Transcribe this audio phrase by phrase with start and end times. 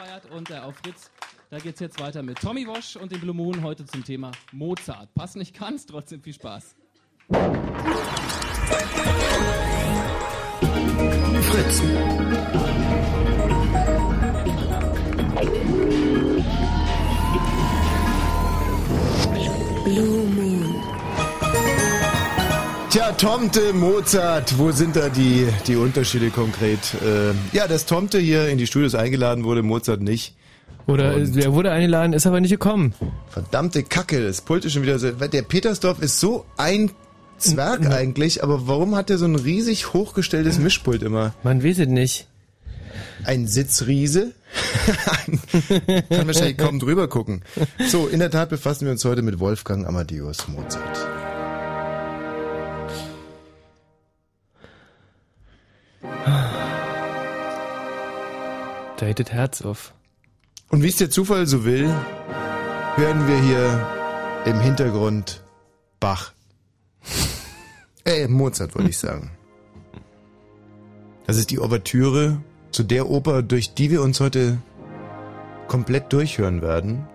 [0.00, 1.10] feiert und äh, auf Fritz,
[1.50, 5.12] da geht's jetzt weiter mit Tommy Wosch und dem Blue Moon heute zum Thema Mozart.
[5.14, 6.76] Pass nicht ganz, trotzdem viel Spaß.
[11.42, 11.82] Fritz.
[19.84, 20.29] Blue.
[22.90, 26.78] Tja, Tomte, Mozart, wo sind da die, die Unterschiede konkret?
[27.04, 30.34] Äh, ja, dass Tomte hier in die Studios eingeladen wurde, Mozart nicht.
[30.88, 32.94] Oder Und- er wurde eingeladen, ist aber nicht gekommen.
[33.28, 35.08] Verdammte Kacke, das Pult ist schon wieder so.
[35.12, 36.90] Der Petersdorf ist so ein
[37.38, 41.32] Zwerg eigentlich, aber warum hat er so ein riesig hochgestelltes Mischpult immer?
[41.44, 42.26] Man weiß es nicht.
[43.24, 44.32] Ein Sitzriese?
[46.08, 47.42] Kann wahrscheinlich kaum drüber gucken.
[47.88, 50.98] So, in der Tat befassen wir uns heute mit Wolfgang Amadeus Mozart.
[59.00, 59.94] Da hättet Herz auf.
[60.68, 61.88] Und wie es der Zufall so will,
[62.96, 63.88] hören wir hier
[64.44, 65.42] im Hintergrund
[65.98, 66.32] Bach.
[68.06, 69.30] Äh, Mozart wollte ich sagen.
[71.26, 74.56] Das ist die Ouvertüre zu der Oper, durch die wir uns heute
[75.68, 77.06] komplett durchhören werden.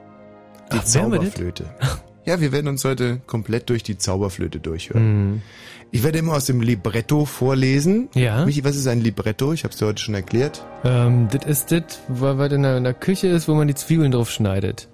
[0.71, 0.83] Die Ach?
[0.83, 1.65] Zauberflöte.
[2.25, 5.43] Ja, wir werden uns heute komplett durch die Zauberflöte durchhören.
[5.91, 8.09] Ich werde immer aus dem Libretto vorlesen.
[8.15, 8.45] Ja.
[8.45, 9.53] Michi, was ist ein Libretto?
[9.53, 10.65] Ich habe es dir heute schon erklärt.
[10.83, 13.75] Ähm, das ist das, weil was in der, in der Küche ist, wo man die
[13.75, 14.87] Zwiebeln drauf schneidet.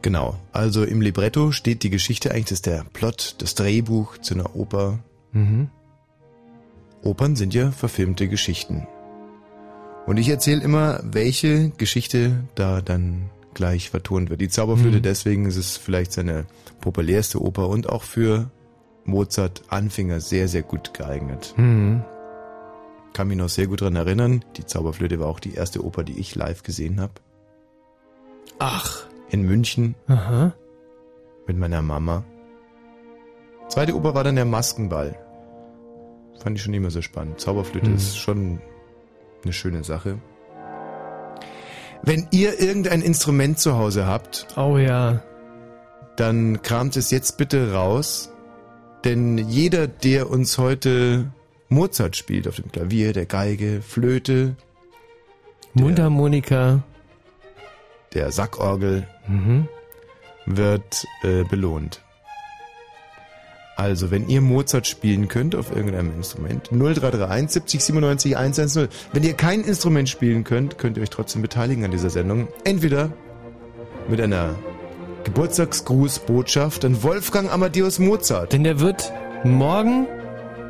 [0.00, 0.36] Genau.
[0.52, 4.56] Also im Libretto steht die Geschichte eigentlich, das ist der Plot, das Drehbuch zu einer
[4.56, 4.98] Oper.
[5.32, 5.68] Mhm.
[7.02, 8.86] Opern sind ja verfilmte Geschichten.
[10.06, 14.40] Und ich erzähle immer, welche Geschichte da dann gleich vertont wird.
[14.40, 15.02] Die Zauberflöte, Mhm.
[15.02, 16.46] deswegen ist es vielleicht seine
[16.80, 18.50] populärste Oper und auch für
[19.04, 21.54] Mozart Anfänger sehr, sehr gut geeignet.
[21.56, 22.02] Mhm.
[23.12, 24.44] Kann mich noch sehr gut dran erinnern.
[24.56, 27.12] Die Zauberflöte war auch die erste Oper, die ich live gesehen habe.
[28.58, 29.06] Ach.
[29.30, 29.94] In München.
[30.06, 30.52] Aha.
[31.46, 32.24] Mit meiner Mama.
[33.68, 35.18] Zweite Oper war dann der Maskenball.
[36.40, 37.40] Fand ich schon immer so spannend.
[37.40, 37.96] Zauberflöte Mhm.
[37.96, 38.60] ist schon
[39.42, 40.18] eine schöne Sache.
[42.06, 45.22] Wenn ihr irgendein Instrument zu Hause habt, Oh ja.
[46.16, 48.30] dann kramt es jetzt bitte raus,
[49.04, 51.32] denn jeder, der uns heute
[51.68, 54.56] Mozart spielt auf dem Klavier, der Geige, Flöte,
[55.72, 56.82] Mundharmonika.
[58.12, 59.66] der Sackorgel, Mhm.
[60.46, 62.03] wird äh, belohnt.
[63.76, 68.88] Also, wenn ihr Mozart spielen könnt auf irgendeinem Instrument, 0331 70 97 110.
[69.12, 72.48] Wenn ihr kein Instrument spielen könnt, könnt ihr euch trotzdem beteiligen an dieser Sendung.
[72.62, 73.10] Entweder
[74.08, 74.54] mit einer
[75.24, 78.52] Geburtstagsgrußbotschaft an Wolfgang Amadeus Mozart.
[78.52, 80.06] Denn der wird morgen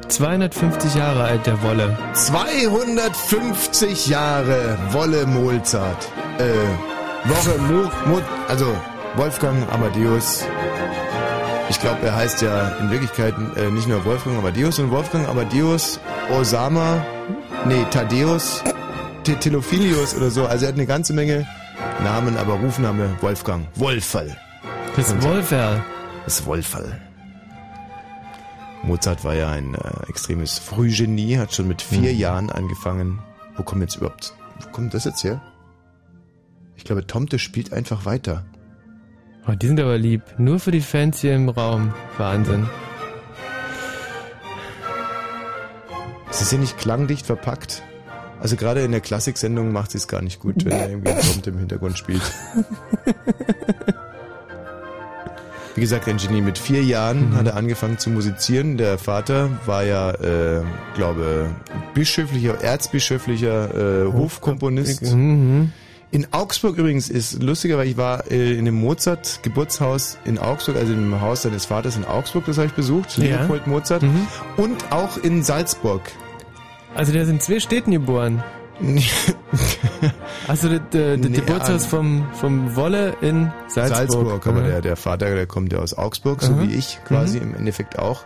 [0.09, 1.98] 250 Jahre alt, der Wolle.
[2.14, 6.09] 250 Jahre Wolle Mozart.
[6.38, 8.66] Äh, Woche Mo, Mo, also
[9.16, 10.44] Wolfgang Amadeus.
[11.70, 15.98] Ich glaube, er heißt ja in Wirklichkeit äh, nicht nur Wolfgang Amadeus, sondern Wolfgang Amadeus
[16.30, 17.04] Osama,
[17.66, 18.62] nee, Thaddeus,
[19.25, 20.47] Te- Telophilius oder so.
[20.47, 21.47] Also er hat eine ganze Menge
[22.02, 23.66] Namen, aber Rufname Wolfgang.
[23.76, 24.36] Wolferl.
[24.97, 25.82] Das Und- Wolferl.
[26.25, 27.00] Das Wolferl.
[28.82, 32.19] Mozart war ja ein äh, extremes Frühgenie, hat schon mit vier Mhm.
[32.19, 33.20] Jahren angefangen.
[33.56, 35.41] Wo kommt jetzt überhaupt, wo kommt das jetzt her?
[36.76, 38.44] Ich glaube, Tomte spielt einfach weiter.
[39.47, 40.22] Oh, die sind aber lieb.
[40.38, 41.93] Nur für die Fans hier im Raum.
[42.16, 42.66] Wahnsinn.
[46.31, 47.82] Es ist ja nicht klangdicht verpackt.
[48.41, 51.21] Also gerade in der Klassiksendung macht sie es gar nicht gut, wenn er irgendwie ein
[51.21, 52.22] Tomte im Hintergrund spielt.
[55.75, 56.41] Wie gesagt, ein Genie.
[56.41, 57.37] Mit vier Jahren Mhm.
[57.37, 58.76] hat er angefangen zu musizieren.
[58.76, 60.62] Der Vater war ja, äh,
[60.94, 61.50] glaube,
[61.94, 65.03] bischöflicher, erzbischöflicher äh, Hofkomponist.
[65.03, 65.72] Mhm.
[66.14, 70.92] In Augsburg übrigens ist lustiger, weil ich war äh, in dem Mozart-Geburtshaus in Augsburg, also
[70.92, 73.38] im Haus seines Vaters in Augsburg, das habe ich besucht, Ja.
[73.41, 74.02] Leopold Mozart.
[74.04, 74.28] Mhm.
[74.56, 76.02] Und auch in Salzburg.
[76.94, 78.42] Also der ist in zwei Städten geboren.
[80.47, 83.96] Also das, das Nee, Geburtshaus vom, vom Wolle in Salzburg.
[84.10, 84.64] Salzburg, aber Mhm.
[84.67, 86.62] der, der Vater, der kommt ja aus Augsburg, so Aha.
[86.62, 88.25] wie ich quasi im Endeffekt auch.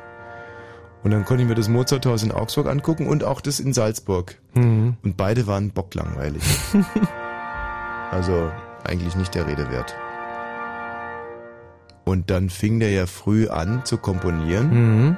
[1.05, 4.37] Und dann konnte ich mir das Mozarthaus in Augsburg angucken und auch das in Salzburg.
[4.55, 4.97] Mhm.
[5.05, 6.43] Und beide waren bocklangweilig.
[8.11, 8.51] also
[8.85, 9.95] eigentlich nicht der Rede wert.
[12.05, 14.71] Und dann fing der ja früh an zu komponieren
[15.05, 15.17] Mhm.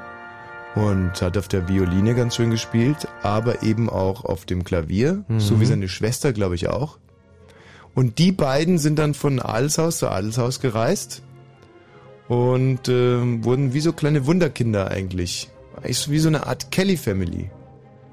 [0.74, 5.40] und hat auf der Violine ganz schön gespielt, aber eben auch auf dem Klavier, Mhm.
[5.40, 6.98] so wie seine Schwester, glaube ich, auch.
[7.94, 11.22] Und die beiden sind dann von Adelshaus zu Adelshaus gereist
[12.28, 15.50] und ähm, wurden wie so kleine Wunderkinder eigentlich.
[15.90, 17.50] So wie so eine Art Kelly Family.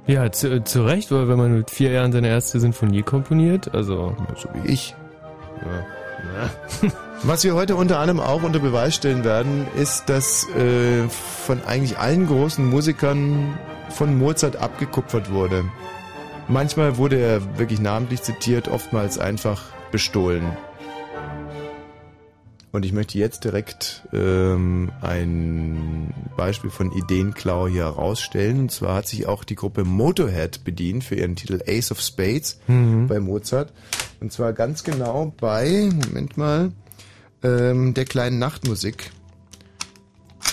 [0.07, 4.15] Ja, zu, zu Recht, weil wenn man mit vier Jahren seine erste Sinfonie komponiert, also.
[4.38, 4.95] So wie ich.
[5.62, 6.89] Ja.
[7.24, 11.98] Was wir heute unter anderem auch unter Beweis stellen werden, ist, dass äh, von eigentlich
[11.98, 13.57] allen großen Musikern
[13.89, 15.65] von Mozart abgekupfert wurde.
[16.48, 20.45] Manchmal wurde er wirklich namentlich zitiert, oftmals einfach bestohlen.
[22.74, 28.60] Und ich möchte jetzt direkt ähm, ein Beispiel von Ideenklau hier herausstellen.
[28.60, 32.60] Und zwar hat sich auch die Gruppe Motorhead bedient für ihren Titel Ace of Spades
[32.68, 33.08] Mhm.
[33.08, 33.74] bei Mozart.
[34.19, 36.72] Und zwar ganz genau bei, Moment mal,
[37.42, 39.12] ähm, der kleinen Nachtmusik.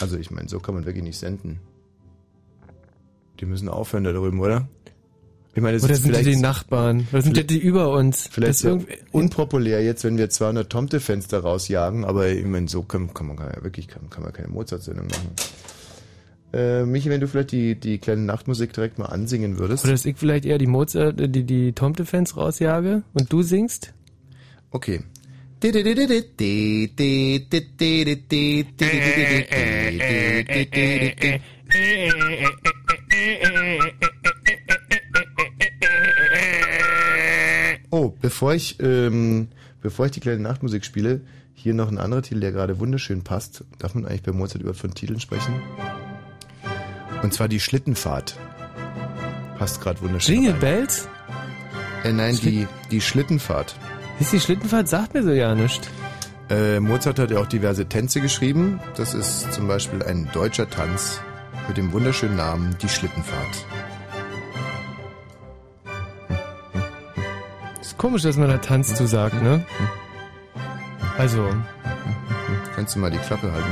[0.00, 1.58] Also ich meine, so kann man wirklich nicht senden.
[3.40, 4.69] Die müssen aufhören da drüben, oder?
[5.54, 7.06] Ich meine, das Oder sind die die Nachbarn?
[7.12, 8.28] Oder sind die, die über uns?
[8.30, 13.28] Vielleicht irgendwie- unpopulär jetzt, wenn wir 200 Tomte-Fenster rausjagen, aber ich meine, so kann, kann
[13.28, 15.30] man ja wirklich kann, kann man keine Mozart-Sendung machen.
[16.52, 19.84] Äh, Michi, wenn du vielleicht die, die kleine Nachtmusik direkt mal ansingen würdest.
[19.84, 23.92] Oder dass ich vielleicht eher die Mozart, äh, die, die Tomte-Fans rausjage und du singst?
[24.70, 25.02] Okay.
[37.94, 39.46] Oh, bevor ich, ähm,
[39.81, 41.20] bevor ich die kleine Nachtmusik spiele,
[41.55, 43.62] hier noch ein anderer Titel, der gerade wunderschön passt.
[43.79, 45.62] Darf man eigentlich bei Mozart über von Titeln sprechen?
[47.23, 48.37] Und zwar die Schlittenfahrt.
[49.58, 50.35] Passt gerade wunderschön.
[50.35, 50.55] Jingle.
[50.55, 51.06] Bells?
[52.02, 53.76] Äh, nein, die, die Schlittenfahrt.
[54.19, 54.88] Ist die Schlittenfahrt?
[54.88, 55.88] Sagt mir so ja nicht.
[56.50, 58.81] Äh, Mozart hat ja auch diverse Tänze geschrieben.
[58.96, 61.20] Das ist zum Beispiel ein deutscher Tanz
[61.69, 63.64] mit dem wunderschönen Namen Die Schlittenfahrt.
[68.04, 69.64] Komisch, dass man da Tanz zu sagt, ne?
[71.16, 71.48] Also,
[72.74, 73.70] Kannst du mal die Klappe halten?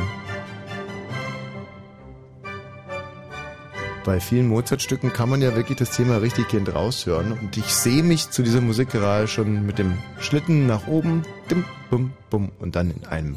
[4.06, 7.32] Bei vielen Mozart-Stücken kann man ja wirklich das Thema richtig gehend raushören.
[7.32, 11.64] Und ich sehe mich zu dieser Musik gerade schon mit dem Schlitten nach oben, dim,
[11.90, 13.36] bum, bum, und dann in einem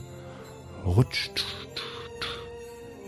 [0.86, 1.30] Rutsch.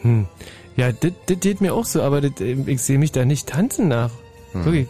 [0.01, 0.27] hm.
[0.75, 4.11] Ja, das geht mir auch so, aber äh, ich sehe mich da nicht tanzen nach.
[4.51, 4.65] Hm.
[4.65, 4.87] Wirklich.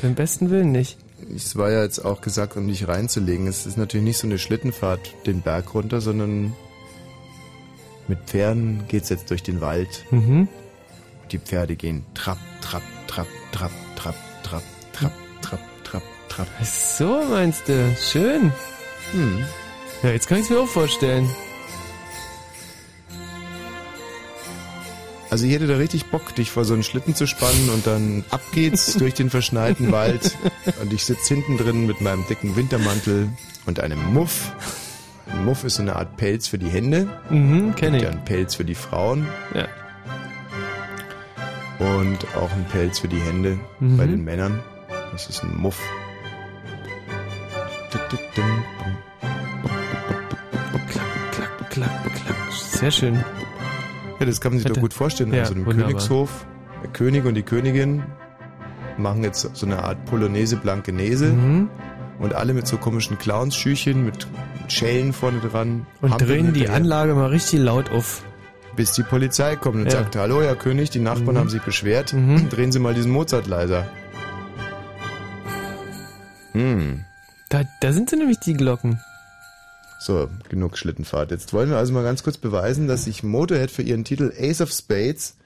[0.00, 0.96] Beim besten Willen nicht.
[1.34, 3.46] Es war ja jetzt auch gesagt, um dich reinzulegen.
[3.46, 6.54] Es ist natürlich nicht so eine Schlittenfahrt den Berg runter, sondern
[8.08, 10.04] mit Pferden geht's jetzt durch den Wald.
[10.10, 10.48] Mhm.
[11.32, 14.14] Die Pferde gehen trapp, trapp, trapp, trapp, trapp,
[14.44, 14.62] trapp,
[14.92, 15.12] trapp,
[15.42, 16.48] trapp, trapp, trapp.
[16.60, 17.96] Ach So meinst du.
[18.00, 18.52] Schön.
[19.12, 19.44] Hm.
[20.02, 21.28] Ja, jetzt kann ich mir auch vorstellen.
[25.30, 28.24] Also ich hätte da richtig Bock, dich vor so einen Schlitten zu spannen und dann
[28.30, 30.36] ab geht's durch den verschneiten Wald
[30.80, 33.28] und ich sitz hinten drin mit meinem dicken Wintermantel
[33.66, 34.52] und einem Muff.
[35.30, 37.08] Ein Muff ist so eine Art Pelz für die Hände.
[37.28, 38.04] Mhm, kenne ich.
[38.04, 39.26] Ja, ein Pelz für die Frauen.
[39.54, 39.66] Ja.
[41.80, 43.96] Und auch ein Pelz für die Hände Mhm.
[43.96, 44.62] bei den Männern.
[45.12, 45.80] Das ist ein Muff.
[47.90, 48.08] Klack,
[51.30, 52.36] klack, klack, klack.
[52.52, 53.24] Sehr schön.
[54.18, 54.74] Ja, das kann man sich Bitte.
[54.74, 55.32] doch gut vorstellen.
[55.32, 55.64] Ja, also im.
[55.66, 56.46] Königshof,
[56.82, 58.02] der König und die Königin
[58.98, 61.68] machen jetzt so eine Art Polonaise Blankenese Mhm.
[62.18, 64.26] und alle mit so komischen Clownsschüchen mit
[64.68, 65.86] Schellen vorne dran.
[66.00, 68.22] Und hampeln drehen die hinterher, Anlage mal richtig laut auf.
[68.74, 69.90] Bis die Polizei kommt und Ja.
[69.92, 71.38] sagt, hallo Herr König, die Nachbarn Mhm.
[71.40, 72.48] haben sich beschwert, Mhm.
[72.48, 73.86] drehen Sie mal diesen Mozart leiser.
[76.52, 77.04] Hm.
[77.48, 79.00] Da, da sind sie nämlich die Glocken.
[79.98, 81.30] So, genug Schlittenfahrt.
[81.30, 84.60] Jetzt wollen wir also mal ganz kurz beweisen, dass sich Motorhead für ihren Titel Ace
[84.60, 85.36] of Spades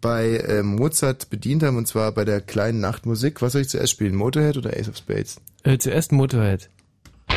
[0.00, 3.42] bei äh, Mozart bedient haben, und zwar bei der kleinen Nachtmusik.
[3.42, 5.40] Was soll ich zuerst spielen, Motorhead oder Ace of Spades?
[5.62, 6.70] Äh, zuerst Motorhead.
[7.28, 7.36] So,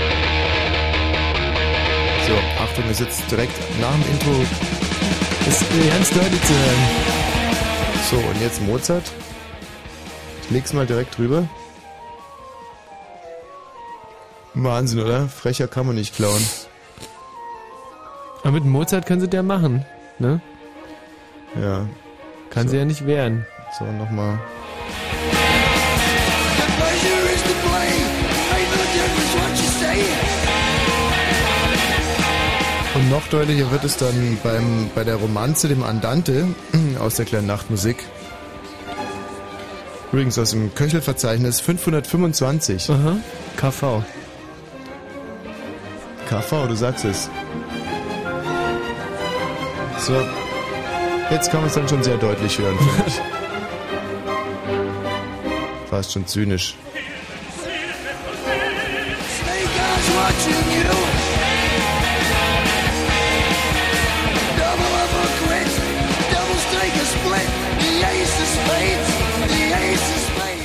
[2.59, 4.31] Achtung, es ist jetzt direkt nach dem Intro.
[5.47, 6.79] Ist ganz deutlich zu hören.
[8.09, 9.11] So, und jetzt Mozart.
[10.43, 11.49] Ich leg's mal direkt drüber.
[14.53, 15.27] Wahnsinn, oder?
[15.27, 16.45] Frecher kann man nicht klauen.
[18.43, 19.85] Aber mit Mozart können sie der machen,
[20.19, 20.41] ne?
[21.59, 21.87] Ja.
[22.49, 23.45] Kann sie ja nicht wehren.
[23.79, 24.39] So, nochmal.
[32.95, 36.47] Und noch deutlicher wird es dann beim, bei der Romanze, dem Andante
[36.99, 37.97] aus der kleinen Nachtmusik.
[40.11, 42.91] Übrigens aus dem Köchelverzeichnis 525.
[42.91, 43.17] Aha.
[43.57, 44.03] KV.
[46.33, 47.29] KV, du sagst es.
[49.99, 50.13] So.
[51.29, 53.21] Jetzt kann man es dann schon sehr deutlich hören, finde ich.
[55.89, 56.75] Fast schon zynisch.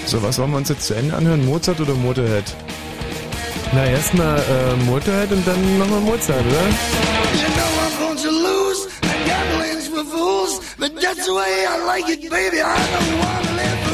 [0.07, 1.45] So, was wollen wir uns jetzt zu Ende anhören?
[1.45, 2.57] Mozart oder Motorhead?
[3.73, 6.69] Na, erstmal äh, Motorhead und dann nochmal Mozart, oder?
[7.39, 7.79] You know.
[10.79, 12.61] But that's the way I like it, baby.
[12.63, 13.88] I don't want to live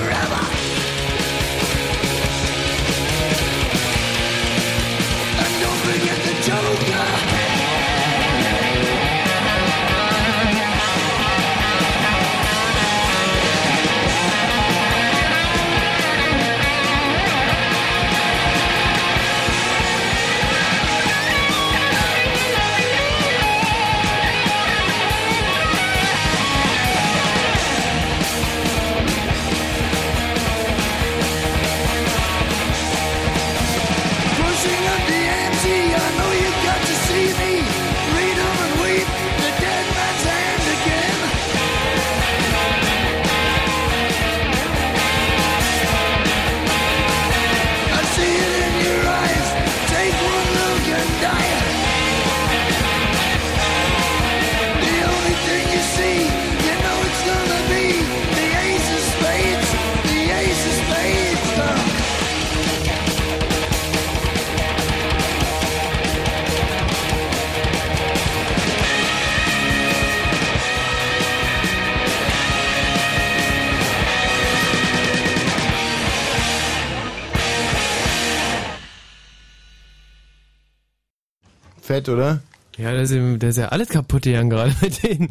[81.95, 82.41] Fett, oder?
[82.77, 85.29] Ja, das ist, ja- das ist ja alles kaputt gegangen gerade mit den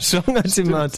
[0.00, 0.22] Schon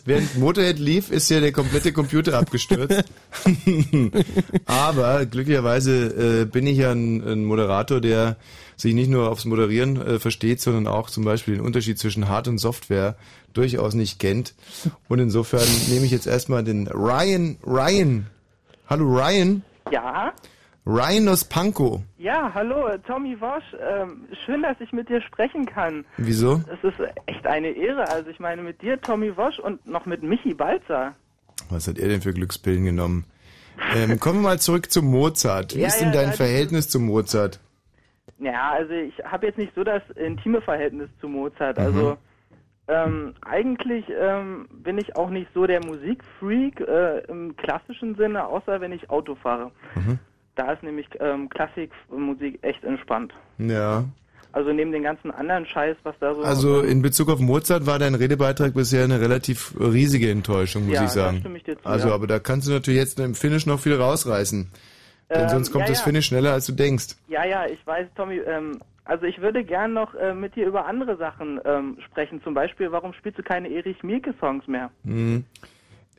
[0.06, 3.02] Während Motorhead lief, ist ja der komplette Computer abgestürzt.
[4.66, 8.36] Aber glücklicherweise äh, bin ich ja ein, ein Moderator, der
[8.76, 12.46] sich nicht nur aufs Moderieren äh, versteht, sondern auch zum Beispiel den Unterschied zwischen Hard-
[12.46, 13.16] und Software
[13.54, 14.54] durchaus nicht kennt.
[15.08, 18.26] Und insofern nehme ich jetzt erstmal den Ryan, Ryan.
[18.88, 19.64] Hallo Ryan.
[19.90, 20.32] Ja,
[20.84, 22.00] Ryan aus Pankow.
[22.18, 23.62] ja, hallo, Tommy Wosch.
[23.80, 26.04] Ähm, schön, dass ich mit dir sprechen kann.
[26.16, 26.60] Wieso?
[26.72, 28.08] Es ist echt eine Ehre.
[28.08, 31.14] Also ich meine mit dir, Tommy Wosch und noch mit Michi Balzer.
[31.70, 33.26] Was hat er denn für Glückspillen genommen?
[33.94, 35.76] Ähm, kommen wir mal zurück zu Mozart.
[35.76, 37.60] Wie Ja, ist denn dein ja, Verhältnis zu Mozart?
[38.40, 41.78] Ja, also ich habe jetzt nicht so das intime Verhältnis zu Mozart.
[41.78, 42.18] Also
[42.88, 48.80] ähm, eigentlich ähm, bin ich auch nicht so der Musikfreak äh, im klassischen Sinne, außer
[48.80, 49.70] wenn ich Auto fahre.
[50.54, 53.32] Da ist nämlich ähm, Klassikmusik echt entspannt.
[53.58, 54.04] Ja.
[54.52, 56.42] Also neben den ganzen anderen Scheiß, was da so...
[56.42, 61.04] Also in Bezug auf Mozart war dein Redebeitrag bisher eine relativ riesige Enttäuschung, muss Ja,
[61.04, 61.36] ich sagen.
[61.36, 62.14] da stimme ich dir zu, also, ja.
[62.14, 64.70] aber da kannst du natürlich jetzt im Finish noch viel rausreißen.
[65.30, 66.02] Denn Ähm, sonst kommt ja, das.
[66.02, 67.16] Finish schneller, als du denkst.
[67.28, 68.40] Ja, ja, ich weiß, Tommy.
[68.46, 72.42] Ähm, also ich würde gern noch äh, mit dir über andere Sachen ähm, sprechen.
[72.44, 74.90] Zum Beispiel, warum spielst du keine Erich Mielke-Songs mehr?
[75.04, 75.44] Mhm.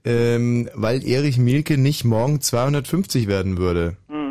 [0.06, 3.96] Ähm, weil Erich Mielke nicht morgen 250 werden würde.
[4.10, 4.23] Mhm.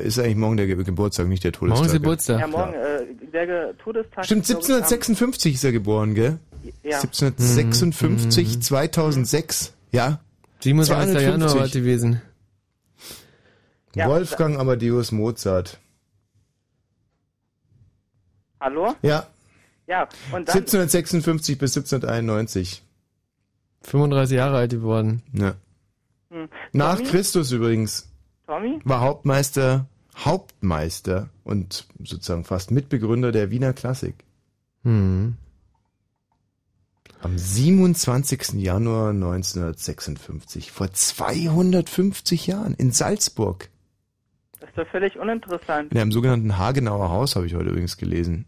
[0.00, 1.76] Ist eigentlich morgen der Ge Geburtstag, nicht der Todestag?
[1.78, 2.40] Morgen ist Geburtstag.
[2.40, 4.24] Ja, morgen, äh, der Ge Todestag...
[4.24, 6.38] Stimmt, ist, glaub ich, am- 1756 ist er geboren, gell?
[6.82, 6.96] Ja.
[7.00, 10.20] 1756, 2006, ja?
[10.60, 11.14] 27.
[11.22, 11.60] Januar 250.
[11.60, 12.22] war gewesen.
[13.94, 15.78] Ja, Wolfgang Amadeus Mozart.
[18.60, 18.94] Hallo?
[19.02, 19.26] Ja,
[19.86, 20.56] Ja, und dann...
[20.56, 22.82] 1756 bis 1791.
[23.82, 25.22] 35 Jahre alt geworden.
[25.32, 25.54] Ja.
[26.30, 27.00] Hm, Nach?
[27.04, 28.08] Christus übrigens
[28.46, 28.80] Tommy?
[28.84, 29.86] war Hauptmeister,
[30.16, 34.14] Hauptmeister und sozusagen fast Mitbegründer der Wiener Klassik.
[34.82, 35.36] Hm.
[37.22, 38.52] Am 27.
[38.54, 43.68] Januar 1956, vor 250 Jahren, in Salzburg.
[44.60, 45.92] Das ist doch völlig uninteressant.
[45.92, 48.46] In einem sogenannten Hagenauer Haus habe ich heute übrigens gelesen.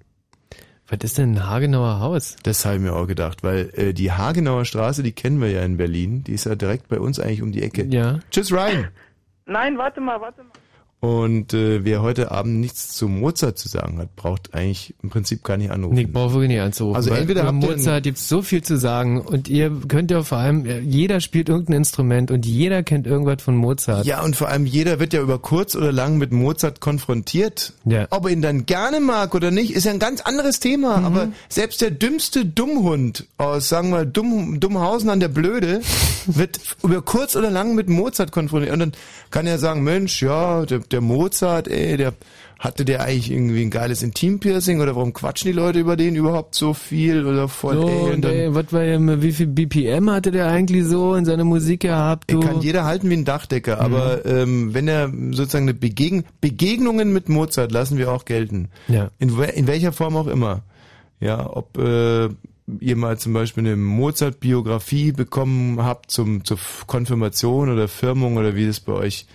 [0.87, 2.37] Was ist denn ein Hagenauer Haus?
[2.45, 5.63] Das habe ich mir auch gedacht, weil äh, die Hagenauer Straße, die kennen wir ja
[5.63, 6.25] in Berlin.
[6.25, 7.85] Die ist ja direkt bei uns eigentlich um die Ecke.
[7.91, 8.21] Ja.
[8.31, 8.89] Tschüss, Ryan.
[9.49, 10.53] Nein, warte mal, warte mal.
[11.01, 15.45] Und äh, wer heute Abend nichts zu Mozart zu sagen hat, braucht eigentlich im Prinzip
[15.45, 15.95] gar nicht anrufen.
[15.95, 16.97] Nee, ich brauche wirklich nicht anzurufen.
[16.97, 20.67] Also entweder habt Mozart gibt's so viel zu sagen und ihr könnt ja vor allem,
[20.83, 24.07] jeder spielt irgendein Instrument und jeder kennt irgendwas von Mozart.
[24.07, 27.75] Ja, und vor allem jeder wird ja über kurz oder lang mit Mozart konfrontiert.
[27.85, 28.09] Ja.
[28.11, 30.97] Ob er ihn dann gerne mag oder nicht, ist ja ein ganz anderes Thema.
[30.97, 35.81] Aber selbst der dümmste Dummhund aus, sagen wir, Dumm, Dummhausen an der Blöde
[36.27, 38.73] wird über kurz oder lang mit Mozart konfrontiert.
[38.73, 38.93] Und dann
[39.31, 42.15] kann er sagen, Mensch, ja, der, der Mozart, ey, der
[42.59, 46.57] hatte der eigentlich irgendwie ein geiles Intimpiercing oder warum quatschen die Leute über den überhaupt
[46.57, 50.33] so viel oder voll, So, ey, und dann, ey, was war wie viel BPM hatte
[50.33, 52.33] der eigentlich so in seiner Musik gehabt?
[52.33, 52.41] Du?
[52.41, 57.29] Kann jeder halten wie ein Dachdecker, aber ähm, wenn er sozusagen eine Begegn Begegnungen mit
[57.29, 58.71] Mozart lassen wir auch gelten.
[58.89, 59.11] Ja.
[59.21, 60.63] In, in welcher Form auch immer.
[61.21, 62.29] Ja, ob äh,
[62.81, 68.67] ihr mal zum Beispiel eine Mozart-Biografie bekommen habt zum, zur Konfirmation oder Firmung oder wie
[68.67, 69.27] das bei euch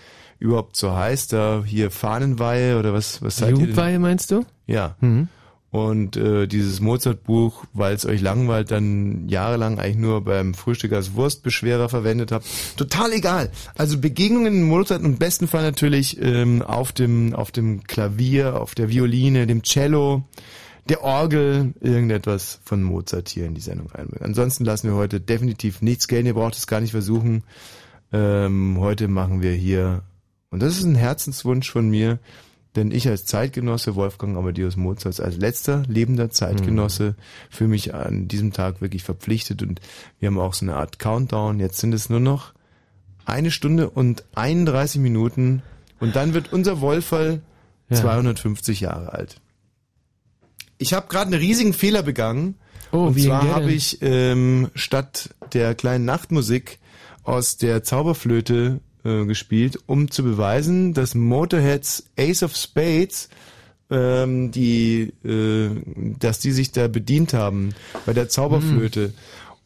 [0.44, 3.52] überhaupt so heißt, da hier Fahnenweihe oder was, was seid?
[3.52, 4.46] Jugendweihe meinst du?
[4.68, 4.96] Ja.
[5.00, 5.30] Mhm.
[5.72, 11.16] Und äh, dieses Mozart-Buch, weil es euch langweilt, dann jahrelang eigentlich nur beim Frühstück als
[11.16, 12.46] Wurstbeschwerer verwendet habt.
[12.78, 13.50] Total egal.
[13.76, 18.62] Also Begegnungen in Mozart und im besten Fall natürlich ähm, auf dem auf dem Klavier,
[18.62, 20.26] auf der Violine, dem Cello,
[20.90, 24.26] der Orgel, irgendetwas von Mozart hier in die Sendung einbringen.
[24.26, 26.28] Ansonsten lassen wir heute definitiv nichts gelten.
[26.28, 27.44] Ihr braucht es gar nicht versuchen.
[28.12, 30.04] Ähm, heute machen wir hier,
[30.54, 32.20] und das ist ein Herzenswunsch von mir,
[32.76, 37.16] denn ich als Zeitgenosse Wolfgang Amadeus Mozart, als letzter lebender Zeitgenosse,
[37.50, 39.82] fühle mich an diesem Tag wirklich verpflichtet und
[40.20, 41.60] wir haben auch so eine Art Countdown.
[41.60, 42.54] Jetzt sind es nur noch
[43.26, 45.64] eine Stunde und 31 Minuten
[46.00, 47.42] und dann wird unser Wolferl
[47.90, 47.98] Ja.
[47.98, 49.42] 250 Jahre alt.
[50.78, 52.56] Ich habe gerade einen riesigen Fehler begangen.
[52.92, 56.78] Oh, und wie zwar habe ich ähm, statt der kleinen Nachtmusik
[57.24, 63.30] aus der Zauberflöte äh, gespielt, um zu beweisen, dass Motorheads Ace of Spades
[63.90, 65.70] ähm, die, äh,
[66.20, 67.74] dass die sich da bedient haben
[68.06, 69.14] bei der Zauberflöte.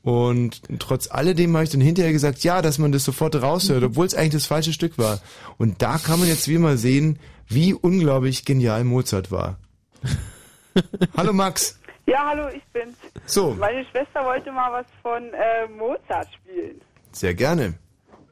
[0.04, 4.06] Und trotz alledem habe ich dann hinterher gesagt, ja, dass man das sofort raushört, obwohl
[4.06, 5.20] es eigentlich das falsche Stück war.
[5.58, 9.60] Und da kann man jetzt wie mal sehen, wie unglaublich genial Mozart war.
[11.18, 11.80] Hallo Max.
[12.06, 12.96] Ja, hallo, ich bin's.
[13.26, 16.80] So, Meine Schwester wollte mal was von äh, Mozart spielen.
[17.12, 17.74] sehr gerne.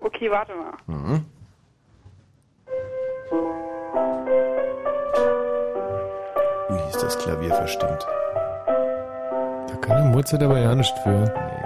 [0.05, 0.73] Okay, warte mal.
[6.69, 8.05] Ui, ist das Klavier verstimmt.
[9.67, 11.33] Da kann der Mozart aber ja nicht für.
[11.63, 11.64] Ja,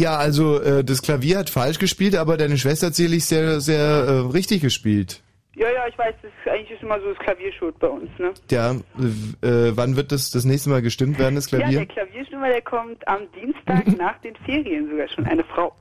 [0.00, 3.78] Ja, also äh, das Klavier hat falsch gespielt, aber deine Schwester hat sicherlich sehr, sehr
[3.84, 5.22] äh, richtig gespielt.
[5.56, 8.32] Ja, ja, ich weiß, das ist eigentlich ist immer so das Klavierschuld bei uns, ne?
[8.50, 11.78] Ja, äh, wann wird das das nächste Mal gestimmt werden, das Ja, Klavier?
[11.80, 15.26] der Klavierstimmer, der kommt am Dienstag nach den Ferien sogar schon.
[15.26, 15.74] Eine Frau.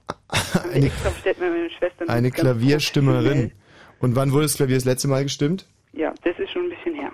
[0.74, 2.10] Eine- extra bestellt mit meiner Schwester.
[2.10, 3.52] Eine Klavierstimmerin.
[4.00, 5.66] Und wann wurde das Klavier das letzte Mal gestimmt?
[5.94, 7.12] Ja, das ist schon ein bisschen her.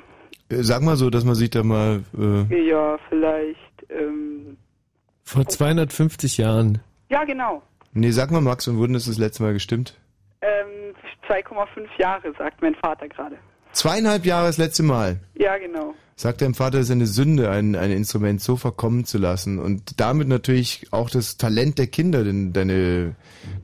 [0.49, 2.03] Äh, Sag mal so, dass man sich da mal...
[2.17, 4.58] Äh, Ja, vielleicht, ähm,
[5.23, 6.80] Vor 250 Jahren.
[7.10, 7.62] Ja, genau.
[7.94, 9.96] nee, sag mal Max, wann wurde das das letzte Mal gestimmt?
[10.41, 10.94] Ähm,
[11.28, 13.38] 2,5 Jahre, sagt mein Vater gerade.
[13.72, 15.20] Zweieinhalb Jahre das letzte Mal.
[15.34, 15.94] Ja, genau.
[16.15, 19.60] Sagt deinem Vater, es ist eine Sünde, ein, ein Instrument so verkommen zu lassen.
[19.60, 23.15] Und damit natürlich auch das Talent der Kinder, denn deine,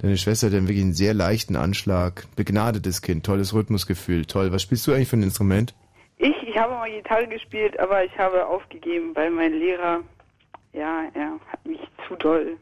[0.01, 2.25] deine Schwester hat ja wirklich einen sehr leichten Anschlag.
[2.35, 4.51] Begnadetes Kind, tolles Rhythmusgefühl, toll.
[4.51, 5.73] Was spielst du eigentlich für ein Instrument?
[6.17, 10.01] Ich, ich habe mal Gitarre gespielt, aber ich habe aufgegeben, weil mein Lehrer,
[10.73, 12.57] ja, er hat mich zu doll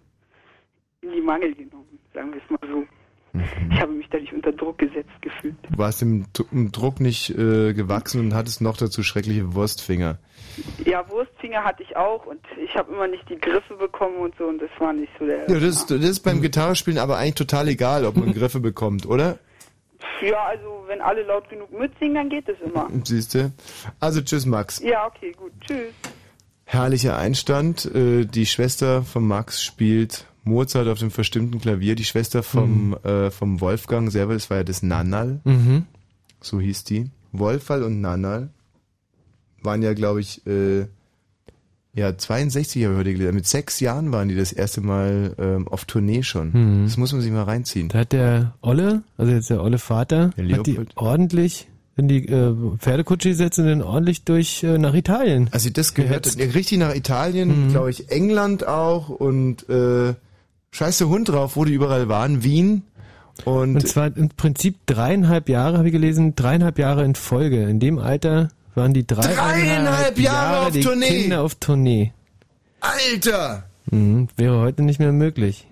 [1.01, 2.83] in die Mangel genommen, sagen wir es mal so.
[3.71, 5.55] Ich habe mich dadurch unter Druck gesetzt gefühlt.
[5.69, 10.17] Du warst dem, Dru- dem Druck nicht äh, gewachsen und hattest noch dazu schreckliche Wurstfinger.
[10.83, 14.45] Ja, Wurstfinger hatte ich auch und ich habe immer nicht die Griffe bekommen und so
[14.45, 15.41] und das war nicht so der.
[15.47, 19.05] Ja, das, ist- das ist beim Gitarrespielen aber eigentlich total egal, ob man Griffe bekommt,
[19.05, 19.38] oder?
[20.21, 22.89] Ja, also wenn alle laut genug mitsingen, dann geht es immer.
[23.03, 23.51] Siehst du?
[23.99, 24.79] Also tschüss Max.
[24.81, 25.51] Ja, okay, gut.
[25.62, 25.93] Tschüss.
[26.65, 27.85] Herrlicher Einstand.
[27.93, 31.95] Äh, die Schwester von Max spielt Mozart auf dem verstimmten Klavier.
[31.95, 35.85] Die Schwester vom, äh, vom Wolfgang selber, das war ja das Nannal, Mhm.
[36.41, 37.09] so hieß die.
[37.31, 38.49] Wolfall und Nannal
[39.62, 40.85] waren ja, glaube ich, äh,
[41.93, 43.35] ja, 62 habe ich heute gelesen.
[43.35, 46.51] Mit sechs Jahren waren die das erste Mal ähm, auf Tournee schon.
[46.53, 46.83] Mhm.
[46.85, 47.89] Das muss man sich mal reinziehen.
[47.89, 52.25] Da hat der Olle, also jetzt der Olle Vater, Der hat die ordentlich in die
[52.29, 55.49] äh, Pferdekutsche gesetzt und dann ordentlich durch äh, nach Italien.
[55.51, 57.69] Als ich das gehört richtig nach Italien, Mhm.
[57.71, 60.13] glaube ich, England auch und äh,
[60.71, 62.84] scheiße Hund drauf, wo die überall waren, Wien.
[63.45, 67.63] Und, Und zwar im Prinzip dreieinhalb Jahre, habe ich gelesen, dreieinhalb Jahre in Folge.
[67.63, 71.08] In dem Alter waren die dreieinhalb, Dreieinhalb Jahre auf die Tournee.
[71.08, 72.13] Kinder auf Tournee.
[72.82, 73.63] Alter!
[73.91, 75.67] Mhm, wäre heute nicht mehr möglich.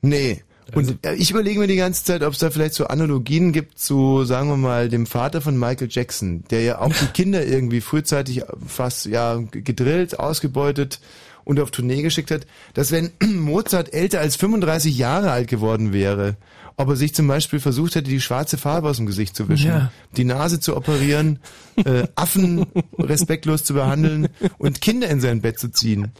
[0.00, 0.42] Nee.
[0.74, 3.78] Und äh, ich überlege mir die ganze Zeit, ob es da vielleicht so Analogien gibt
[3.78, 7.80] zu, sagen wir mal, dem Vater von Michael Jackson, der ja auch die Kinder irgendwie
[7.80, 11.00] frühzeitig fast ja gedrillt, ausgebeutet
[11.44, 16.36] und auf Tournee geschickt hat, dass wenn Mozart älter als 35 Jahre alt geworden wäre,
[16.76, 19.68] ob er sich zum Beispiel versucht hätte, die schwarze Farbe aus dem Gesicht zu wischen,
[19.68, 19.92] Ja.
[20.16, 21.38] die Nase zu operieren,
[21.76, 22.66] äh, Affen
[22.98, 24.28] respektlos zu behandeln
[24.58, 26.10] und Kinder in sein Bett zu ziehen.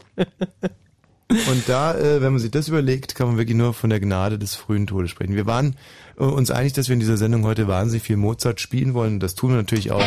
[1.27, 4.37] Und da, äh, wenn man sich das überlegt, kann man wirklich nur von der Gnade
[4.37, 5.35] des frühen Todes sprechen.
[5.35, 5.75] Wir waren
[6.19, 9.19] äh, uns einig, dass wir in dieser Sendung heute wahnsinnig viel Mozart spielen wollen.
[9.19, 10.03] Das tun wir natürlich auch.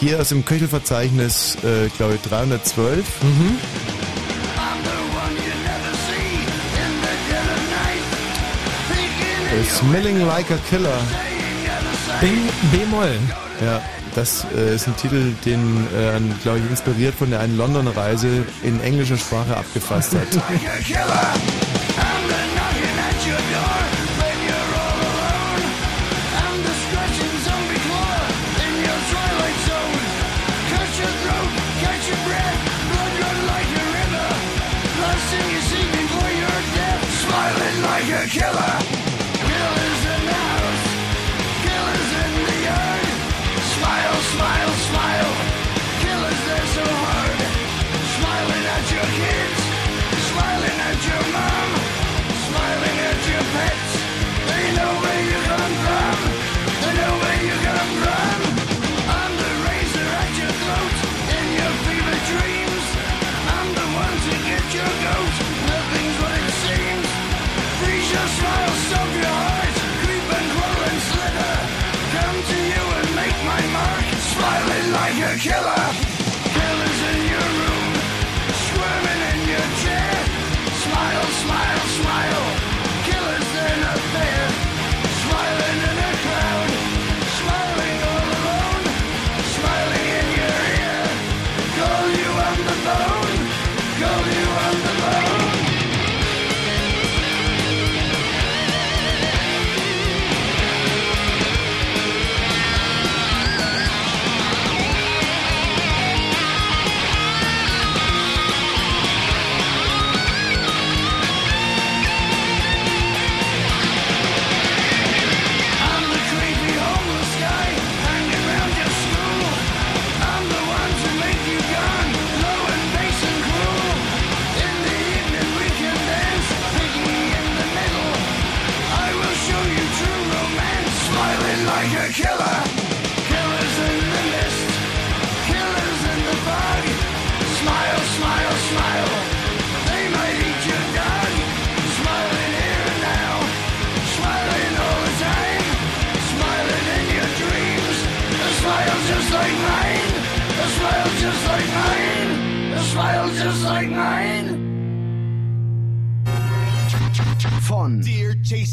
[0.00, 3.22] Hier aus dem Köchelverzeichnis, äh, glaube ich, 312.
[3.22, 3.58] Mhm.
[9.48, 10.98] Äh, Smelling Like a Killer.
[12.72, 13.18] B-Moll.
[13.64, 13.80] Ja,
[14.14, 18.80] das äh, ist ein Titel, den, äh, glaube ich, inspiriert von der einen London-Reise in
[18.80, 20.28] englischer Sprache abgefasst hat.
[38.12, 38.95] a killer.
[75.46, 75.75] Killer.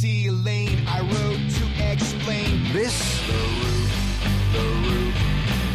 [0.03, 3.91] JC Lane, I wrote to explain bis the roof,
[4.51, 5.15] the roof,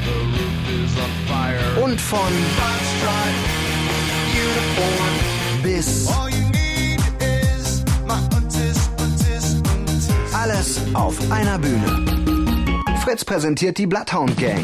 [0.05, 1.83] the roof is on fire.
[1.83, 3.35] und von Foxtrot
[4.35, 5.63] uniform.
[5.63, 10.09] bis All you need is my untis, untis, untis.
[10.35, 12.05] alles auf einer Bühne.
[13.05, 14.63] Fritz präsentiert die Bloodhound Gang.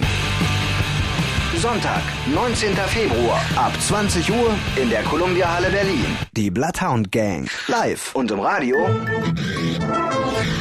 [1.64, 2.74] Sonntag, 19.
[2.76, 6.04] Februar ab 20 Uhr in der Columbia Halle Berlin.
[6.36, 7.48] Die Bloodhound Gang.
[7.68, 8.76] Live und im Radio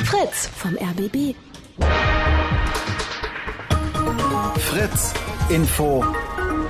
[0.05, 1.35] Fritz vom RBB.
[4.57, 5.13] Fritz
[5.49, 6.05] Info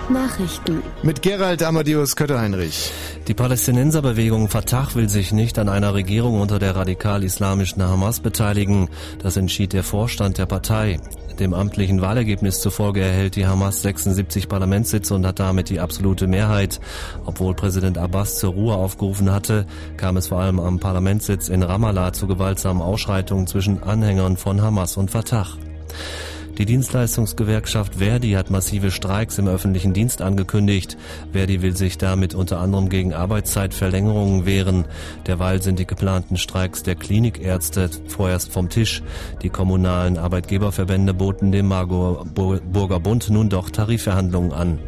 [0.10, 0.84] Nachrichten.
[1.02, 2.92] Mit Gerald Amadeus Kötterheinrich.
[3.28, 8.90] Die Palästinenserbewegung Fatah will sich nicht an einer Regierung unter der radikal-islamischen Hamas beteiligen.
[9.20, 11.00] Das entschied der Vorstand der Partei.
[11.40, 16.80] Dem amtlichen Wahlergebnis zufolge erhält die Hamas 76 Parlamentssitze und hat damit die absolute Mehrheit.
[17.26, 19.66] Obwohl Präsident Abbas zur Ruhe aufgerufen hatte,
[19.98, 24.98] kam es vor allem am Parlamentssitz in Ramallah zu gewaltsamen Ausschreitungen zwischen Anhängern von Hamas
[24.98, 25.48] und Fatah.
[26.60, 30.98] Die Dienstleistungsgewerkschaft Verdi hat massive Streiks im öffentlichen Dienst angekündigt.
[31.32, 34.86] Verdi will sich damit unter anderem gegen Arbeitszeitverlängerungen wehren.
[35.26, 39.02] Derweil sind die geplanten Streiks der Klinikärzte vorerst vom Tisch.
[39.42, 44.80] Die kommunalen Arbeitgeberverbände boten dem Marburger Bund nun doch Tarifverhandlungen an.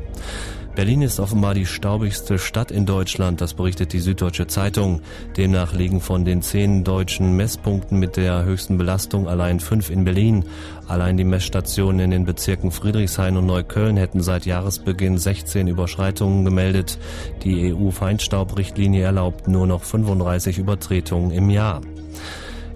[0.76, 5.00] Berlin ist offenbar die staubigste Stadt in Deutschland, das berichtet die Süddeutsche Zeitung.
[5.38, 10.44] Demnach liegen von den zehn deutschen Messpunkten mit der höchsten Belastung allein fünf in Berlin.
[10.88, 17.00] Allein die Messstationen in den Bezirken Friedrichshain und Neukölln hätten seit Jahresbeginn 16 Überschreitungen gemeldet.
[17.44, 21.82] Die EU-Feinstaubrichtlinie erlaubt nur noch 35 Übertretungen im Jahr.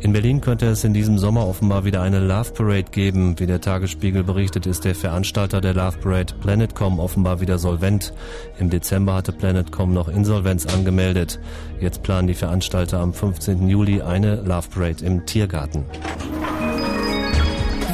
[0.01, 3.37] In Berlin könnte es in diesem Sommer offenbar wieder eine Love Parade geben.
[3.37, 8.13] Wie der Tagesspiegel berichtet, ist der Veranstalter der Love Parade Planetcom offenbar wieder solvent.
[8.59, 11.39] Im Dezember hatte Planetcom noch Insolvenz angemeldet.
[11.81, 13.67] Jetzt planen die Veranstalter am 15.
[13.67, 15.83] Juli eine Love Parade im Tiergarten.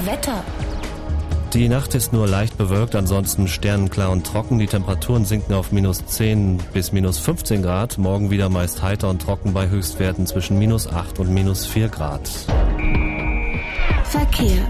[0.06, 0.44] Wetter.
[1.54, 4.60] Die Nacht ist nur leicht bewölkt, ansonsten sternenklar und trocken.
[4.60, 7.98] Die Temperaturen sinken auf minus 10 bis minus 15 Grad.
[7.98, 12.30] Morgen wieder meist heiter und trocken bei Höchstwerten zwischen minus 8 und minus 4 Grad.
[14.04, 14.70] Verkehr.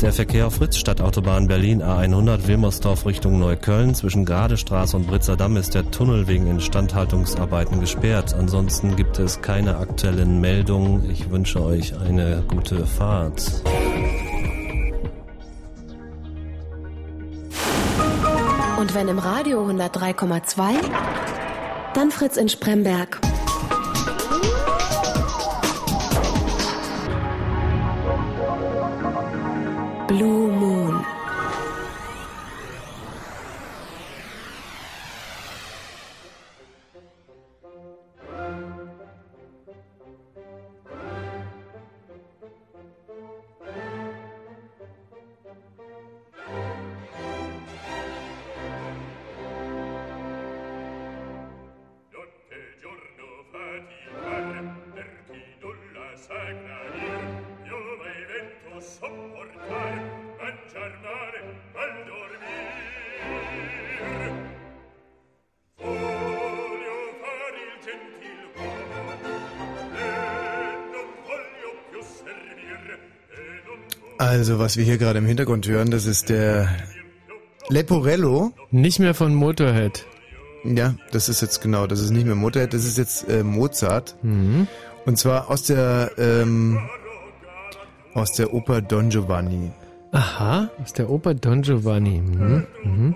[0.00, 5.56] Der Verkehr auf Fritz Stadtautobahn Berlin A100 Wilmersdorf Richtung Neukölln zwischen Gradestraße und Britzer Damm
[5.56, 8.34] ist der Tunnel wegen Instandhaltungsarbeiten gesperrt.
[8.34, 11.10] Ansonsten gibt es keine aktuellen Meldungen.
[11.10, 13.62] Ich wünsche euch eine gute Fahrt.
[18.78, 20.74] Und wenn im Radio 103,2,
[21.94, 23.18] dann Fritz in Spremberg.
[30.06, 31.15] Blue Moon.
[74.18, 76.68] Also, was wir hier gerade im Hintergrund hören, das ist der
[77.68, 78.52] Leporello.
[78.70, 80.06] Nicht mehr von Motorhead.
[80.64, 84.16] Ja, das ist jetzt genau, das ist nicht mehr Motorhead, das ist jetzt äh, Mozart.
[84.22, 84.66] Mhm.
[85.04, 86.80] Und zwar aus der ähm,
[88.14, 89.70] aus der Oper Don Giovanni.
[90.12, 92.20] Aha, aus der Oper Don Giovanni.
[92.20, 92.66] Mhm.
[92.82, 93.14] Mhm.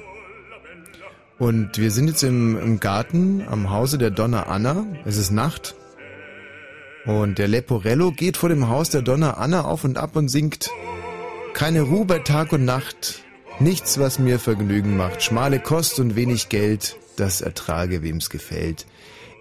[1.39, 4.85] Und wir sind jetzt im, im Garten am Hause der Donna Anna.
[5.07, 5.75] Es ist Nacht.
[7.07, 10.71] Und der Leporello geht vor dem Haus der Donna Anna auf und ab und singt
[11.55, 13.23] Keine Ruhe bei Tag und Nacht,
[13.59, 18.87] nichts, was mir Vergnügen macht, schmale Kost und wenig Geld, das ertrage, wem's gefällt.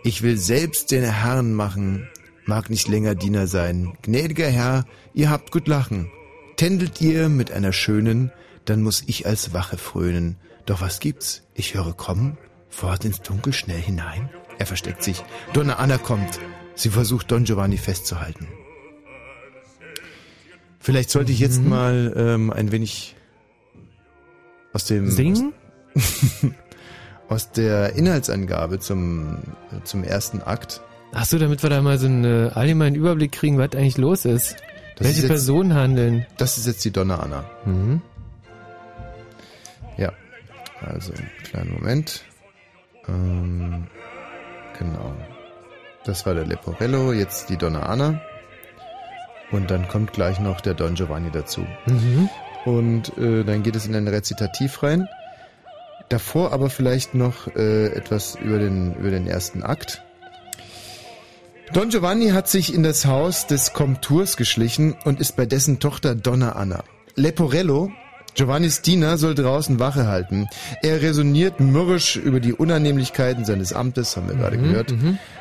[0.03, 2.07] Ich will selbst den Herrn machen,
[2.45, 3.93] mag nicht länger Diener sein.
[4.01, 6.09] Gnädiger Herr, ihr habt gut lachen.
[6.55, 8.31] Tändelt ihr mit einer schönen,
[8.65, 10.37] dann muss ich als Wache frönen.
[10.65, 11.43] Doch was gibt's?
[11.53, 12.37] Ich höre kommen,
[12.69, 14.29] fort ins Dunkel schnell hinein.
[14.57, 15.23] Er versteckt sich.
[15.53, 16.39] Donna Anna kommt.
[16.79, 18.47] Sie versucht Don Giovanni festzuhalten.
[20.79, 23.17] Vielleicht sollte ich jetzt mal ähm, ein wenig
[24.71, 25.51] aus dem Singen?
[27.27, 29.39] aus der Inhaltsangabe zum
[29.83, 30.79] zum ersten Akt.
[31.11, 34.23] Ach so, damit wir da mal so einen äh, allgemeinen Überblick kriegen, was eigentlich los
[34.23, 34.55] ist.
[34.95, 36.25] Das Welche ist jetzt- Personen handeln?
[36.37, 37.43] Das ist jetzt die Donna Anna.
[37.65, 38.01] Mhm.
[39.97, 40.13] Ja,
[40.79, 41.11] also
[41.43, 42.23] kleinen Moment.
[43.09, 43.87] Ähm,
[44.77, 45.13] genau.
[46.09, 48.19] Das war der Leporello, jetzt die Donna Anna.
[49.51, 51.67] Und dann kommt gleich noch der Don Giovanni dazu.
[51.85, 52.27] Mhm.
[52.65, 55.07] Und äh, dann geht es in ein Rezitativ rein.
[56.09, 60.01] Davor aber vielleicht noch äh, etwas über den, über den ersten Akt.
[61.73, 66.15] Don Giovanni hat sich in das Haus des Komturs geschlichen und ist bei dessen Tochter
[66.15, 66.83] Donna Anna.
[67.13, 67.91] Leporello,
[68.39, 70.47] Giovannis Diener, soll draußen Wache halten.
[70.81, 74.93] Er resoniert mürrisch über die Unannehmlichkeiten seines Amtes, haben wir gerade Mhm, gehört.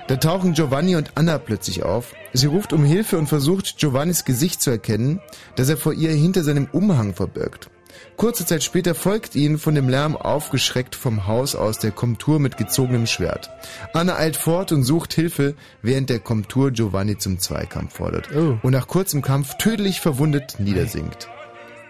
[0.08, 2.12] Da tauchen Giovanni und Anna plötzlich auf.
[2.32, 5.20] Sie ruft um Hilfe und versucht, Giovannis Gesicht zu erkennen,
[5.54, 7.70] das er vor ihr hinter seinem Umhang verbirgt.
[8.16, 12.56] Kurze Zeit später folgt ihnen von dem Lärm aufgeschreckt vom Haus aus der Komtur mit
[12.56, 13.48] gezogenem Schwert.
[13.92, 18.88] Anna eilt fort und sucht Hilfe, während der Komtur Giovanni zum Zweikampf fordert und nach
[18.88, 21.28] kurzem Kampf tödlich verwundet niedersinkt.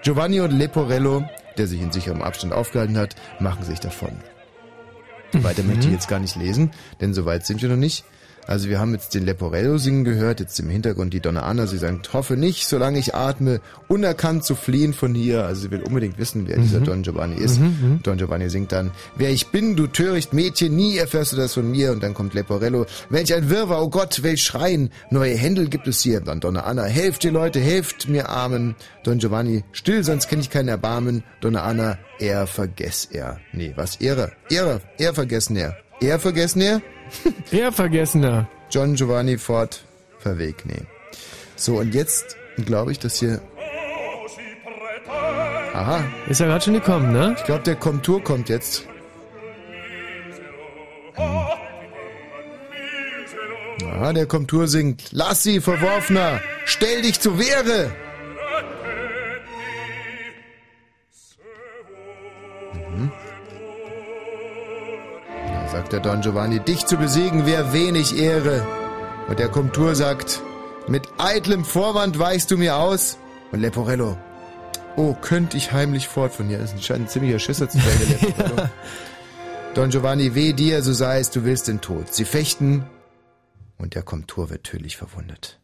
[0.09, 1.23] Giovanni und Leporello,
[1.59, 4.13] der sich in sicherem Abstand aufgehalten hat, machen sich davon.
[5.35, 6.71] Weiter möchte ich jetzt gar nicht lesen,
[7.03, 8.07] denn so weit sind wir noch nicht.
[8.49, 11.77] Also wir haben jetzt den Leporello singen gehört, jetzt im Hintergrund die Donna Anna, sie
[11.77, 15.45] sagt, hoffe nicht, solange ich atme, unerkannt zu fliehen von hier.
[15.45, 16.85] Also sie will unbedingt wissen, wer dieser Mhm.
[16.85, 17.61] Don Giovanni ist.
[17.61, 21.53] Mhm, Don Giovanni singt dann, wer ich bin, du töricht Mädchen, nie erfährst du das
[21.53, 21.93] von mir.
[21.93, 26.01] Und dann kommt Leporello, welch ein Wirrwarr, oh Gott, welch Schreien, neue Händel gibt es
[26.01, 26.21] hier.
[26.23, 28.77] Dann Donna Anna, helft ihr Leute, helft mir Armen.
[29.05, 31.23] Don Giovanni, still, sonst kenn ich keinen Erbarmen.
[31.43, 33.41] Donna Anna, er vergess er.
[33.53, 35.77] Nee, was, Ehre, Ehre, er vergessen er.
[36.01, 36.81] Er vergessen er?
[37.51, 38.49] er vergessener.
[38.71, 39.83] John Giovanni Ford
[40.19, 40.83] verweg, nee.
[41.57, 43.41] So, und jetzt glaube ich, dass hier...
[45.75, 46.05] Aha.
[46.29, 47.35] Ist ja gerade schon gekommen, ne?
[47.39, 48.85] Ich glaube, der Komtur kommt jetzt.
[53.99, 55.05] Aha, der Komtur singt.
[55.13, 56.41] Lass sie, Verworfener!
[56.65, 57.91] Stell dich zu Wehre!
[65.73, 68.67] Sagt der Don Giovanni, dich zu besiegen wäre wenig Ehre.
[69.29, 70.41] Und der Komtur sagt,
[70.89, 73.19] mit eitlem Vorwand weichst du mir aus.
[73.53, 74.17] Und Leporello,
[74.97, 76.59] oh, könnte ich heimlich fort von hier.
[76.59, 78.69] Das scheint ein ziemlicher Schisser zu sein, der Leporello.
[79.75, 82.13] Don Giovanni, weh dir, so sei es, du willst den Tod.
[82.15, 82.85] Sie fechten
[83.77, 85.59] und der Komtur wird tödlich verwundet.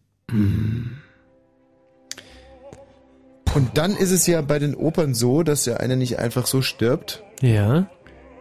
[3.54, 6.60] Und dann ist es ja bei den Opern so, dass der eine nicht einfach so
[6.60, 7.88] stirbt, Ja.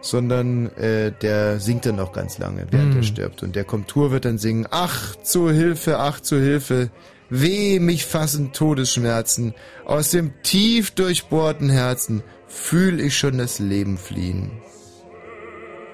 [0.04, 3.00] Sondern äh, der singt dann noch ganz lange, während Hm.
[3.00, 3.42] er stirbt.
[3.42, 6.90] Und der Komtur wird dann singen, ach, zu Hilfe, ach, zu Hilfe,
[7.30, 14.50] weh, mich fassen Todesschmerzen, aus dem tief durchbohrten Herzen fühl ich schon das Leben fliehen.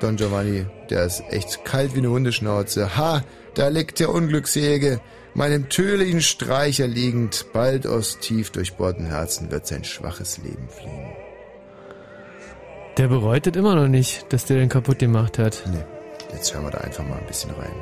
[0.01, 2.97] Don Giovanni, der ist echt kalt wie eine Hundeschnauze.
[2.97, 3.23] Ha,
[3.55, 5.01] da liegt der Unglückselige,
[5.35, 11.20] meinem tödlichen Streicher liegend, bald aus tief durchbohrten Herzen wird sein schwaches Leben fliehen.
[13.01, 15.63] Der bereut es immer noch nicht, dass der den kaputt gemacht hat.
[15.73, 15.79] Nee.
[16.35, 17.73] Jetzt hören wir da einfach mal ein bisschen rein.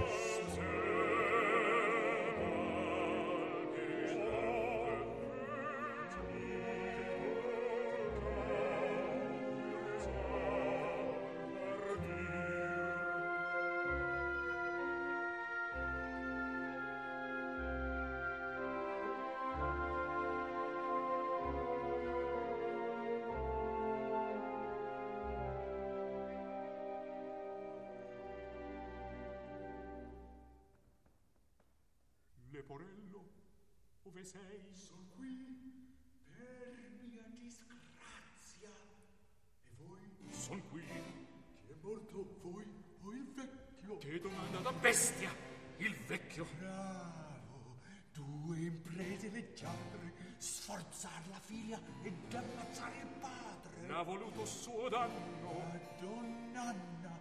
[51.48, 53.86] Figlia ed ammazzare il padre.
[53.88, 55.64] L'ha voluto suo danno.
[55.72, 57.20] Madonna Anna.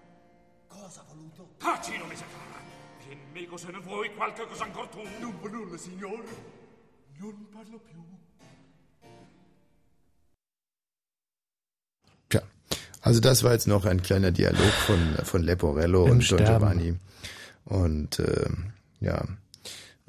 [0.68, 1.54] Cosa ha voluto?
[1.58, 2.60] Taci, non mi separa!
[3.06, 5.02] Vien meco se ne vuoi qualche cosa ancor tu!
[5.20, 6.24] Non per nulla, signor!
[7.20, 8.04] Non parlo più!
[12.28, 12.44] Tja,
[13.00, 16.24] also das war jetzt noch ein kleiner Dialog von, von Leporello Im und.
[16.24, 16.98] Giovanni.
[17.63, 18.50] Und äh,
[19.00, 19.24] ja,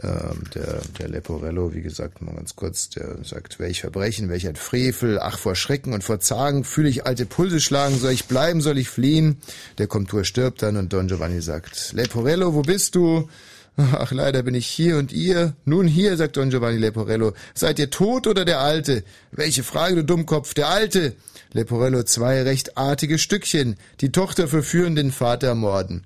[0.00, 4.54] ähm, der, der Leporello, wie gesagt, mal ganz kurz, der sagt, welch Verbrechen, welch ein
[4.54, 8.61] Frevel, ach vor Schrecken und vor Zagen fühle ich alte Pulse schlagen, soll ich bleiben,
[8.61, 9.38] soll ich fliehen?
[9.78, 13.28] Der Komtur stirbt dann und Don Giovanni sagt, Leporello, wo bist du?
[13.76, 15.54] Ach, leider bin ich hier und ihr.
[15.64, 17.34] Nun hier, sagt Don Giovanni Leporello.
[17.54, 19.04] Seid ihr tot oder der Alte?
[19.30, 21.14] Welche Frage, du Dummkopf, der Alte.
[21.52, 23.76] Leporello, zwei recht artige Stückchen.
[24.00, 26.04] Die Tochter verführen, den Vater ermorden.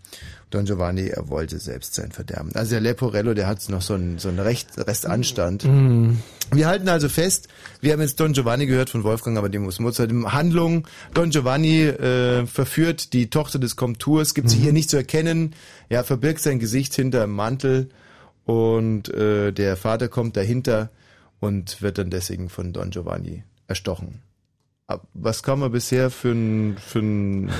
[0.52, 2.50] Don Giovanni, er wollte selbst sein Verderben.
[2.54, 5.64] Also der Leporello, der hat noch so einen, so einen Recht, Restanstand.
[5.64, 6.18] Mhm.
[6.52, 7.48] Wir halten also fest,
[7.80, 10.12] wir haben jetzt Don Giovanni gehört von Wolfgang Amadeus Mozart.
[10.12, 14.62] Handlung, Don Giovanni äh, verführt die Tochter des Komturs, gibt sie Mhm.
[14.62, 15.54] hier nicht zu erkennen,
[15.88, 17.88] ja, verbirgt sein Gesicht hinter dem Mantel
[18.44, 20.90] und äh, der Vater kommt dahinter
[21.40, 24.20] und wird dann deswegen von Don Giovanni erstochen.
[25.14, 27.50] Was kann man bisher für ein, für ein,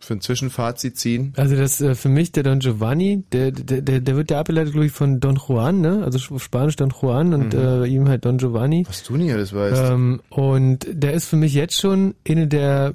[0.00, 1.32] für ein Zwischenfazit ziehen?
[1.36, 4.72] Also das äh, für mich der Don Giovanni, der, der, der, der wird ja abgeleitet,
[4.72, 6.02] glaube ich, von Don Juan, ne?
[6.04, 7.58] Also auf Spanisch Don Juan und Mhm.
[7.60, 8.84] äh, ihm halt Don Giovanni.
[8.86, 9.92] Was du nicht alles weißt.
[9.92, 12.94] Ähm, und der ist für mich jetzt schon eine der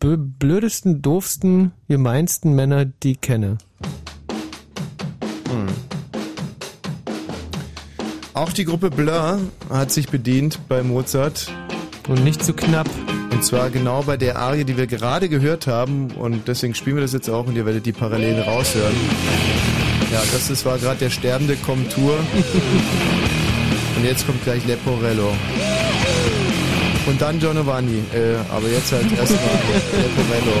[0.00, 3.58] blödesten, doofsten, gemeinsten Männer, die ich kenne.
[5.50, 5.66] Hm.
[8.34, 11.50] Auch die Gruppe Blur hat sich bedient bei Mozart.
[12.08, 12.88] Und nicht zu knapp.
[13.36, 16.10] Und zwar genau bei der Arie, die wir gerade gehört haben.
[16.12, 18.96] Und deswegen spielen wir das jetzt auch und ihr werdet die Parallelen raushören.
[20.10, 22.14] Ja, das ist, war gerade der sterbende Komtur.
[23.96, 25.36] und jetzt kommt gleich Leporello.
[27.06, 28.02] Und dann Giovanni.
[28.14, 29.42] Äh, aber jetzt halt erstmal
[29.92, 30.56] Leporello.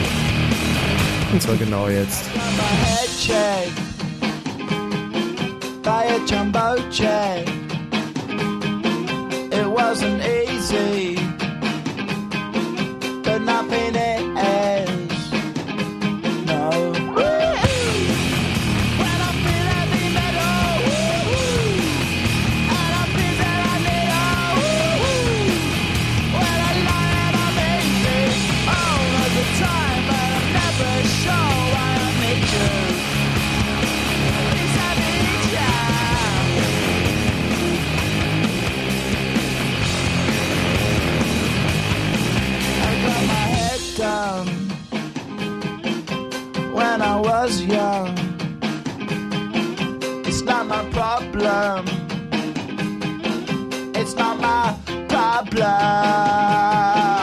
[1.32, 2.24] Und zwar genau jetzt.
[3.18, 3.72] check
[5.82, 7.48] by a jumbo jet.
[9.50, 11.15] It wasn't easy,
[13.46, 14.05] but nothing
[47.46, 48.12] was young.
[50.26, 51.86] It's not my problem.
[53.94, 54.74] It's not my
[55.08, 57.15] problem.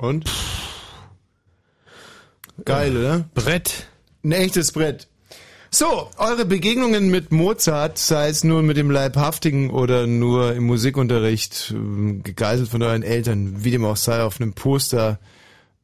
[0.00, 0.24] Und?
[2.64, 3.28] Geil, oder?
[3.34, 3.86] Brett.
[4.24, 5.08] Ein echtes Brett.
[5.70, 11.72] So, eure Begegnungen mit Mozart, sei es nur mit dem Leibhaftigen oder nur im Musikunterricht,
[11.72, 15.20] ähm, gegeißelt von euren Eltern, wie dem auch sei, auf einem Poster.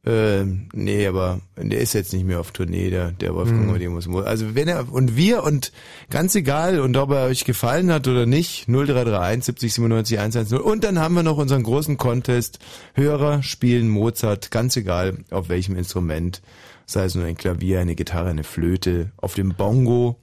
[0.09, 3.69] Ähm, nee, aber der ist jetzt nicht mehr auf Tournee, der, der Wolfgang Mhm.
[3.71, 4.27] Amadeus Mozart.
[4.29, 5.73] Also wenn er, und wir, und
[6.09, 10.59] ganz egal, und ob er euch gefallen hat oder nicht, 0331 70 97 110.
[10.59, 12.59] Und dann haben wir noch unseren großen Contest.
[12.93, 16.41] Hörer spielen Mozart, ganz egal auf welchem Instrument.
[16.85, 20.15] Sei es nur ein Klavier, eine Gitarre, eine Flöte, auf dem Bongo.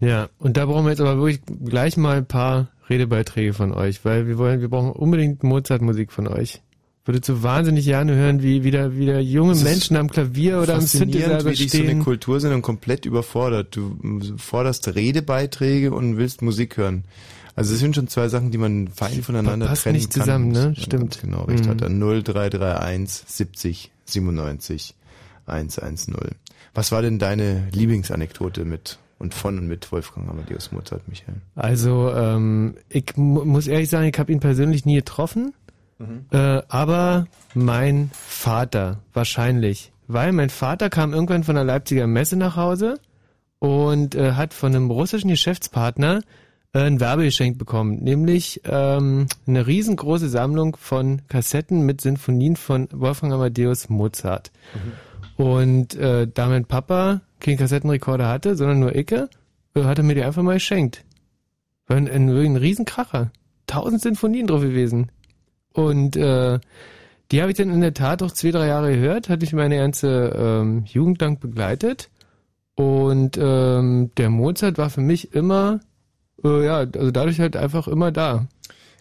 [0.00, 4.04] Ja, und da brauchen wir jetzt aber wirklich gleich mal ein paar Redebeiträge von euch,
[4.04, 6.60] weil wir wollen, wir brauchen unbedingt Mozart-Musik von euch.
[7.08, 11.40] Würde so wahnsinnig gerne hören, wie wieder wieder junge Menschen am Klavier oder am Faszinierend,
[11.40, 12.04] Synthesizer wie dich so eine stehen.
[12.04, 13.74] Kultursendung komplett überfordert.
[13.74, 13.96] Du
[14.36, 17.04] forderst Redebeiträge und willst Musik hören.
[17.56, 20.20] Also es sind schon zwei Sachen, die man fein voneinander Passt trennen nicht kann.
[20.22, 20.74] zusammen, ne?
[20.76, 21.18] Stimmt.
[21.22, 21.70] Genau, recht Mhm.
[21.70, 21.88] hat er.
[21.88, 24.94] 0331 70 97
[25.46, 26.14] 110.
[26.74, 31.36] Was war denn deine Lieblingsanekdote mit und von und mit Wolfgang Amadeus Mozart, Michael?
[31.56, 35.54] Also ähm, ich mu muss ehrlich sagen, ich habe ihn persönlich nie getroffen,
[35.98, 36.26] Mhm.
[36.30, 42.56] äh, aber mein Vater wahrscheinlich, weil mein Vater kam irgendwann von der Leipziger Messe nach
[42.56, 43.00] Hause
[43.58, 46.22] und äh, hat von einem russischen Geschäftspartner
[46.72, 53.32] äh, ein Werbegeschenk bekommen, nämlich ähm, eine riesengroße Sammlung von Kassetten mit Sinfonien von Wolfgang
[53.32, 54.52] Amadeus Mozart.
[55.36, 59.28] Und äh, da mein Papa keinen Kassettenrekorder hatte, sondern nur Icke,
[59.74, 61.04] äh, hat er mir die einfach mal geschenkt.
[61.86, 63.30] War ein, ein, ein Riesenkracher.
[63.66, 65.10] Tausend Sinfonien drauf gewesen.
[65.72, 66.58] Und äh,
[67.30, 69.76] die habe ich dann in der Tat auch zwei, drei Jahre gehört, hatte ich meine
[69.76, 72.10] ganze ähm, Jugend lang begleitet.
[72.74, 75.80] Und ähm, der Mozart war für mich immer,
[76.44, 78.46] äh, ja, also dadurch halt einfach immer da.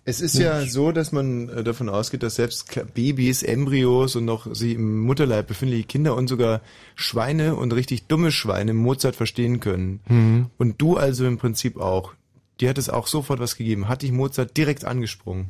[0.04, 4.48] Es ist ja so, dass man äh, davon ausgeht, dass selbst Babys, Embryos und noch
[4.56, 6.62] sie im Mutterleib befindliche Kinder und sogar
[6.96, 10.00] Schweine und richtig dumme Schweine Mozart verstehen können.
[10.08, 10.46] Mhm.
[10.58, 12.14] Und du also im Prinzip auch.
[12.62, 13.90] Dir hat es auch sofort was gegeben.
[13.90, 15.50] Hat dich Mozart direkt angesprungen.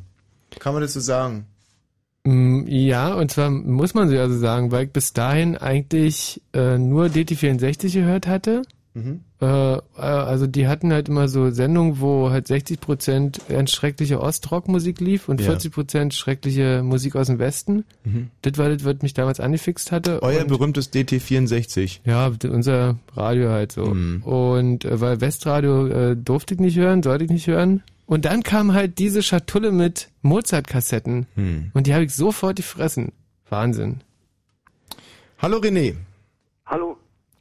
[0.58, 1.46] Kann man das so sagen?
[2.24, 6.78] Mm, Ja, und zwar muss man so also sagen, weil ich bis dahin eigentlich äh,
[6.78, 8.62] nur DT64 gehört hatte.
[8.94, 9.20] Mhm.
[9.40, 15.00] Äh, äh, also die hatten halt immer so Sendungen, wo halt 60 Prozent schreckliche Ostrock-Musik
[15.00, 15.46] lief und Ja.
[15.48, 17.84] 40 Prozent schreckliche Musik aus dem Westen.
[18.04, 18.30] Mhm.
[18.42, 20.20] Das war das, was mich damals angefixt hatte.
[20.22, 22.00] Euer und, berühmtes DT64.
[22.04, 23.86] ja, unser Radio halt so.
[23.86, 24.22] Mhm.
[24.24, 27.82] Und äh, weil Westradio äh, durfte ich nicht hören, sollte ich nicht hören.
[28.08, 31.26] Und dann kam halt diese Schatulle mit Mozart-Kassetten.
[31.34, 31.70] Hm.
[31.74, 33.12] Und die habe ich sofort gefressen.
[33.50, 34.00] Wahnsinn.
[35.42, 35.94] Hallo René.
[36.64, 36.96] Hallo.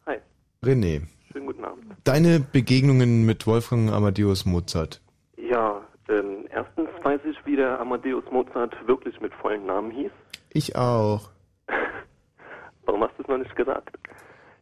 [0.05, 0.17] Hi.
[0.61, 1.85] René, Schönen guten Abend.
[2.03, 4.99] deine Begegnungen mit Wolfgang Amadeus Mozart.
[5.37, 10.11] Ja, ähm, erstens weiß ich, wie der Amadeus Mozart wirklich mit vollen Namen hieß.
[10.51, 11.29] Ich auch.
[12.85, 13.97] Warum hast du es noch nicht gesagt?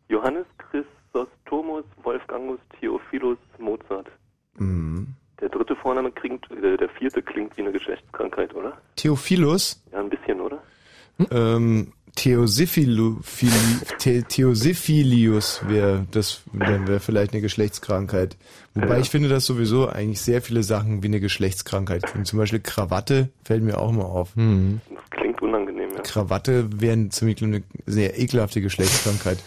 [0.07, 4.07] Johannes Chrysostomos Wolfgangus Theophilus Mozart.
[4.59, 5.07] Mhm.
[5.45, 8.73] Der dritte Vorname klingt, äh, der vierte klingt wie eine Geschlechtskrankheit, oder?
[8.95, 9.79] Theophilus?
[9.91, 10.57] Ja, ein bisschen, oder?
[11.29, 18.37] Ähm, Theosiphilu, Phili- The, Theosyphilius wäre das wäre wär vielleicht eine Geschlechtskrankheit.
[18.73, 18.99] Wobei Ja.
[18.99, 22.25] ich finde, dass sowieso eigentlich sehr viele Sachen wie eine Geschlechtskrankheit klingen.
[22.25, 24.31] Zum Beispiel Krawatte fällt mir auch immer auf.
[24.35, 26.01] Das klingt unangenehm, ja.
[26.01, 29.37] Krawatte wäre ziemlich eine sehr ekelhafte Geschlechtskrankheit.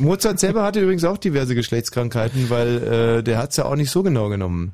[0.00, 2.82] Mozart selber hatte übrigens auch diverse Geschlechtskrankheiten, weil
[3.18, 4.72] äh, der hat's ja auch nicht so genau genommen.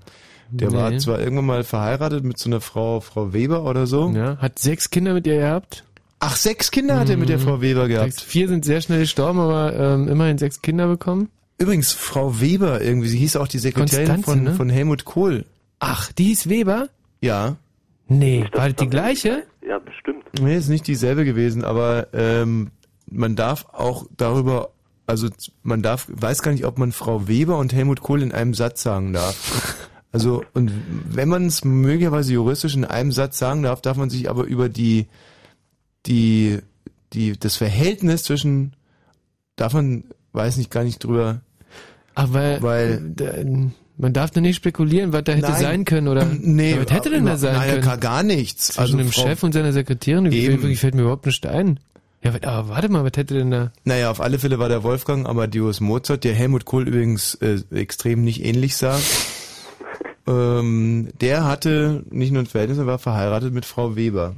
[0.52, 0.76] Der Nee.
[0.76, 4.10] war zwar irgendwann mal verheiratet mit so einer Frau, Frau Weber oder so.
[4.10, 5.84] Ja, hat sechs Kinder mit ihr gehabt.
[6.18, 7.42] Ach, sechs Kinder hat er mit der Mhm.
[7.42, 8.12] Frau Weber gehabt.
[8.12, 11.30] Sechs, vier sind sehr schnell gestorben, aber ähm, immerhin sechs Kinder bekommen.
[11.58, 14.54] Übrigens, Frau Weber irgendwie, sie hieß auch die Sekretärin Konstanze, von, ne?
[14.54, 15.44] von Helmut Kohl.
[15.78, 16.88] Ach, die hieß Weber?
[17.20, 17.56] Ja.
[18.08, 19.44] Nee, war das die gleiche?
[19.66, 20.24] Ja, bestimmt.
[20.40, 22.70] Nee, ist nicht dieselbe gewesen, aber ähm,
[23.06, 24.70] man darf auch darüber,
[25.06, 25.28] also
[25.62, 28.82] man darf, weiß gar nicht, ob man Frau Weber und Helmut Kohl in einem Satz
[28.82, 29.76] sagen darf.
[30.12, 30.72] Also, und
[31.08, 34.68] wenn man es möglicherweise juristisch in einem Satz sagen darf, darf man sich aber über
[34.68, 35.06] die,
[36.06, 36.58] die,
[37.12, 38.74] die, das Verhältnis zwischen,
[39.56, 41.42] darf man, weiß nicht, gar nicht drüber,
[42.14, 43.44] Aber weil, äh,
[43.98, 45.60] man darf da nicht spekulieren, was da hätte Nein.
[45.60, 47.82] sein können oder Nee, was hätte denn da über- sein nein, können?
[47.84, 48.66] gar- gar nichts.
[48.68, 50.74] Zwischen Also dem Frau- Chef und seiner Sekretärin, Eben.
[50.76, 51.78] fällt mir überhaupt nicht ein.
[52.22, 53.72] Ja, aber warte mal, was hätte denn da?
[53.84, 58.24] Naja, auf alle Fälle war der Wolfgang Amadeus Mozart, der Helmut Kohl übrigens äh, extrem
[58.24, 58.98] nicht ähnlich sah.
[60.30, 64.36] Ähm, der hatte nicht nur ein Verhältnis, er war verheiratet mit Frau Weber.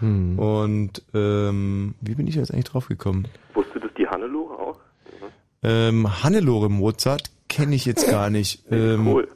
[0.00, 0.38] Hm.
[0.38, 3.26] Und ähm, wie bin ich jetzt eigentlich drauf gekommen?
[3.52, 4.80] Wusste das die Hannelore auch?
[5.62, 8.64] Ähm, Hannelore Mozart kenne ich jetzt gar nicht.
[8.70, 9.28] Ähm, Kohl.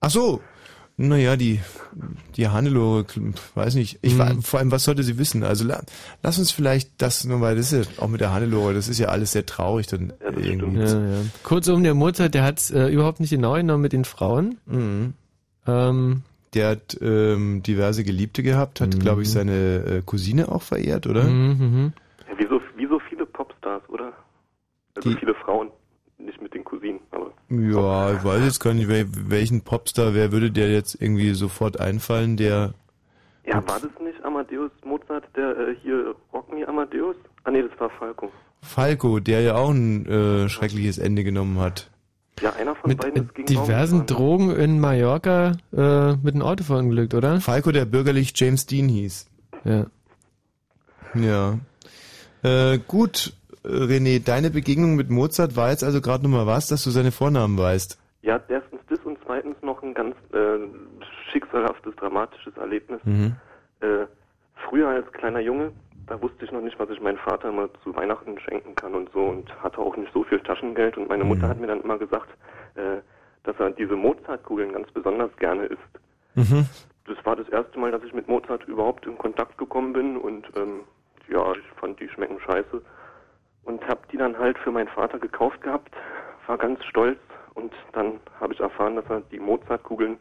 [0.00, 0.40] Ach so,
[0.96, 1.60] Naja, die,
[2.36, 3.04] die Hannelore,
[3.56, 3.98] weiß nicht.
[4.02, 4.42] Ich, Mhm.
[4.42, 5.42] Vor allem, was sollte sie wissen?
[5.42, 5.82] Also la,
[6.22, 9.00] lass uns vielleicht das nur, weil das ist ja auch mit der Hannelore, das ist
[9.00, 10.78] ja alles sehr traurig dann irgendwie.
[10.80, 11.20] Ja, ja.
[11.42, 14.58] Kurzum, der Mozart, der hat es äh, überhaupt nicht genau genommen mit den Frauen.
[14.66, 15.14] Mhm.
[15.66, 16.22] Ähm,
[16.54, 21.24] Der hat ähm, diverse Geliebte gehabt, hat, glaube ich, seine äh, Cousine auch verehrt, oder?
[21.24, 21.92] Mhm,
[22.30, 24.12] Ja, wie, so, wie so viele Popstars, oder?
[24.94, 25.70] Also Die- viele Frauen,
[26.24, 30.32] nicht mit den Cousinen, aber Ja, ich weiß jetzt gar nicht, wel, welchen Popstar, wer
[30.32, 32.74] würde dir jetzt irgendwie sofort einfallen, der...
[33.46, 37.16] Ja, war das nicht Amadeus Mozart, der äh, hier Rock Me Amadeus?
[37.44, 38.32] Ah nee, das war Falco.
[38.62, 41.90] Falco, der ja auch ein äh, schreckliches Ende genommen hat.
[42.40, 46.64] Ja, einer von mit beiden ist gegen diversen Drogen in Mallorca äh, mit einem Auto
[46.64, 47.40] verunglückt, oder?
[47.40, 49.26] Falco, der bürgerlich James Dean hieß.
[49.64, 49.86] Ja.
[51.14, 51.58] Ja.
[52.42, 53.34] Äh, gut,
[53.64, 57.56] René, deine Begegnung mit Mozart war jetzt also gerade nochmal was, dass du seine Vornamen
[57.56, 57.98] weißt.
[58.22, 60.58] Ja, erstens das und zweitens noch ein ganz äh,
[61.32, 63.00] schicksalhaftes, dramatisches Erlebnis.
[63.04, 63.36] Mhm.
[63.80, 64.06] Äh,
[64.68, 65.72] früher als kleiner Junge,
[66.06, 69.10] da wusste ich noch nicht, was ich meinem Vater immer zu Weihnachten schenken kann und
[69.12, 71.98] so und hatte auch nicht so viel Taschengeld und meine Mutter hat mir dann immer
[71.98, 72.28] gesagt,
[72.74, 73.00] äh,
[73.44, 75.80] dass er diese Mozartkugeln ganz besonders gerne isst.
[76.34, 76.66] Mhm.
[77.06, 80.46] Das war das erste Mal, dass ich mit Mozart überhaupt in Kontakt gekommen bin und
[80.56, 80.80] ähm,
[81.28, 82.82] ja, ich fand die schmecken scheiße
[83.64, 85.94] und habe die dann halt für meinen Vater gekauft gehabt,
[86.46, 87.18] war ganz stolz
[87.54, 90.18] und dann habe ich erfahren, dass er die Mozartkugeln,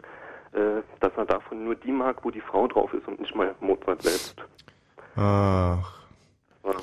[0.54, 3.54] äh, dass er davon nur die mag, wo die Frau drauf ist und nicht mal
[3.60, 4.36] Mozart selbst.
[5.16, 6.02] Ach,
[6.64, 6.76] War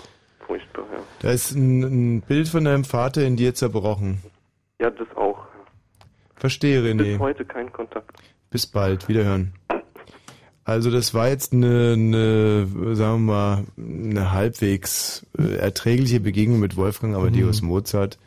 [0.47, 0.99] furchtbar, ja.
[1.23, 1.83] da ist ein,
[2.19, 4.23] ein Bild von deinem Vater in dir zerbrochen.
[4.81, 5.39] Ja, das auch.
[6.37, 7.19] Verstehe, Bis René.
[7.19, 8.17] heute kein Kontakt.
[8.51, 9.53] Bis bald, wiederhören.
[10.65, 16.77] Also das war jetzt eine, eine sagen wir mal, eine halbwegs äh, erträgliche Begegnung mit
[16.77, 18.19] Wolfgang Amadeus Mozart.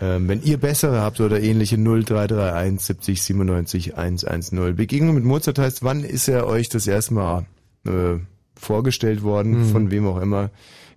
[0.00, 4.76] Ähm, wenn ihr bessere habt oder ähnliche 0331 70 97 110.
[4.76, 7.46] Begegnung mit Mozart heißt, wann ist er euch das erste Mal
[7.86, 8.18] äh,
[8.54, 9.64] vorgestellt worden, Mhm.
[9.72, 10.50] von wem auch immer,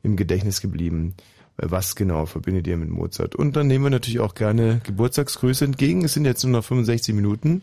[0.03, 1.15] im Gedächtnis geblieben?
[1.61, 3.35] Was genau verbindet ihr mit Mozart?
[3.35, 6.05] Und dann nehmen wir natürlich auch gerne Geburtstagsgrüße entgegen.
[6.05, 7.61] Es sind jetzt nur noch 65 Minuten.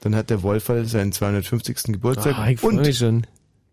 [0.00, 1.84] Dann hat der Wolferl seinen 250.
[1.92, 2.38] Geburtstag.
[2.38, 3.26] Ah, ich und mich schon.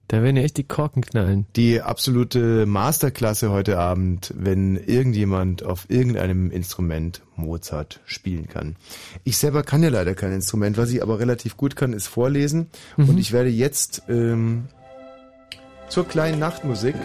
[0.07, 1.47] Da werden ja echt die Korken knallen.
[1.55, 8.75] die absolute Masterklasse heute Abend, wenn irgendjemand auf irgendeinem Instrument Mozart spielen kann.
[9.23, 12.67] Ich selber kann ja leider kein Instrument, was ich aber relativ gut kann, ist vorlesen.
[12.97, 13.09] Mhm.
[13.09, 14.65] Und ich werde jetzt ähm,
[15.89, 16.95] zur kleinen Nachtmusik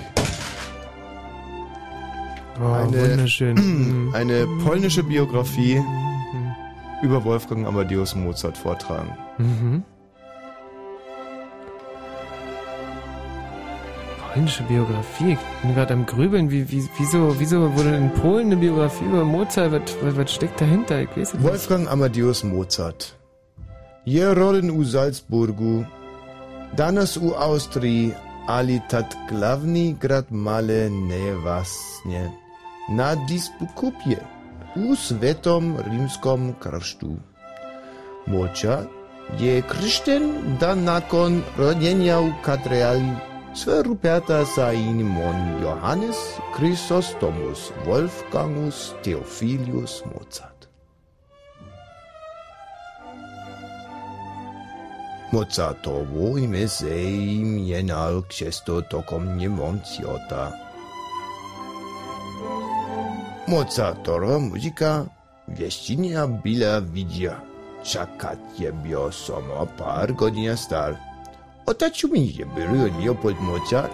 [2.61, 2.65] Oh.
[3.55, 4.13] Mhm.
[4.15, 5.83] eine polnische Biografie
[7.03, 9.17] über Wolfgang Amadeus Mozart vortragen.
[9.39, 9.83] Mhm.
[14.33, 15.33] Polnische Biografie.
[15.33, 16.51] Ich bin gerade am Grübeln.
[16.51, 19.73] Wie, wie, wieso, wieso wurde in Polen eine Biografie über Mozart?
[19.73, 21.01] Was, was, was steckt dahinter?
[21.03, 21.43] Ich weiß nicht.
[21.43, 23.17] Wolfgang Amadeus Mozart.
[24.05, 25.85] Je rodin u Salzburgu,
[26.77, 28.13] danas u Austrii,
[28.47, 32.31] ali tat glavni grad male nevasnie,
[32.91, 34.23] на диспукупье,
[34.75, 37.19] у светом римском коршту.
[38.27, 38.87] Моча
[39.39, 43.17] je крещен да након родения у Катреали
[43.55, 46.19] Sverupeta sainimon Johannes
[46.55, 50.69] Chrysostomus Wolfgangus Theophilius Mozart.
[55.33, 60.70] Mozartovo im eseim jenal xesto tocom nemontiota.
[63.51, 65.07] Mozartova muzyka
[65.49, 67.35] Wieścinia bila widzia.
[67.83, 70.95] Czeka ciebie samo par godzin star.
[71.67, 73.93] Otacił mi się był Leopold Mozart.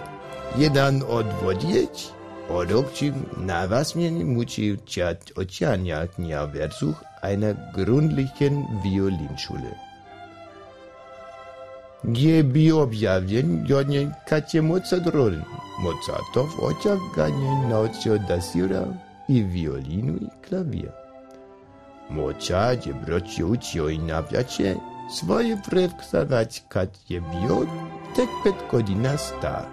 [0.57, 2.13] Jeden odwodzieć,
[2.49, 9.73] odokcił na was mnie musi czat oceania dnia wersuch einer gründlichen Violinschule.
[12.03, 15.43] Nie bi objawień jonie kacie Mozart rollen.
[15.79, 20.91] Mozartow ocia ganie nauczył dasira i violinu i klavír.
[22.09, 24.75] Mozart je broči učil i na plače
[25.11, 27.65] swoje predstawać Katje Bio,
[28.15, 29.65] tak pet godzina star.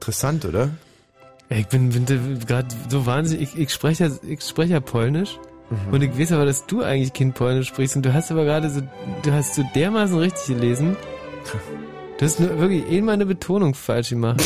[0.00, 0.68] Interessant, oder?
[1.50, 2.06] Ich bin, bin
[2.46, 3.42] gerade so wahnsinnig.
[3.42, 5.38] Ich, ich spreche ja, ich spreche ja Polnisch.
[5.70, 5.92] Mhm.
[5.92, 7.96] Und ich weiß aber, dass du eigentlich kein Polnisch sprichst.
[7.96, 8.80] Und du hast aber gerade so,
[9.22, 10.96] du hast so dermaßen richtig gelesen.
[12.20, 14.42] Du hast nur wirklich einmal eine Betonung falsch gemacht.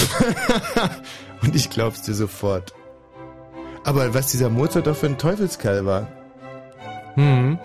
[1.43, 2.73] Und ich glaub's dir sofort.
[3.83, 6.07] Aber was dieser Mozart doch für ein Teufelskerl war.
[7.17, 7.59] Hm.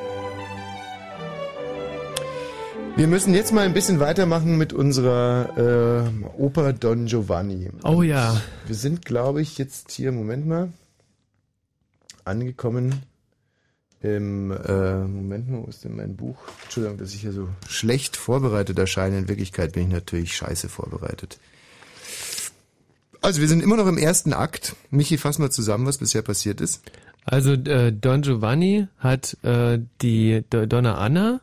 [2.95, 7.70] Wir müssen jetzt mal ein bisschen weitermachen mit unserer äh, Oper Don Giovanni.
[7.84, 8.41] Oh ja.
[8.66, 10.74] Wir sind, glaube ich, jetzt hier, Moment mal,
[12.26, 13.03] angekommen
[14.02, 16.38] Im äh, Moment mal, wo ist denn mein Buch?
[16.64, 19.18] Entschuldigung, dass ich hier so schlecht vorbereitet erscheine.
[19.18, 21.38] In Wirklichkeit bin ich natürlich scheiße vorbereitet.
[23.22, 24.78] Also wir sind immer noch im ersten Akt.
[24.89, 26.82] Michi, fass mal zusammen, was bisher passiert ist.
[27.26, 31.41] Also äh, Don Giovanni hat äh, die D Donna Anna,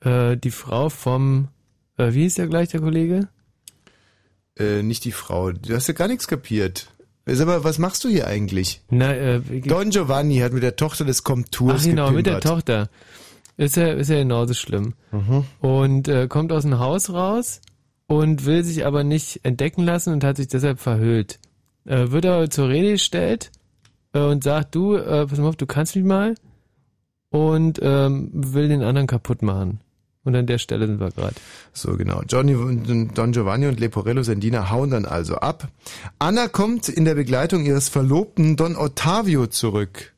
[0.00, 1.48] äh, die Frau vom,
[1.96, 3.28] äh, wie hieß der gleich, der Kollege?
[4.56, 5.50] Äh, nicht die Frau.
[5.50, 6.92] Du hast ja gar nichts kapiert.
[7.32, 8.80] Sag mal, was machst du hier eigentlich?
[8.90, 12.66] Na, äh, Don Giovanni hat mit der Tochter des Komtours Ach genau, mit der gepimpert.
[12.66, 12.90] Tochter.
[13.56, 14.94] Ist ja, ist ja genauso schlimm.
[15.12, 15.44] Mhm.
[15.60, 17.60] Und äh, kommt aus dem Haus raus
[18.06, 21.38] und will sich aber nicht entdecken lassen und hat sich deshalb verhüllt.
[21.84, 23.50] Äh, wird aber zur Rede gestellt
[24.12, 26.34] äh, und sagt, du, äh, pass mal auf, du kannst mich mal
[27.30, 29.80] und ähm, will den anderen kaputt machen.
[30.22, 31.34] Und an der Stelle sind wir gerade.
[31.72, 32.22] So, genau.
[32.28, 32.54] Johnny,
[33.14, 35.68] Don Giovanni und Leporello Sendina hauen dann also ab.
[36.18, 40.12] Anna kommt in der Begleitung ihres Verlobten Don Ottavio zurück.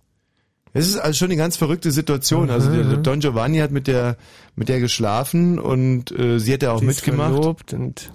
[0.73, 2.51] Es ist also schon eine ganz verrückte Situation.
[2.51, 2.89] Also Mhm.
[2.89, 4.17] der Don Giovanni hat mit der
[4.57, 7.35] mit der geschlafen und äh, sie hat ja auch ist mitgemacht.
[7.35, 8.11] verlobt und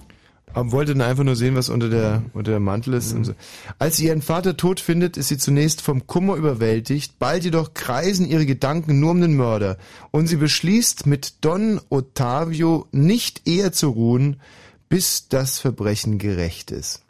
[0.58, 3.12] Aber wollte dann einfach nur sehen, was unter der unter der Mantel ist.
[3.12, 3.34] Und so.
[3.78, 7.20] Als sie ihren Vater tot findet, ist sie zunächst vom Kummer überwältigt.
[7.20, 9.78] Bald jedoch kreisen ihre Gedanken nur um den Mörder
[10.10, 14.40] und sie beschließt, mit Don Ottavio nicht eher zu ruhen,
[14.88, 17.04] bis das Verbrechen gerecht ist.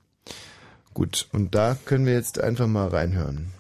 [0.93, 3.51] Gut, und da können wir jetzt einfach mal reinhören.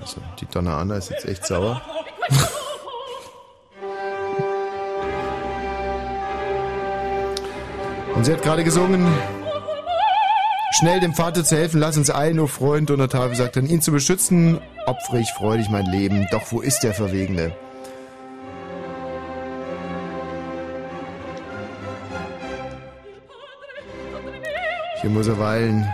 [0.00, 1.82] Also die Donna Anna ist jetzt echt sauer.
[8.14, 9.06] Und sie hat gerade gesungen,
[10.72, 12.90] schnell dem Vater zu helfen, lass uns eilen, o Freund.
[12.90, 16.26] Und Ottavio sagt dann, ihn zu beschützen, opfere ich freudig mein Leben.
[16.30, 17.52] Doch wo ist der Verwegene?
[25.00, 25.92] Hier muss er weilen.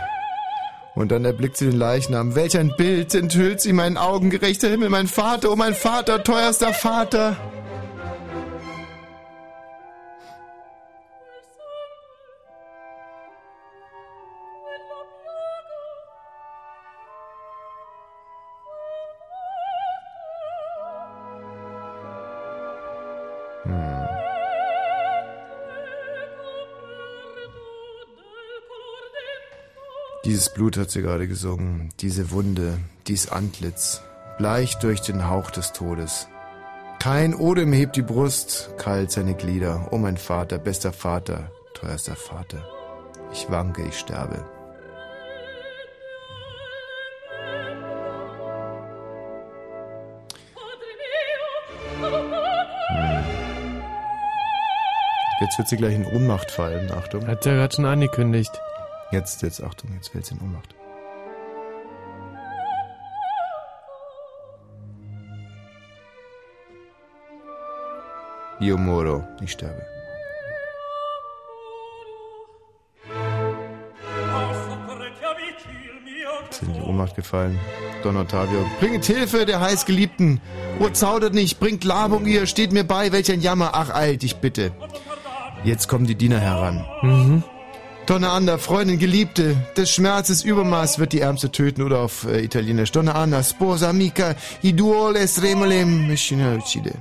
[0.95, 2.35] Und dann erblickt sie den Leichnam.
[2.35, 6.75] Welch ein Bild enthüllt sie meinen Augen, gerechter Himmel, mein Vater, oh mein Vater, teuerster
[6.75, 7.37] Vater.
[30.29, 32.77] Dieses Blut hat sie gerade gesungen, diese Wunde,
[33.07, 34.03] dies Antlitz,
[34.37, 36.29] bleich durch den Hauch des Todes.
[36.99, 39.89] Kein Odem hebt die Brust, kalt seine Glieder.
[39.91, 42.63] O mein Vater, bester Vater, teuerster Vater.
[43.33, 44.45] Ich wanke, ich sterbe.
[55.41, 57.27] Jetzt wird sie gleich in Ohnmacht fallen, Achtung.
[57.27, 58.61] Hat ja gerade schon angekündigt.
[59.11, 60.75] Jetzt, jetzt, Achtung, jetzt fällt sie in Ohnmacht.
[68.61, 69.81] Io moro, ich sterbe.
[76.51, 77.59] Ist in die Ohnmacht gefallen.
[78.03, 78.67] Don Ottavio.
[78.81, 80.41] Bringet Hilfe der heißgeliebten.
[80.81, 83.71] Oh, zaudert nicht, bringt Labung ihr, steht mir bei, welch ein Jammer.
[83.73, 84.73] Ach, eilt, ich bitte.
[85.65, 86.85] Jetzt kommen die Diener heran.
[87.03, 87.43] Mhm.
[88.09, 92.91] Donna Anna, Freundin, Geliebte, des Schmerzes Übermaß wird die Ärmste töten oder auf äh, Italienisch.
[92.91, 96.93] Donna Anna, sposa amica, i duole estremole machina uccide.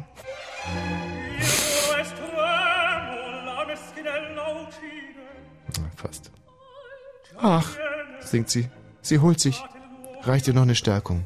[5.95, 6.29] Fast.
[7.37, 7.69] Ach,
[8.19, 8.67] singt sie.
[9.01, 9.63] Sie holt sich.
[10.23, 11.25] Reicht ihr noch eine Stärkung.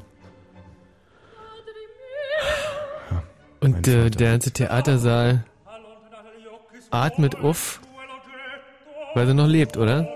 [3.61, 5.43] Und äh, der ganze Theatersaal
[6.91, 7.82] atmet uff,
[9.16, 10.07] weil sie noch lebt, oder?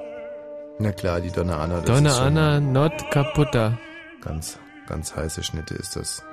[0.79, 1.77] Na klar, die Donna Anna.
[1.81, 3.77] das Donna Anna not kaputter.
[4.21, 6.23] Ganz, ganz heiße Schnitte ist das.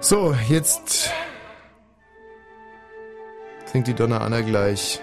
[0.00, 1.10] So, jetzt
[3.72, 5.00] singt die Donna Anna gleich.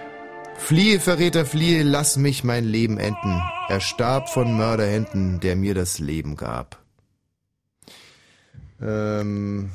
[0.58, 3.42] Fliehe, Verräter, fliehe, lass mich mein Leben enden.
[3.68, 6.78] Er starb von Mörderhänden, der mir das Leben gab.
[8.82, 9.72] Ähm,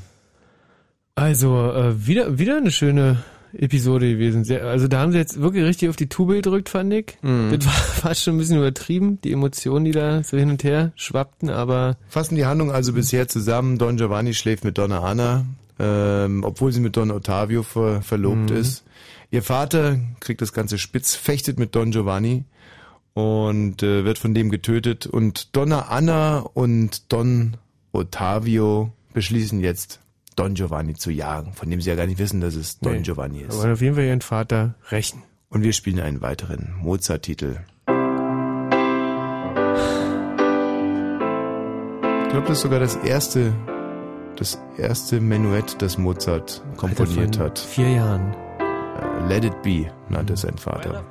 [1.14, 3.18] Also, äh, wieder, wieder eine schöne
[3.52, 4.44] Episode gewesen.
[4.44, 7.16] Sehr, also da haben sie jetzt wirklich richtig auf die Tube gedrückt, fand ich.
[7.22, 7.50] Mhm.
[7.56, 10.92] Das war fast schon ein bisschen übertrieben, die Emotionen, die da so hin und her
[10.96, 13.78] schwappten, aber fassen die Handlung also bisher zusammen.
[13.78, 15.46] Don Giovanni schläft mit Donna Anna,
[15.78, 18.56] ähm, obwohl sie mit Don Ottavio ver verlobt Mhm.
[18.56, 18.84] ist.
[19.30, 22.44] Ihr Vater kriegt das Ganze spitz, fechtet mit Don Giovanni
[23.14, 25.06] und äh, wird von dem getötet.
[25.06, 27.56] Und Donna Anna und Don
[27.92, 30.00] Ottavio beschließen jetzt,
[30.38, 33.00] Don Giovanni zu jagen, von dem sie ja gar nicht wissen, dass es Don Nee.
[33.02, 33.58] Giovanni ist.
[33.60, 35.22] aber auf jeden Fall ihren Vater rächen.
[35.50, 37.56] Und wir spielen einen weiteren Mozart-Titel.
[42.24, 43.52] Ich glaube, das ist sogar das erste,
[44.36, 47.58] das erste Menuett, das Mozart komponiert von hat.
[47.58, 48.34] Vier Jahren.
[48.60, 51.02] Äh, Let It Be nannte sein Vater,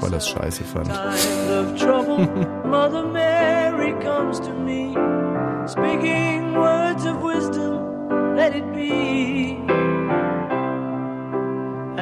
[0.00, 0.88] weil er es scheiße fand.
[0.88, 2.26] times of trouble,
[2.68, 4.92] Mother Mary comes to me,
[5.68, 6.47] speaking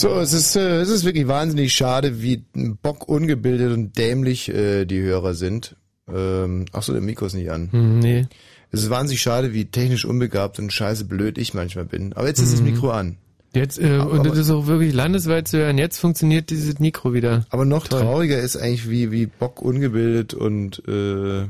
[0.00, 2.44] So, es ist, äh, es ist wirklich wahnsinnig schade, wie
[2.82, 5.76] bock ungebildet und dämlich äh, die Hörer sind.
[6.12, 7.68] Ähm, ach so, der Mikro ist nicht an.
[7.72, 8.26] Hm, nee.
[8.72, 12.12] Es ist wahnsinnig schade, wie technisch unbegabt und scheiße blöd ich manchmal bin.
[12.14, 12.70] Aber jetzt ist das Mhm.
[12.72, 13.16] Mikro an.
[13.52, 15.76] Jetzt, äh, Aber- und das ist auch wirklich landesweit zu hören.
[15.76, 17.46] Jetzt funktioniert dieses Mikro wieder.
[17.50, 18.00] Aber noch Toll.
[18.00, 21.46] trauriger ist eigentlich, wie, wie bock ungebildet und äh,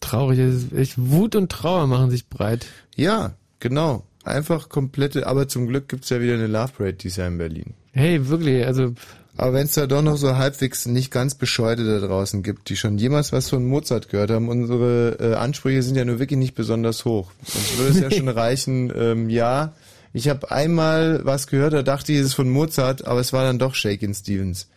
[0.00, 2.66] Traurig, es ist echt Wut und Trauer machen sich breit.
[2.96, 4.04] ja, genau.
[4.28, 7.74] Einfach komplette, aber zum Glück gibt's ja wieder eine Love Parade dieses Jahr in Berlin.
[7.92, 8.94] Hey, wirklich, also
[9.36, 12.76] Aber wenn es da doch noch so halbwegs nicht ganz Bescheute da draußen gibt, die
[12.76, 16.54] schon jemals was von Mozart gehört haben, unsere äh, Ansprüche sind ja nur wirklich nicht
[16.54, 17.30] besonders hoch.
[17.42, 19.74] Uns würde es ja schon reichen, ähm, ja,
[20.12, 23.44] ich habe einmal was gehört, da dachte ich, es ist von Mozart, aber es war
[23.44, 24.68] dann doch Shakin' Stevens.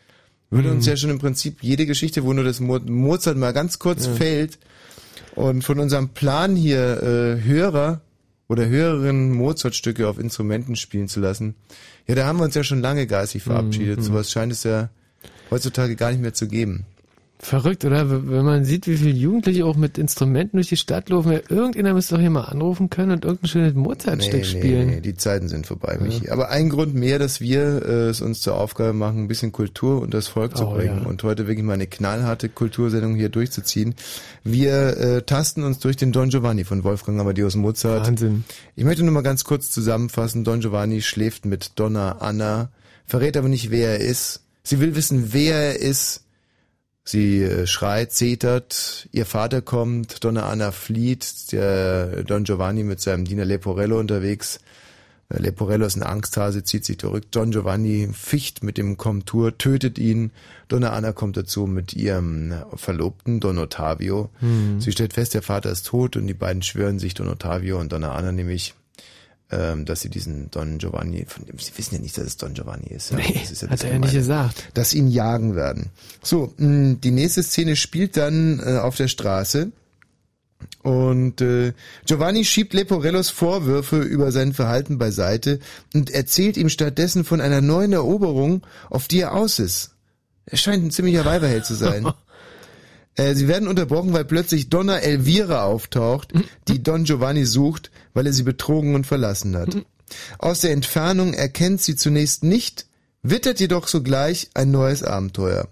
[0.49, 0.75] Würde Mhm.
[0.75, 4.05] uns ja schon im Prinzip jede Geschichte, wo nur das Mo Mozart mal ganz kurz
[4.07, 4.13] Ja.
[4.13, 4.59] fällt
[5.35, 8.01] und von unserem Plan hier äh, Hörer
[8.51, 11.55] oder Hörerinnen Mozart-Stücke auf Instrumenten spielen zu lassen,
[12.05, 13.99] ja, da haben wir uns ja schon lange geistig verabschiedet.
[13.99, 14.03] Mhm.
[14.03, 14.89] Sowas scheint es ja
[15.49, 16.85] heutzutage gar nicht mehr zu geben.
[17.43, 18.07] Verrückt, oder?
[18.29, 21.95] Wenn man sieht, wie viele Jugendliche auch mit Instrumenten durch die Stadt laufen, ja, irgendjemand
[21.95, 24.89] müsste doch hier mal anrufen können und irgendein schönes Mozart-Stück spielen.
[24.89, 26.29] Nee, die Zeiten sind vorbei, Michi.
[26.29, 30.01] Aber ein Grund mehr, dass wir äh, es uns zur Aufgabe machen, ein bisschen Kultur
[30.01, 31.09] und das Volk zu Oh, bringen ja.
[31.09, 33.95] und heute wirklich mal eine knallharte Kultursendung hier durchzuziehen.
[34.43, 38.05] Wir äh, tasten uns durch den Don Giovanni von Wolfgang Amadeus Mozart.
[38.05, 38.43] Wahnsinn.
[38.75, 40.43] Ich möchte nur mal ganz kurz zusammenfassen.
[40.43, 42.69] Don Giovanni schläft mit Donna Anna,
[43.07, 44.43] verrät aber nicht, wer er ist.
[44.61, 46.23] Sie will wissen, wer er ist.
[47.11, 53.25] Sie äh, schreit, zetert, ihr Vater kommt, Donna Anna flieht, der Don Giovanni mit seinem
[53.25, 54.61] Diener Leporello unterwegs.
[55.27, 57.25] Äh, Leporello ist ein Angsthase, zieht sich zurück.
[57.31, 60.31] Don Giovanni ficht mit dem Komtur, tötet ihn.
[60.69, 64.29] Donna Anna kommt dazu mit ihrem Verlobten, Don Ottavio.
[64.39, 64.79] Hm.
[64.79, 67.91] Sie stellt fest, der Vater ist tot und die beiden schwören sich, Don Ottavio und
[67.91, 68.73] Donna Anna nämlich,
[69.51, 72.53] ähm, dass sie diesen Don Giovanni, von dem, sie wissen ja nicht, dass es Don
[72.53, 73.11] Giovanni ist.
[73.11, 73.17] Ja.
[73.17, 74.69] Nee, ist ja hat er ja nicht gesagt.
[74.73, 75.89] Dass ihn jagen werden.
[76.23, 79.71] So, mh, die nächste Szene spielt dann äh, auf der Straße.
[80.83, 81.73] Und äh,
[82.05, 85.59] Giovanni schiebt Leporellos Vorwürfe über sein Verhalten beiseite
[85.93, 89.91] und erzählt ihm stattdessen von einer neuen Eroberung, auf die er aus ist.
[90.45, 92.07] Er scheint ein ziemlicher Weiberheld zu sein.
[93.15, 96.31] Äh, Sie werden unterbrochen, weil plötzlich Donna Elvira auftaucht,
[96.69, 99.77] die Don Giovanni sucht, weil er sie betrogen und verlassen hat.
[100.37, 102.87] Aus der Entfernung erkennt sie zunächst nicht,
[103.23, 105.67] wittert jedoch sogleich ein neues Abenteuer.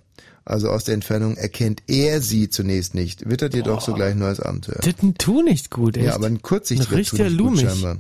[0.46, 4.80] Also aus der Entfernung erkennt er sie zunächst nicht, wittert jedoch sogleich ein neues Abenteuer.
[4.82, 6.08] Das ein Tu nicht gut, echt.
[6.08, 7.98] Ja, aber ein kurzsichtiger tut nicht gut scheinbar.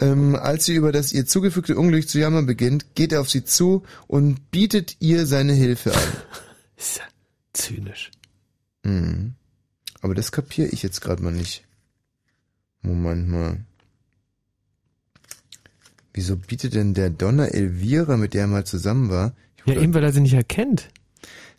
[0.00, 3.44] Ähm, als sie über das ihr zugefügte Unglück zu jammern beginnt, geht er auf sie
[3.44, 6.02] zu und bietet ihr seine Hilfe an.
[6.76, 7.04] Ist ja
[7.52, 8.10] zynisch.
[8.82, 9.34] Mhm.
[10.00, 11.64] Aber das kapiere ich jetzt gerade mal nicht.
[12.82, 13.58] Moment mal.
[16.14, 19.34] Wieso bietet denn der Donner Elvira, mit der er mal zusammen war?
[19.66, 20.88] Ja, eben weil er sie nicht erkennt.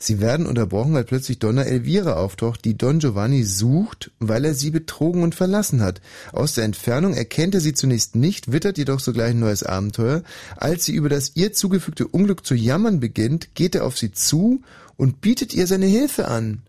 [0.01, 4.71] Sie werden unterbrochen, weil plötzlich Donna Elvira auftaucht, die Don Giovanni sucht, weil er sie
[4.71, 6.01] betrogen und verlassen hat.
[6.31, 10.23] Aus der Entfernung erkennt er sie zunächst nicht, wittert jedoch sogleich ein neues Abenteuer.
[10.55, 14.61] Als sie über das ihr zugefügte Unglück zu jammern beginnt, geht er auf sie zu
[14.95, 16.61] und bietet ihr seine Hilfe an.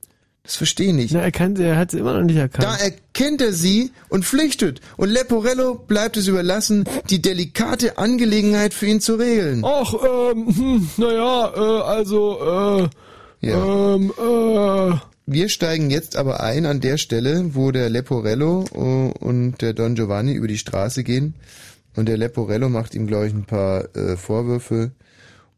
[0.43, 1.12] Das verstehe ich nicht.
[1.12, 2.64] Na, er, kann, er hat sie immer noch nicht erkannt.
[2.64, 4.80] Da erkennt er sie und flüchtet.
[4.97, 9.62] Und Leporello bleibt es überlassen, die delikate Angelegenheit für ihn zu regeln.
[9.64, 12.88] Ach, ähm, hm, naja, äh, also,
[13.43, 13.95] äh, Ja.
[13.95, 14.97] ähm, äh.
[15.26, 18.78] Wir steigen jetzt aber ein an der Stelle, wo der Leporello äh,
[19.24, 21.34] und der Don Giovanni über die Straße gehen.
[21.95, 24.91] Und der Leporello macht ihm, glaube ich, ein paar äh, Vorwürfe.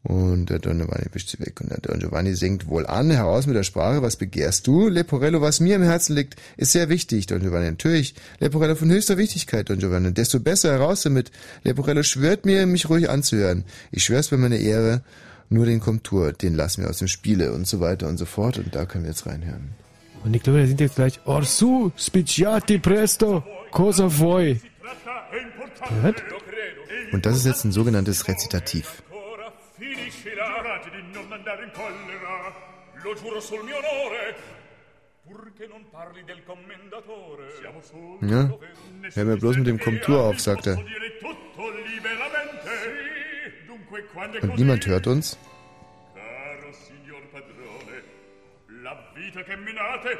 [0.03, 1.61] Und der Don Giovanni wischt sie weg.
[1.61, 4.89] Und der Don Giovanni singt wohl an, heraus mit der Sprache, was begehrst du?
[4.89, 7.69] Leporello, was mir im Herzen liegt, ist sehr wichtig, Don Giovanni.
[7.69, 10.13] Natürlich, Leporello von höchster Wichtigkeit, Don Giovanni.
[10.13, 11.31] Desto besser heraus damit.
[11.63, 13.63] Leporello schwört mir, mich ruhig anzuhören.
[13.91, 15.03] Ich schwör's bei meiner Ehre.
[15.49, 18.57] Nur den Komtur, den lassen wir aus dem Spiele und so weiter und so fort.
[18.57, 19.69] Und da können wir jetzt reinhören.
[20.25, 24.59] Und ich glaube, der singt jetzt gleich, Orsu, spicciati presto, cosa vuoi?
[25.87, 26.23] Gehört?
[27.11, 29.03] Und das ist jetzt ein sogenanntes Rezitativ.
[31.73, 32.53] Collera,
[33.03, 34.35] lo giuro sul mio onore,
[35.25, 37.45] purché non parli del commendatore.
[37.59, 38.49] Siamo soli, Ja,
[39.15, 40.77] hör mir bloß mit dem Komtur auf, sagt er.
[44.41, 45.37] Und niemand hört uns.
[46.15, 47.95] caro signor padrone,
[48.83, 50.17] la vita che minate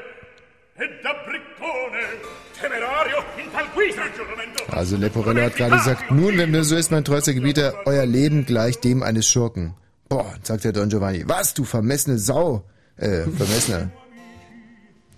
[4.70, 8.44] Also Leporello hat gerade gesagt, nun, wenn das so ist, mein treuster Gebieter, euer Leben
[8.44, 9.74] gleich dem eines Schurken.
[10.08, 11.24] Boah, sagt der Don Giovanni.
[11.26, 12.64] Was, du vermessene Sau?
[12.96, 13.90] Äh, vermessener.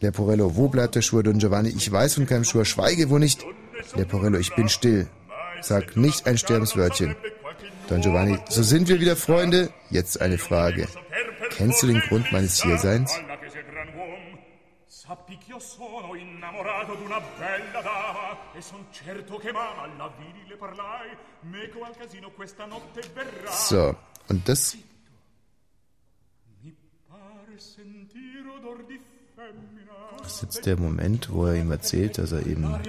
[0.00, 1.70] Leporello, wo bleibt der Schwur, Don Giovanni?
[1.70, 3.44] Ich weiß von keinem Schwur, schweige wo nicht.
[3.94, 5.08] Leporello, ich bin still.
[5.60, 7.16] Sag nicht ein Sterbenswörtchen.
[7.88, 9.70] Don Giovanni, so sind wir wieder Freunde?
[9.90, 10.86] Jetzt eine Frage.
[11.50, 13.18] Kennst du den Grund meines Hierseins?
[14.86, 21.16] Sappi sono innamorato d'una bella dama e son certo che m'ama alla vidi le parlai
[21.40, 23.96] meco al casino questa notte verrà So,
[24.28, 24.76] und das
[30.26, 32.80] ist jetzt der Moment, wo er ihm erzählt, dass er eben auf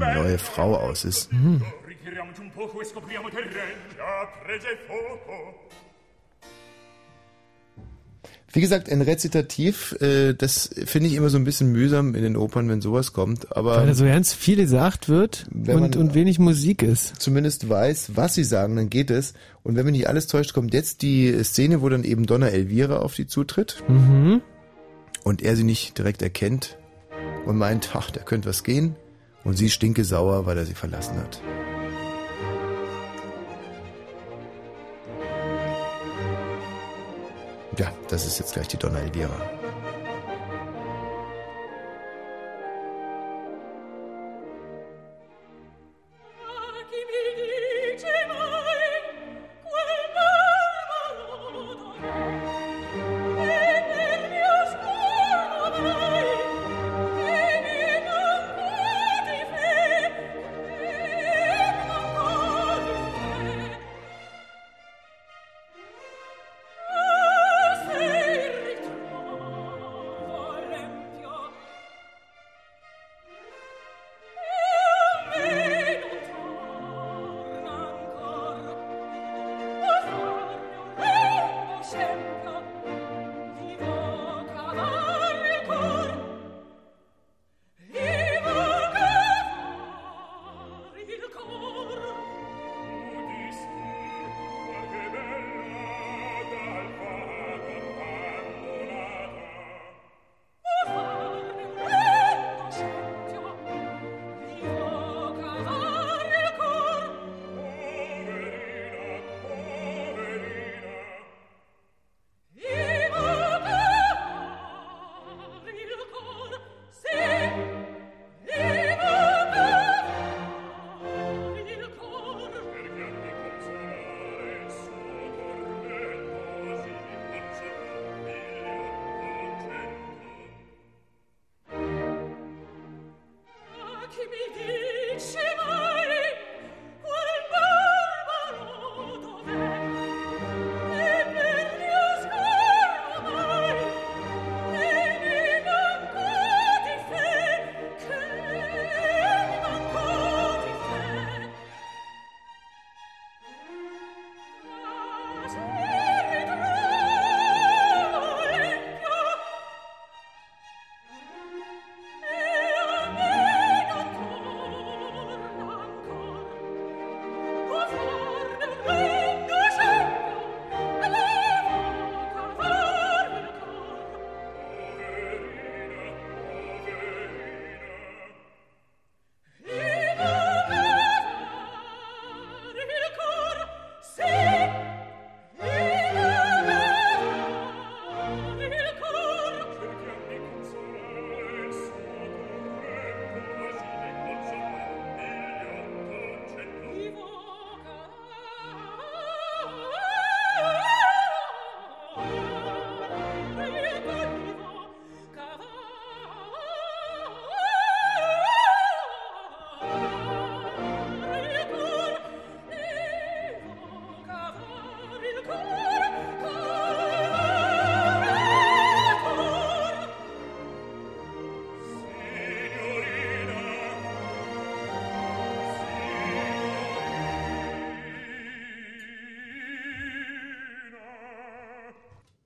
[0.00, 1.30] eine neue Frau aus ist.
[1.32, 2.42] ritiriamoci
[8.54, 12.36] Wie gesagt, ein Rezitativ, äh, das finde ich immer so ein bisschen mühsam in den
[12.36, 13.56] Opern, wenn sowas kommt.
[13.56, 17.14] Aber Weil da so ganz viel gesagt wird Wenn und, und wenig Musik ist.
[17.20, 19.32] zumindest weiß, was sie sagen, dann geht es.
[19.62, 22.98] Und wenn mich nicht alles täuscht, kommt jetzt die Szene, wo dann eben Donna Elvira
[22.98, 24.42] auf sie zutritt Mhm.
[25.24, 26.76] und er sie nicht direkt erkennt
[27.46, 28.96] und meint, ach, da könnte was gehen.
[29.44, 31.40] Und sie stinke sauer, weil er sie verlassen hat.
[37.78, 39.61] Ja, das ist jetzt gleich die Donna Elvira.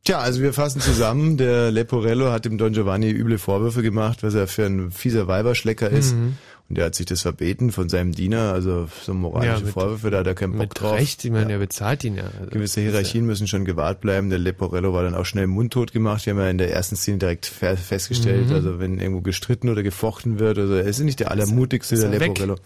[0.07, 1.36] Tja, also wir fassen zusammen.
[1.36, 5.90] Der Leporello hat dem Don Giovanni üble Vorwürfe gemacht, was er für ein fieser Weiberschlecker
[5.90, 6.14] ist.
[6.14, 6.36] Mhm.
[6.68, 10.11] Und er hat sich das verbeten von seinem Diener, also so moralische Ja, mit- Vorwürfe,
[10.11, 10.94] da hat er keinen Bock Mit drauf.
[10.94, 12.24] Recht, ich meine, er bezahlt ihn ja.
[12.38, 14.30] Also, Gewisse Hierarchien müssen schon gewahrt bleiben.
[14.30, 16.24] Der Leporello war dann auch schnell mundtot gemacht.
[16.26, 18.54] Wir haben ja in der ersten Szene direkt fe- festgestellt, Mhm.
[18.54, 22.18] also wenn irgendwo gestritten oder gefochten wird, also er ist nicht der allermutigste, der er.
[22.18, 22.57] Leporello.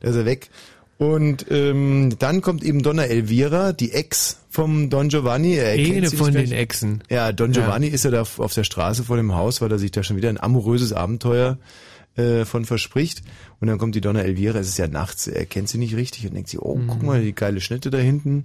[0.00, 0.48] Da ist er weg.
[1.02, 5.54] Und ähm, dann kommt eben Donna Elvira, die Ex vom Don Giovanni.
[5.54, 6.52] Er Eine von den.
[6.52, 7.02] Exen.
[7.10, 7.62] Ja, Don Ja.
[7.62, 10.16] Giovanni ist ja da auf der Straße vor dem Haus, weil er sich da schon
[10.16, 11.58] wieder ein amoröses Abenteuer
[12.16, 13.22] äh, von verspricht.
[13.60, 16.26] Und dann kommt die Donna Elvira, es ist ja nachts, er kennt sie nicht richtig
[16.26, 16.86] und denkt sie, oh, Mhm.
[16.88, 18.44] guck mal, die geile Schnitte da hinten,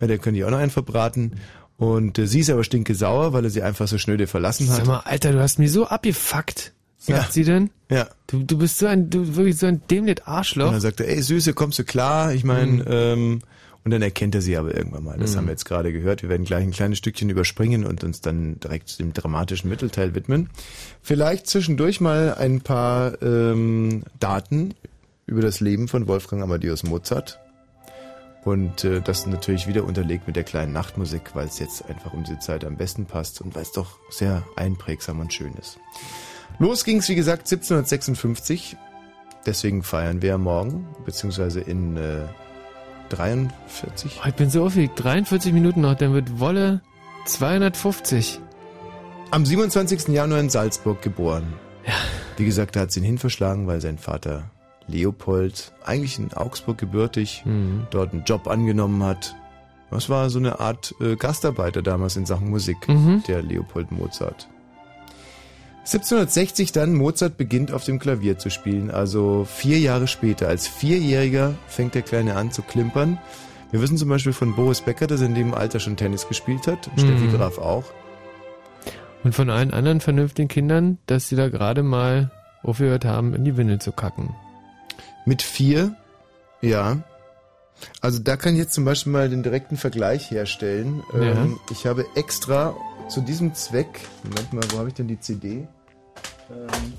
[0.00, 1.32] ja, da können die auch noch einen verbraten.
[1.76, 4.76] Und äh, sie ist aber stinke sauer, weil er sie einfach so schnöde verlassen hat.
[4.78, 7.32] Sag mal, Alter, du hast mich so abgefuckt, sagt Ja.
[7.32, 7.70] sie denn?
[7.90, 8.08] Ja.
[8.26, 10.66] Du, du bist so ein, du wirklich so ein dämlich Arschloch.
[10.66, 12.32] Und dann sagt er, ey Süße, kommst du klar?
[12.34, 12.84] Ich meine, Mhm.
[12.88, 13.38] ähm,
[13.84, 15.16] und dann erkennt er sie aber irgendwann mal.
[15.18, 15.36] Das Mhm.
[15.38, 16.22] haben wir jetzt gerade gehört.
[16.22, 20.50] Wir werden gleich ein kleines Stückchen überspringen und uns dann direkt dem dramatischen Mittelteil widmen.
[21.00, 24.74] Vielleicht zwischendurch mal ein paar ähm, Daten
[25.26, 27.38] über das Leben von Wolfgang Amadeus Mozart.
[28.44, 32.24] Und äh, das natürlich wieder unterlegt mit der kleinen Nachtmusik, weil es jetzt einfach um
[32.24, 35.78] diese Zeit am besten passt und weil es doch sehr einprägsam und schön ist.
[36.58, 38.76] Los ging's wie gesagt, 1756.
[39.46, 42.22] Deswegen feiern wir morgen, beziehungsweise in äh,
[43.10, 44.20] 43.
[44.22, 44.92] Oh, ich bin so aufgeregt.
[45.02, 46.82] 43 Minuten noch, dann wird Wolle
[47.26, 48.40] 250.
[49.30, 50.08] Am 27.
[50.08, 51.52] Januar in Salzburg geboren.
[52.36, 54.50] Wie gesagt, da hat sie ihn hinverschlagen, weil sein Vater
[54.86, 57.86] Leopold, eigentlich in Augsburg gebürtig, Mhm.
[57.90, 59.36] dort einen Job angenommen hat.
[59.90, 63.22] Das war so eine Art äh, Gastarbeiter damals in Sachen Musik, Mhm.
[63.28, 64.48] der Leopold Mozart.
[65.88, 70.46] 1760 dann, Mozart beginnt auf dem Klavier zu spielen, also vier Jahre später.
[70.46, 73.18] Als Vierjähriger fängt der Kleine an zu klimpern.
[73.70, 76.66] Wir wissen zum Beispiel von Boris Becker, dass er in dem Alter schon Tennis gespielt
[76.66, 77.32] hat, und Steffi Mhm.
[77.32, 77.84] Graf auch.
[79.24, 82.30] Und von allen anderen vernünftigen Kindern, dass sie da gerade mal
[82.62, 84.34] aufgehört haben, in die Windel zu kacken.
[85.24, 85.94] Mit vier,
[86.60, 86.98] ja.
[88.02, 91.02] Also da kann ich jetzt zum Beispiel mal den direkten Vergleich herstellen.
[91.14, 91.20] Ja.
[91.20, 92.74] Ähm, ich habe extra
[93.08, 95.66] zu diesem Zweck, Moment mal, wo habe ich denn die CD?
[96.50, 96.92] Ähm,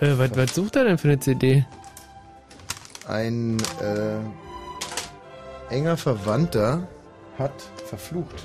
[0.00, 1.64] Äh, was, was sucht er denn für eine CD?
[3.08, 4.18] ein äh,
[5.74, 6.86] enger Verwandter
[7.38, 7.52] hat
[7.86, 8.44] verflucht.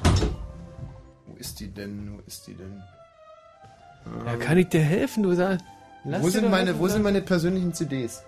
[1.28, 2.14] Wo ist die denn?
[2.16, 2.82] Wo ist die denn?
[4.26, 5.66] Ja, kann ich dir helfen, du sagst.
[6.06, 8.24] lass Wo sind meine, wo sind meine persönlichen CDs?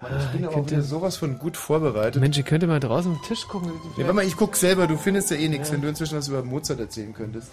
[0.00, 2.20] Mann, ich bin ich aber könnte- wieder sowas von gut vorbereitet.
[2.20, 3.70] Mensch, ihr könnt mal draußen auf den Tisch gucken.
[3.96, 6.28] Nee, warte mal, ich guck selber, du findest ja eh nichts, wenn du inzwischen was
[6.28, 7.50] über Mozart erzählen könntest.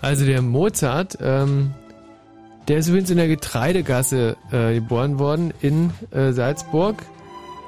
[0.00, 1.72] Also der Mozart, ähm,
[2.68, 7.02] der ist übrigens in der Getreidegasse äh, geboren worden in äh, Salzburg.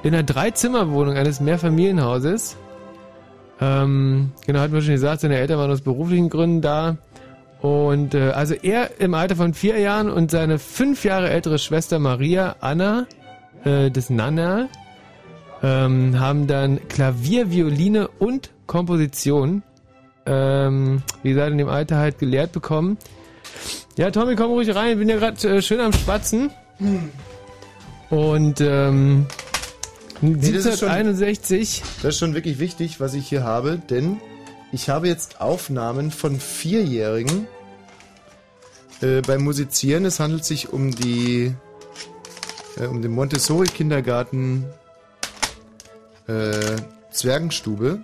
[0.05, 2.57] In einer Dreizimmerwohnung eines Mehrfamilienhauses.
[3.61, 6.97] Ähm, genau, hat man schon gesagt, seine Eltern waren aus beruflichen Gründen da.
[7.63, 11.99] Und äh, also er im Alter von vier Jahren und seine fünf Jahre ältere Schwester
[11.99, 13.07] Maria Anna,
[13.65, 14.69] äh, des Nana,
[15.63, 19.63] ähm, haben dann Klavier, Violine und Komposition,
[20.27, 22.99] ähm, wie gesagt, in dem Alter halt gelehrt bekommen.
[23.97, 26.51] Ja, Tommy, komm ruhig rein, bin ja gerade äh, schön am Spatzen.
[28.11, 29.27] Und ähm,
[30.21, 31.83] Nee, das ist schon- 1761.
[32.03, 34.19] Das ist schon wirklich wichtig, was ich hier habe, denn
[34.73, 37.47] ich habe jetzt Aufnahmen von Vierjährigen
[39.03, 40.05] äh, beim Musizieren.
[40.05, 41.55] Es handelt sich um die
[42.79, 44.65] äh, um den Montessori-Kindergarten
[46.27, 46.77] äh,
[47.11, 48.01] Zwergenstube.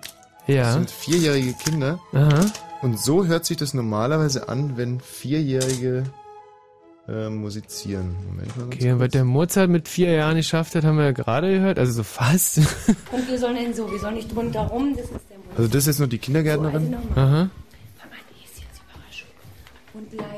[0.47, 0.63] Ja.
[0.63, 1.99] Das sind vierjährige Kinder.
[2.13, 2.45] Aha.
[2.81, 6.03] Und so hört sich das normalerweise an, wenn Vierjährige
[7.07, 8.15] äh, musizieren.
[8.27, 8.65] Moment mal.
[8.65, 11.77] Okay, und was der Mozart mit vier Jahren geschafft hat, haben wir ja gerade gehört,
[11.77, 12.57] also so fast.
[13.11, 15.19] Und wir sollen denn so, wir sollen nicht drunter rum, das ist.
[15.57, 16.95] Also das ist jetzt nur die Kindergärtnerin.
[17.15, 17.49] Aha.
[19.93, 20.29] Und leise.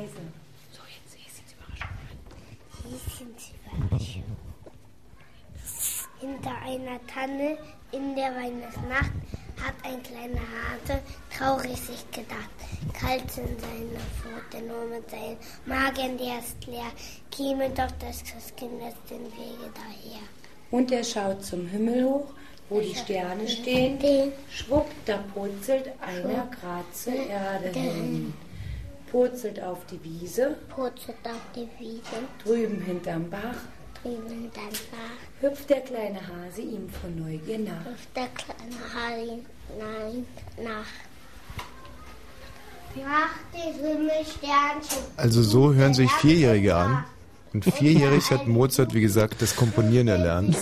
[0.72, 1.56] So, jetzt ist jetzt
[3.78, 4.24] Überraschung.
[6.44, 7.58] Hinter einer Tanne
[7.94, 9.12] in der Weihnachtsnacht
[9.64, 11.00] hat ein kleiner Hase
[11.38, 12.50] traurig sich gedacht.
[13.00, 16.92] Kalt sind seine Pfoten, nur mit seinem Magen, der ist leer.
[17.32, 20.20] Käme doch das Christkind aus den Wege daher.
[20.70, 22.34] Und er schaut zum Himmel hoch,
[22.70, 24.34] wo die Sterne stehen.
[24.50, 28.34] Schwupp, da purzelt einer grad zur Erde hin.
[29.10, 30.58] Purzelt auf die Wiese.
[30.76, 32.02] Purzelt auf die Wiese.
[32.44, 33.56] Drüben hinterm Bach.
[34.02, 35.33] Drüben hinterm Bach.
[35.44, 37.86] Hüpft der kleine Hase ihm von Neugier nach.
[37.86, 39.40] Hüpft der kleine Hase
[39.78, 40.26] nein,
[40.64, 40.86] nach.
[42.96, 45.04] Macht die Himmelsternchen.
[45.18, 47.04] Also so hören sich Vierjährige an.
[47.52, 50.56] Und vierjährig hat Mozart, wie gesagt, das Komponieren erlernt.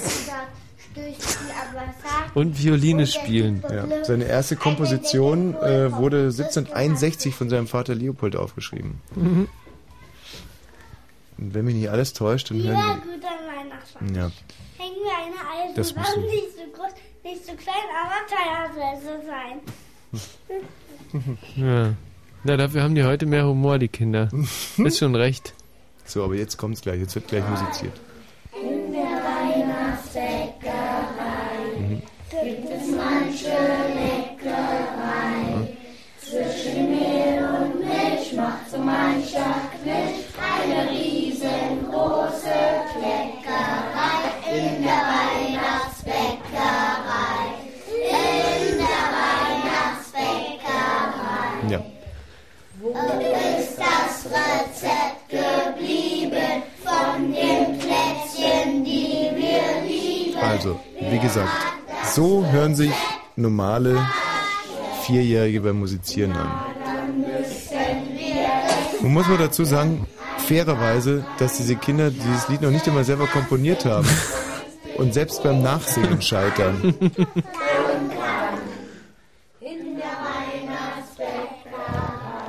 [2.34, 3.64] Und Violine spielen.
[3.70, 4.04] Ja.
[4.04, 9.00] Seine erste Komposition äh, wurde 1761 von seinem Vater Leopold aufgeschrieben.
[9.16, 9.48] Mhm.
[11.38, 14.16] Und wenn mich nicht alles täuscht, dann hören guter Weihnachtsmann.
[14.16, 14.22] wir.
[14.22, 14.32] Ja.
[14.82, 16.92] Hängen wir eine Eisen Das musst dran, du- nicht so groß,
[17.24, 19.60] nicht so klein, aber teuer soll es sein.
[21.56, 21.94] Ja.
[22.44, 24.30] Na, dafür haben die heute mehr Humor, die Kinder.
[24.78, 25.54] Ist schon recht.
[26.06, 27.00] So, aber jetzt kommt's gleich.
[27.00, 27.94] Jetzt wird gleich musiziert.
[61.22, 61.50] Gesagt,
[62.14, 62.92] so hören sich
[63.36, 64.06] normale
[65.06, 66.52] Vierjährige beim Musizieren an.
[69.02, 70.06] Nun muss man dazu sagen,
[70.38, 74.08] fairerweise, dass diese Kinder dieses Lied noch nicht einmal selber komponiert haben
[74.98, 76.94] und selbst beim Nachsingen scheitern.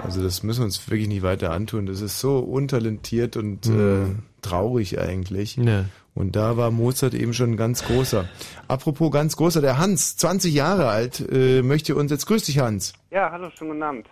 [0.03, 1.87] Also das müssen wir uns wirklich nicht weiter antun.
[1.87, 4.05] Das ist so untalentiert und äh,
[4.43, 5.57] traurig eigentlich.
[5.57, 5.87] Ja.
[6.15, 8.29] Und da war Mozart eben schon ein ganz großer.
[8.69, 12.93] Apropos ganz großer, der Hans, 20 Jahre alt, äh, möchte uns jetzt, grüß dich Hans,
[13.11, 14.07] Ja, hallo, schönen guten Abend.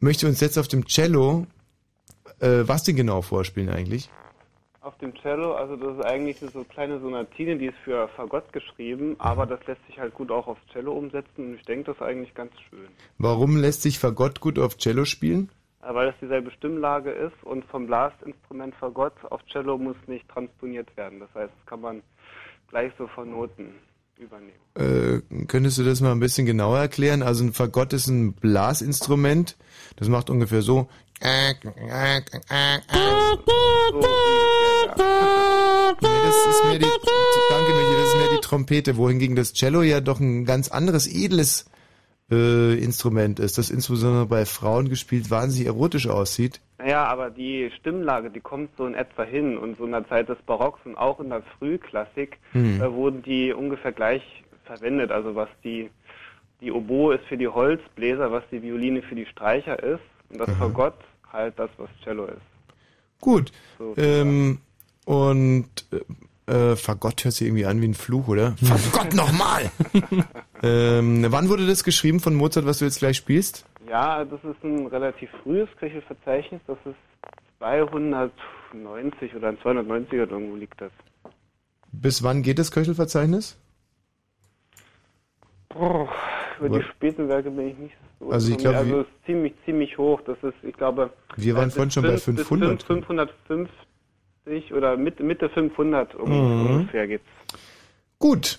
[0.00, 1.46] möchte uns jetzt auf dem Cello,
[2.40, 4.10] äh, was denn genau vorspielen eigentlich?
[4.82, 8.50] Auf dem Cello, also das ist eigentlich eine so kleine Sonatine, die ist für Fagott
[8.52, 11.96] geschrieben, aber das lässt sich halt gut auch aufs Cello umsetzen und ich denke, das
[11.96, 12.88] ist eigentlich ganz schön.
[13.18, 15.50] Warum lässt sich Fagott gut auf Cello spielen?
[15.82, 20.94] Äh, Weil das dieselbe Stimmlage ist und vom Blasinstrument Fagott auf Cello muss nicht transponiert
[20.96, 21.20] werden.
[21.20, 22.02] Das heißt, das kann man
[22.68, 23.74] gleich so von Noten
[24.18, 24.52] übernehmen.
[24.74, 27.22] Äh, könntest du das mal ein bisschen genauer erklären?
[27.22, 29.56] Also ein Fagott ist ein Blasinstrument,
[29.96, 30.88] das macht ungefähr so.
[31.22, 31.28] Nee,
[36.02, 36.86] das ist mehr die,
[37.50, 41.06] danke Michi, das ist mehr die Trompete, wohingegen das Cello ja doch ein ganz anderes,
[41.06, 41.66] edles
[42.30, 46.60] äh, Instrument ist, das insbesondere bei Frauen gespielt wahnsinnig erotisch aussieht.
[46.78, 50.28] Naja, aber die Stimmlage, die kommt so in etwa hin und so in der Zeit
[50.28, 52.80] des Barocks und auch in der Frühklassik Hm.
[52.80, 54.22] äh, wurden die ungefähr gleich
[54.64, 55.10] verwendet.
[55.10, 55.90] Also was die,
[56.60, 60.00] die Oboe ist für die Holzbläser, was die Violine für die Streicher ist
[60.30, 60.56] und das Aha.
[60.58, 60.94] Fagott
[61.32, 62.40] halt das, was Cello ist.
[63.20, 63.52] Gut.
[63.78, 64.58] So, Ähm,
[65.04, 65.68] und
[66.50, 68.54] äh, äh, Fagott hört sich irgendwie an wie ein Fluch, oder?
[68.62, 69.70] Fagott nochmal!
[70.62, 73.64] ähm, wann wurde das geschrieben von Mozart, was du jetzt gleich spielst?
[73.88, 76.96] Ja, das ist ein relativ frühes Köchelverzeichnis, das ist
[77.58, 80.92] 290 oder ein 290er irgendwo liegt das.
[81.92, 83.56] Bis wann geht das Köchelverzeichnis?
[85.74, 86.08] Oh,
[86.58, 86.86] über die Was?
[86.86, 88.30] späten Werke bin ich nicht so.
[88.30, 90.20] Also ich glaube, also es ist ziemlich, ziemlich hoch.
[90.26, 91.10] Das ist, ich glaube.
[91.36, 92.82] Wir waren bis vorhin schon bei fünf- bis 500.
[92.82, 93.70] fünf- 550
[94.72, 96.66] oder Mitte, Mitte 500 um, Mhm.
[96.66, 97.24] ungefähr geht's.
[98.18, 98.58] Gut,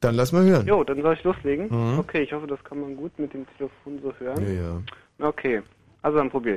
[0.00, 0.66] dann lass mal hören.
[0.66, 1.68] Jo, dann soll ich loslegen?
[1.68, 1.98] Mhm.
[1.98, 4.42] Okay, ich hoffe, das kann man gut mit dem Telefon so hören.
[4.46, 4.82] Ja,
[5.18, 5.28] ja.
[5.28, 5.62] Okay,
[6.02, 6.56] also dann probier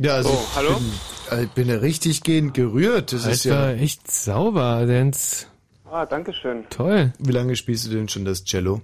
[0.00, 0.70] Ja, also Oh, hallo?
[0.70, 3.12] Ich bin, ich bin ja richtig gehend gerührt.
[3.12, 5.46] Das ist ja Alter, echt sauber, Dance.
[5.90, 6.64] Ah, danke schön.
[6.70, 7.12] Toll.
[7.18, 8.80] Wie lange spielst du denn schon das Cello?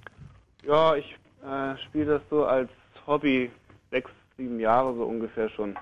[0.67, 1.05] Ja, ich
[1.45, 2.69] äh, spiele das so als
[3.07, 3.51] Hobby
[3.91, 5.77] sechs, sieben Jahre so ungefähr schon.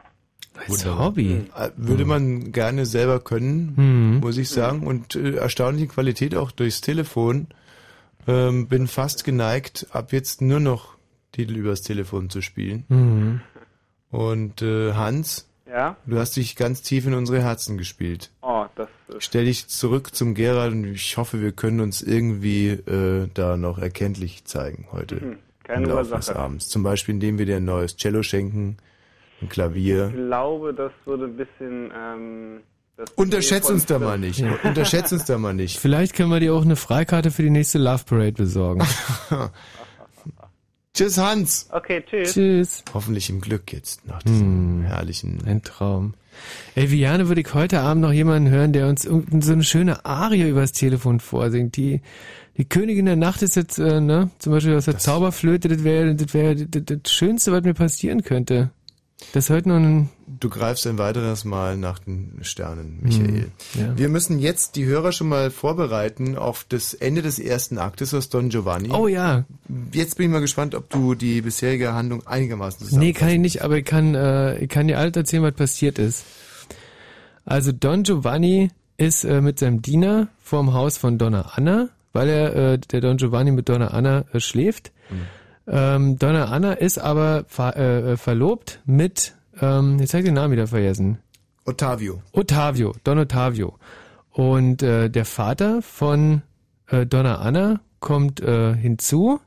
[0.68, 1.46] Als Hobby.
[1.56, 4.20] Äh, Würde man gerne selber können, Mhm.
[4.20, 4.86] muss ich sagen.
[4.86, 7.48] Und äh, erstaunliche Qualität auch durchs Telefon.
[8.28, 10.94] Ähm, bin fast geneigt, ab jetzt nur noch
[11.32, 12.84] Titel übers Telefon zu spielen.
[12.88, 13.40] Mhm.
[14.14, 15.96] Und äh, Hans, Ja?
[16.06, 18.30] du hast dich ganz tief in unsere Herzen gespielt.
[18.42, 19.24] Oh, das ist.
[19.24, 23.78] Stell dich zurück zum Gerald und ich hoffe, wir können uns irgendwie äh, da noch
[23.78, 25.16] erkenntlich zeigen heute.
[25.16, 26.38] Mhm, keine im Laufe des Ursache.
[26.38, 26.68] Abends.
[26.68, 28.76] Zum Beispiel, indem wir dir ein neues Cello schenken,
[29.42, 30.08] ein Klavier.
[30.08, 31.92] Ich glaube, das würde ein bisschen.
[31.96, 32.60] Ähm,
[33.16, 34.44] Unterschätz uns da mal nicht.
[34.62, 35.80] Unterschätz uns da mal nicht.
[35.80, 38.86] Vielleicht können wir dir auch eine Freikarte für die nächste Love Parade besorgen.
[40.94, 41.68] Tschüss, Hans.
[41.72, 42.34] Okay, tschüss.
[42.34, 42.84] Tschüss.
[42.94, 45.42] Hoffentlich im Glück jetzt nach diesem herrlichen.
[45.44, 46.14] Ein Traum.
[46.76, 49.64] Ey, wie gerne würde ich heute Abend noch jemanden hören, der uns irgendeine so eine
[49.64, 51.76] schöne Arie übers Telefon vorsingt.
[51.76, 52.00] Die,
[52.56, 56.14] die Königin der Nacht ist jetzt, äh, ne, zum Beispiel aus der Zauberflöte, das wäre
[56.14, 58.70] das, wär, das, das Schönste, was mir passieren könnte.
[59.32, 60.10] Das heute noch ein,
[60.40, 63.26] Du greifst ein weiteres Mal nach den Sternen, Michael.
[63.26, 63.96] Hm, ja.
[63.98, 68.28] Wir müssen jetzt die Hörer schon mal vorbereiten auf das Ende des ersten Aktes aus
[68.28, 68.90] Don Giovanni.
[68.90, 69.44] Oh ja.
[69.92, 73.62] Jetzt bin ich mal gespannt, ob du die bisherige Handlung einigermaßen Nee, kann ich nicht,
[73.62, 76.24] aber ich kann, äh, ich kann dir alles erzählen, was passiert ist.
[77.44, 82.56] Also Don Giovanni ist äh, mit seinem Diener vorm Haus von Donna Anna, weil er,
[82.56, 84.90] äh, der Don Giovanni mit Donna Anna äh, schläft.
[85.66, 90.34] Ähm, Donna Anna ist aber ver äh, äh, verlobt mit, ähm, jetzt habe ich den
[90.34, 91.18] Namen wieder vergessen.
[91.64, 92.22] Ottavio.
[92.32, 93.78] Ottavio, Don Ottavio.
[94.30, 96.42] Und äh, der Vater von
[96.88, 99.40] äh, Donna Anna kommt äh, hinzu.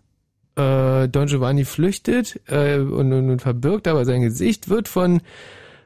[0.56, 5.22] Äh, Don Giovanni flüchtet äh, und, und, und verbirgt, aber sein Gesicht wird von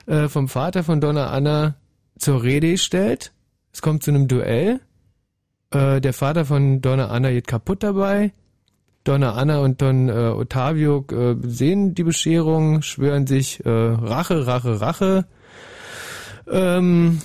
[0.06, 1.76] äh, vom Vater von Donna Anna
[2.18, 3.34] zur Rede gestellt.
[3.74, 4.80] Es kommt zu einem Duell.
[5.72, 8.32] Äh, der Vater von Donna Anna geht kaputt dabei.
[9.04, 14.80] Donna Anna und Don äh, Ottavio äh, sehen die Bescherung, schwören sich äh, Rache, Rache,
[14.82, 15.26] Rache.
[16.48, 17.22] Ähm,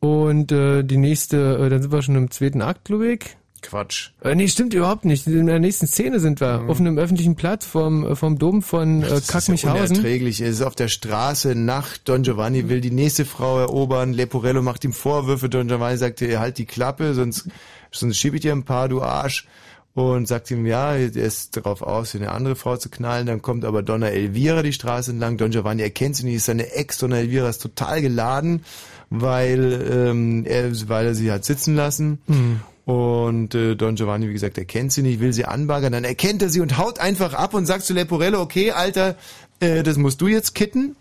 [0.00, 3.36] und äh, die nächste, äh, dann sind wir schon im zweiten Akt, glaube ich.
[3.62, 4.10] Quatsch.
[4.22, 5.26] Äh, nee, stimmt überhaupt nicht.
[5.26, 6.64] In der nächsten Szene sind wir.
[6.68, 9.96] Auf einem öffentlichen Platz vom, äh, vom Dom von äh, Das ist Kackmichhausen.
[9.96, 10.42] unerträglich.
[10.42, 14.12] Er ist auf der Straße nach Don Giovanni, will die nächste Frau erobern.
[14.12, 15.48] Leporello macht ihm Vorwürfe.
[15.48, 17.48] Don Giovanni sagt, halt die Klappe, sonst,
[17.90, 19.46] sonst schieb ich dir ein paar, du Arsch.
[19.94, 23.26] Und sagt ihm, ja, er ist darauf aus, eine andere Frau zu knallen.
[23.26, 25.36] Dann kommt aber Donna Elvira die Straße entlang.
[25.36, 26.98] Don Giovanni erkennt sie nicht, ist seine Ex.
[26.98, 28.64] Donna Elvira ist total geladen,
[29.10, 32.18] weil, ähm, er, weil er sie hat sitzen lassen.
[32.26, 32.60] Hm.
[32.86, 36.50] Und äh, Don Giovanni, wie gesagt, erkennt sie nicht, will sie anbaggern, dann erkennt er
[36.50, 39.14] sie und haut einfach ab und sagt zu Leporello, okay, Alter,
[39.60, 40.96] äh, das musst du jetzt kitten.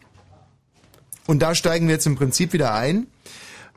[1.26, 3.08] Und da steigen wir jetzt im Prinzip wieder ein.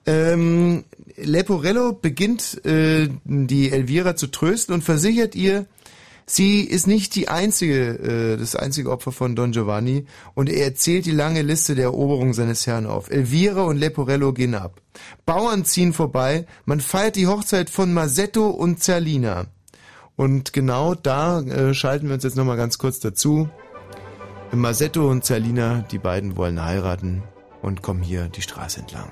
[0.05, 0.85] Ähm,
[1.17, 5.67] Leporello beginnt äh, die Elvira zu trösten und versichert ihr,
[6.27, 11.07] sie ist nicht die einzige, äh, das einzige Opfer von Don Giovanni und er erzählt
[11.07, 13.11] die lange Liste der Eroberung seines Herrn auf.
[13.11, 14.81] Elvira und Leporello gehen ab.
[15.25, 19.47] Bauern ziehen vorbei, man feiert die Hochzeit von Masetto und Zerlina.
[20.17, 23.49] Und genau da äh, schalten wir uns jetzt nochmal ganz kurz dazu.
[24.53, 27.23] Masetto und Zerlina, die beiden wollen heiraten
[27.63, 29.11] und kommen hier die Straße entlang.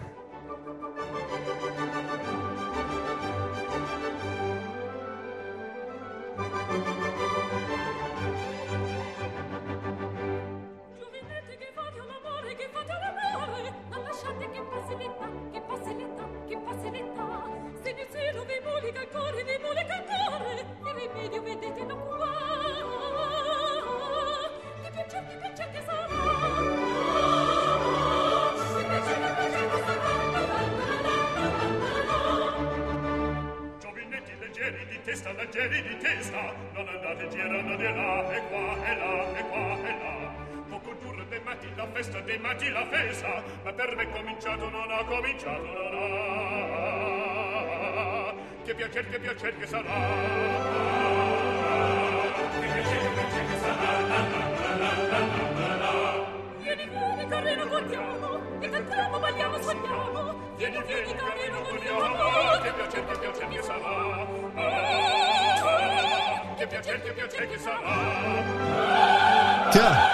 [69.75, 70.09] Tja,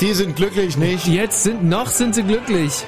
[0.00, 1.06] die sind glücklich, nicht?
[1.06, 2.84] Jetzt sind, noch sind sie glücklich.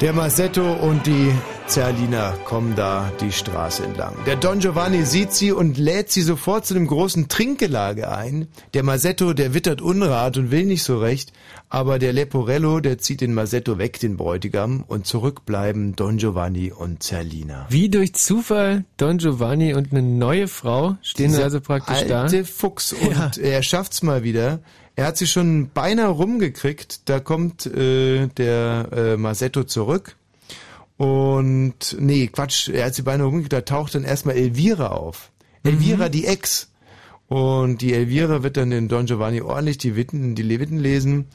[0.00, 1.32] Der Masetto und die
[1.66, 4.14] Zerlina kommen da die Straße entlang.
[4.26, 8.46] Der Don Giovanni sieht sie und lädt sie sofort zu einem großen Trinkgelage ein.
[8.74, 11.32] Der Masetto, der wittert Unrat und will nicht so recht,
[11.68, 17.02] aber der Leporello, der zieht den Masetto weg, den Bräutigam, und zurückbleiben Don Giovanni und
[17.02, 17.66] Zerlina.
[17.70, 22.22] Wie durch Zufall Don Giovanni und eine neue Frau stehen Dieser also praktisch da.
[22.22, 24.60] alte Fuchs und er schafft's mal wieder.
[24.96, 27.08] Er hat sie schon beinahe rumgekriegt.
[27.08, 30.16] Da kommt äh, der äh, Masetto zurück.
[30.96, 33.52] Und nee, Quatsch, er hat sie beinahe rumgekriegt.
[33.52, 35.32] Da taucht dann erstmal Elvira auf.
[35.64, 36.70] Elvira, die Ex.
[37.26, 41.26] Und die Elvira wird dann den Don Giovanni ordentlich die Witten, die Leviten lesen.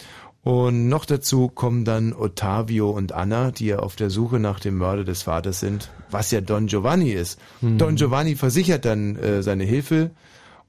[0.43, 4.77] Und noch dazu kommen dann Ottavio und Anna, die ja auf der Suche nach dem
[4.77, 7.39] Mörder des Vaters sind, was ja Don Giovanni ist.
[7.59, 7.77] Mhm.
[7.77, 10.11] Don Giovanni versichert dann äh, seine Hilfe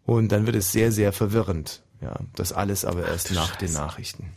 [0.07, 1.83] und dann wird es sehr, sehr verwirrend.
[2.01, 4.33] Ja, das alles aber erst nach den Nachrichten.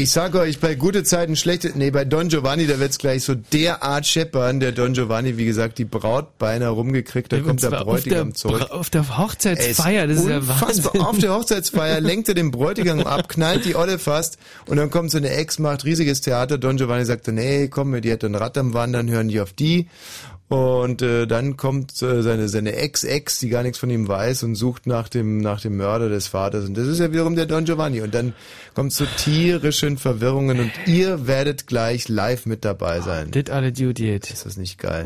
[0.00, 3.34] Ich sag euch, bei gute Zeiten, schlechte, nee, bei Don Giovanni, da wird's gleich so
[3.34, 4.58] derart scheppern.
[4.58, 8.32] Der Don Giovanni, wie gesagt, die Braut beinahe rumgekriegt, da Und kommt der Bräutigam auf
[8.32, 8.70] der, zurück.
[8.70, 10.48] Auf der Hochzeitsfeier, das ist ja.
[10.48, 11.02] Wahnsinn.
[11.02, 15.10] Auf der Hochzeitsfeier lenkt er den Bräutigam ab, knallt die Olle fast und dann kommt
[15.10, 16.56] so eine Ex, macht riesiges Theater.
[16.56, 19.52] Don Giovanni sagt dann, nee, komm, die hat ein Rad am Wandern, hören die auf
[19.52, 19.86] die.
[20.50, 24.56] Und äh, dann kommt äh, seine seine Ex-Ex, die gar nichts von ihm weiß und
[24.56, 26.64] sucht nach dem nach dem Mörder des Vaters.
[26.64, 28.00] Und das ist ja wiederum der Don Giovanni.
[28.00, 28.34] Und dann
[28.74, 33.30] kommt zu tierischen Verwirrungen und ihr werdet gleich live mit dabei sein.
[33.30, 34.16] Das alle Duty.
[34.16, 35.04] Ist das nicht geil?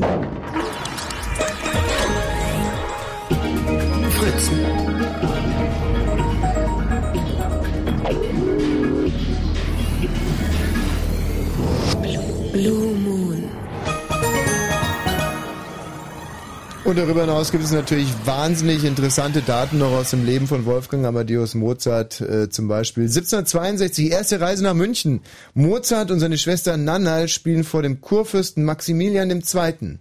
[16.85, 21.03] Und darüber hinaus gibt es natürlich wahnsinnig interessante Daten noch aus dem Leben von Wolfgang
[21.03, 22.21] Amadeus Mozart.
[22.21, 25.21] Äh, zum Beispiel 1762, erste Reise nach München.
[25.55, 29.97] Mozart und seine Schwester Nannal spielen vor dem Kurfürsten Maximilian II.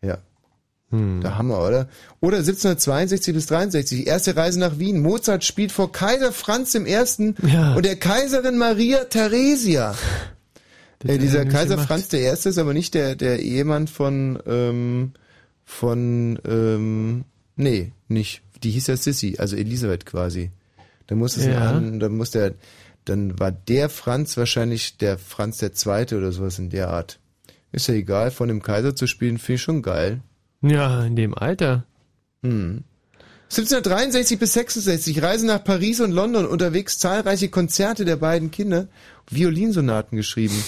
[0.00, 0.18] Ja.
[0.90, 1.88] Da haben wir, oder?
[2.20, 5.02] Oder 1762 bis 63, erste Reise nach Wien.
[5.02, 7.34] Mozart spielt vor Kaiser Franz I.
[7.46, 7.74] Ja.
[7.74, 9.94] und der Kaiserin Maria Theresia.
[11.04, 11.78] Äh, dieser er Kaiser.
[11.78, 12.18] Franz I.
[12.18, 15.14] ist aber nicht der, der Ehemann von, ähm,
[15.64, 17.24] von, ähm,
[17.56, 18.42] nee, nicht.
[18.62, 20.50] Die hieß ja Sissy, also Elisabeth quasi.
[21.06, 21.70] Da muss es Ja.
[21.70, 22.54] an, da muss der,
[23.04, 27.18] dann war der Franz wahrscheinlich der Franz der Zweite oder sowas in der Art.
[27.72, 30.20] Ist ja egal, von dem Kaiser zu spielen, finde ich schon geil.
[30.60, 31.84] Ja, in dem Alter.
[32.42, 32.84] Hm.
[33.48, 38.88] 1763 bis 66, Reise nach Paris und London, unterwegs zahlreiche Konzerte der beiden Kinder,
[39.28, 40.62] Violinsonaten geschrieben.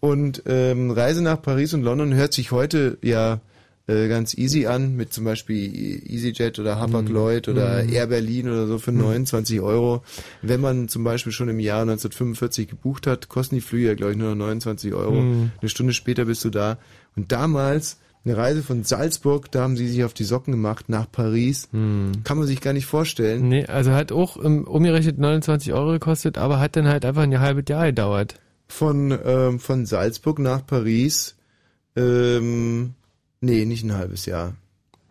[0.00, 3.40] Und ähm, Reise nach Paris und London hört sich heute ja
[3.88, 7.92] äh, ganz easy an, mit zum Beispiel EasyJet oder Hapag-Lloyd oder Mhm.
[7.92, 8.98] Air Berlin oder so für Mhm.
[9.02, 10.02] 29 Euro.
[10.42, 14.12] Wenn man zum Beispiel schon im Jahr 1945 gebucht hat, kosten die Flüge ja, glaube
[14.12, 15.20] ich, nur noch 29 Euro.
[15.22, 15.50] Mhm.
[15.60, 16.78] Eine Stunde später bist du da.
[17.14, 21.08] Und damals eine Reise von Salzburg, da haben sie sich auf die Socken gemacht nach
[21.10, 21.68] Paris.
[21.70, 23.46] Kann man sich gar nicht vorstellen.
[23.48, 27.38] Nee, also hat auch ähm, umgerechnet 29 Euro gekostet, aber hat dann halt einfach ein
[27.38, 28.34] halbes Jahr gedauert.
[28.66, 31.36] Von, ähm, von Salzburg nach Paris,
[31.94, 32.94] ähm,
[33.40, 34.54] nee, nicht ein halbes Jahr.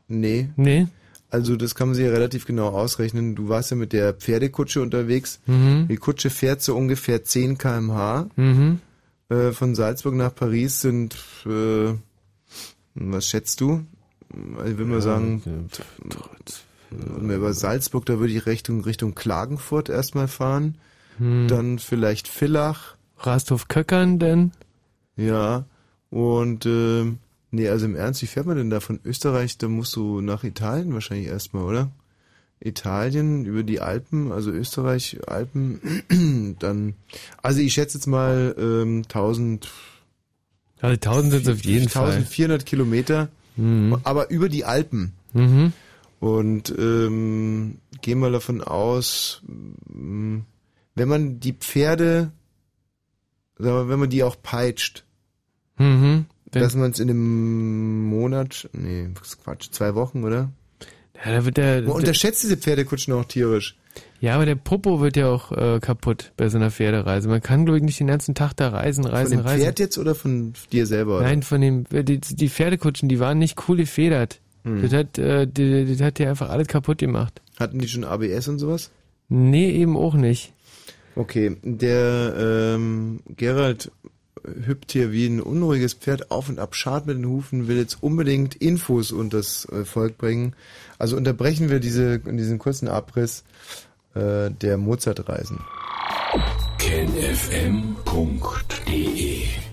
[0.07, 0.49] Nee.
[0.56, 0.88] Nee.
[1.30, 3.35] Also das kann man sich ja relativ genau ausrechnen.
[3.35, 5.39] Du warst ja mit der Pferdekutsche unterwegs.
[5.47, 5.88] Mhm.
[5.89, 8.30] Die Kutsche fährt so ungefähr 10 kmh.
[8.35, 8.80] Mhm.
[9.30, 11.15] Äh, von Salzburg nach Paris sind,
[11.45, 11.93] äh,
[12.93, 13.85] was schätzt du?
[14.57, 15.69] Also Ich würde mal sagen,
[16.89, 20.77] wenn wir über Salzburg, da würde ich Richtung, Richtung Klagenfurt erstmal fahren.
[21.18, 21.47] Hm.
[21.47, 22.95] Dann vielleicht Villach.
[23.18, 24.52] Rasthof-Köckern denn?
[25.15, 25.65] Ja.
[26.10, 27.19] Und, ähm,
[27.56, 29.57] nee, also im Ernst, wie fährt man denn da von Österreich?
[29.57, 31.91] Da musst du nach Italien wahrscheinlich erstmal, oder?
[32.60, 36.94] Italien über die Alpen, also Österreich, Alpen, dann,
[37.41, 39.69] also ich schätze jetzt mal ähm, 1000,
[40.82, 42.11] Also 1000 sind es auf jeden Fall.
[42.11, 43.98] 1400 Kilometer, Mhm.
[44.03, 45.14] aber über die Alpen.
[45.34, 45.72] Mhm.
[46.19, 49.41] Und ähm, gehen wir davon aus,
[49.88, 50.41] mh,
[50.95, 52.32] wenn man die Pferde,
[53.57, 55.03] sagen wir, wenn man die auch peitscht,
[55.77, 56.26] Mhm.
[56.56, 60.49] Wenn- dass man es in einem Monat, nee, das ist Quatsch, zwei Wochen, oder?
[61.23, 63.77] Ja, da wird der, Man unterschätzt diese Pferdekutschen auch tierisch.
[64.19, 67.30] ja, aber der Popo wird ja auch äh, kaputt bei so einer Pferdereise.
[67.30, 69.61] Man kann, glaube ich, nicht den ganzen Tag da reisen, reisen, Von dem reisen.
[69.64, 71.22] Pferd jetzt oder von dir selber?
[71.22, 74.41] Nein, von dem, äh, die, die Pferdekutschen, die waren nicht cool gefedert.
[74.65, 74.82] Hm.
[74.82, 77.41] Das hat, äh, die, das hat ja einfach alles kaputt gemacht.
[77.60, 78.91] Hatten die schon ABS und sowas?
[79.30, 80.52] Nee, eben auch nicht.
[81.15, 83.90] Okay, der ähm, Gerald
[84.66, 88.02] hüpft hier wie ein unruhiges Pferd auf und ab, schart mit den Hufen, will jetzt
[88.02, 90.54] unbedingt Infos unters äh, Volk bringen.
[90.98, 93.44] Also unterbrechen wir diese, diesen kurzen Abriss
[94.14, 95.60] äh, der Mozart-Reisen.
[96.80, 97.96] kenfm.de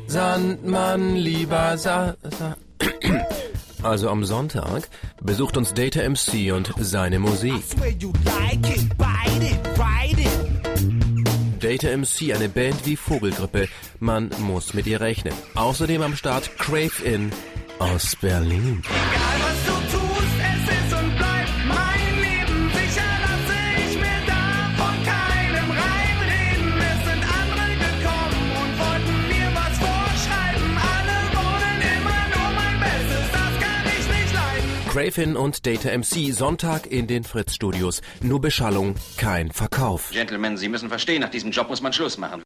[0.06, 2.16] Sandmann, lieber Sa...
[2.38, 2.56] Sa
[3.82, 4.88] also am Sonntag
[5.22, 7.62] besucht uns Data MC und seine Musik.
[7.78, 10.31] Where you like it, bite it, ride it.
[11.72, 13.66] Data MC, eine Band wie Vogelgrippe.
[13.98, 15.32] Man muss mit ihr rechnen.
[15.54, 17.32] Außerdem am Start Crave In
[17.78, 18.82] aus Berlin.
[34.94, 35.10] Leiden.
[35.12, 38.02] Crave In und Data MC Sonntag in den Fritz Studios.
[38.20, 40.10] Nur Beschallung, kein Verkauf.
[40.10, 42.42] Gentlemen, Sie müssen verstehen, nach diesem Job muss man Schluss machen.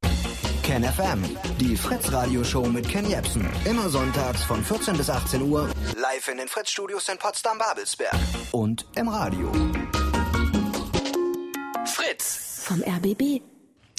[0.63, 1.23] Ken FM,
[1.61, 3.47] die Fritz Radio Show mit Ken Jepsen.
[3.65, 5.69] Immer sonntags von 14 bis 18 Uhr.
[5.97, 8.15] Live in den Fritz Studios in Potsdam-Babelsberg.
[8.51, 9.53] Und im Radio.
[11.87, 12.63] Fritz.
[12.65, 13.43] Vom RBB.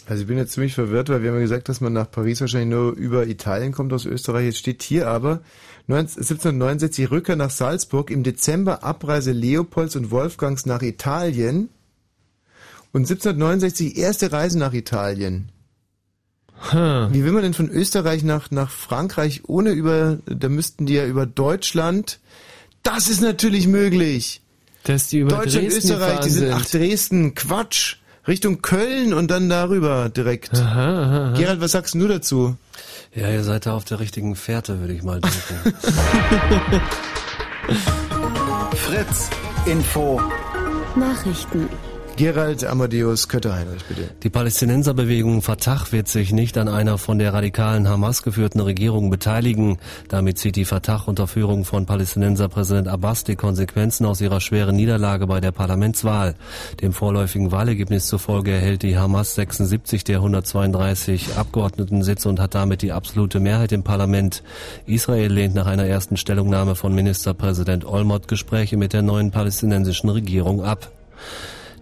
[0.10, 2.40] Also ich bin jetzt ziemlich verwirrt, weil wir haben ja gesagt, dass man nach Paris
[2.40, 4.46] wahrscheinlich nur über Italien kommt aus Österreich.
[4.46, 5.42] Jetzt steht hier aber 19,
[5.88, 11.70] 1769 Rückkehr nach Salzburg, im Dezember Abreise Leopolds und Wolfgangs nach Italien
[12.92, 15.50] und 1769 erste Reise nach Italien.
[17.14, 21.06] Wie will man denn von Österreich nach, nach Frankreich ohne über, da müssten die ja
[21.06, 22.20] über Deutschland,
[22.84, 24.42] das ist natürlich möglich.
[24.84, 27.98] Dass die über Deutschland, Dresden Österreich, die sind, ach Dresden, Quatsch.
[28.28, 30.52] Richtung Köln und dann darüber direkt.
[31.38, 32.58] Gerald, was sagst du dazu?
[33.18, 35.74] Ja, ihr seid da auf der richtigen Fährte, würde ich mal denken.
[38.76, 39.32] Fritz,
[39.66, 40.22] Info.
[40.96, 41.68] Nachrichten.
[42.18, 44.10] Gerald Amadeus Kötterheinrich, bitte.
[44.24, 49.78] Die Palästinenserbewegung Fatah wird sich nicht an einer von der radikalen Hamas geführten Regierung beteiligen.
[50.10, 55.28] Damit zieht die Fatah unter Führung von Palästinenserpräsident Abbas die Konsequenzen aus ihrer schweren Niederlage
[55.28, 56.34] bei der Parlamentswahl.
[56.82, 62.94] Dem vorläufigen Wahlergebnis zufolge erhält die Hamas 76 der 132 Abgeordnetensitze und hat damit die
[62.94, 64.42] absolute Mehrheit im Parlament.
[64.88, 70.64] Israel lehnt nach einer ersten Stellungnahme von Ministerpräsident Olmert Gespräche mit der neuen palästinensischen Regierung
[70.64, 70.92] ab.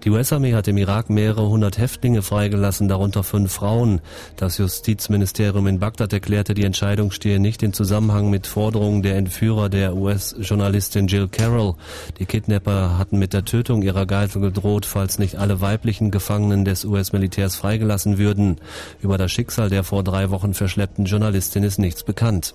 [0.06, 4.02] Die US-Armee hat im Irak mehrere hundert Häftlinge freigelassen, darunter fünf Frauen.
[4.36, 9.68] Das Justizministerium in Bagdad erklärte, die Entscheidung stehe nicht in Zusammenhang mit Forderungen der Entführer
[9.68, 11.74] der US-Journalistin Jill Carroll.
[12.20, 16.86] Die Kidnapper hatten mit der Tötung ihrer Geisel gedroht, falls nicht alle weiblichen Gefangenen des
[16.86, 18.58] US-Militärs freigelassen würden.
[19.02, 22.54] Über das Schicksal der vor drei Wochen verschleppten Journalistin ist nichts bekannt.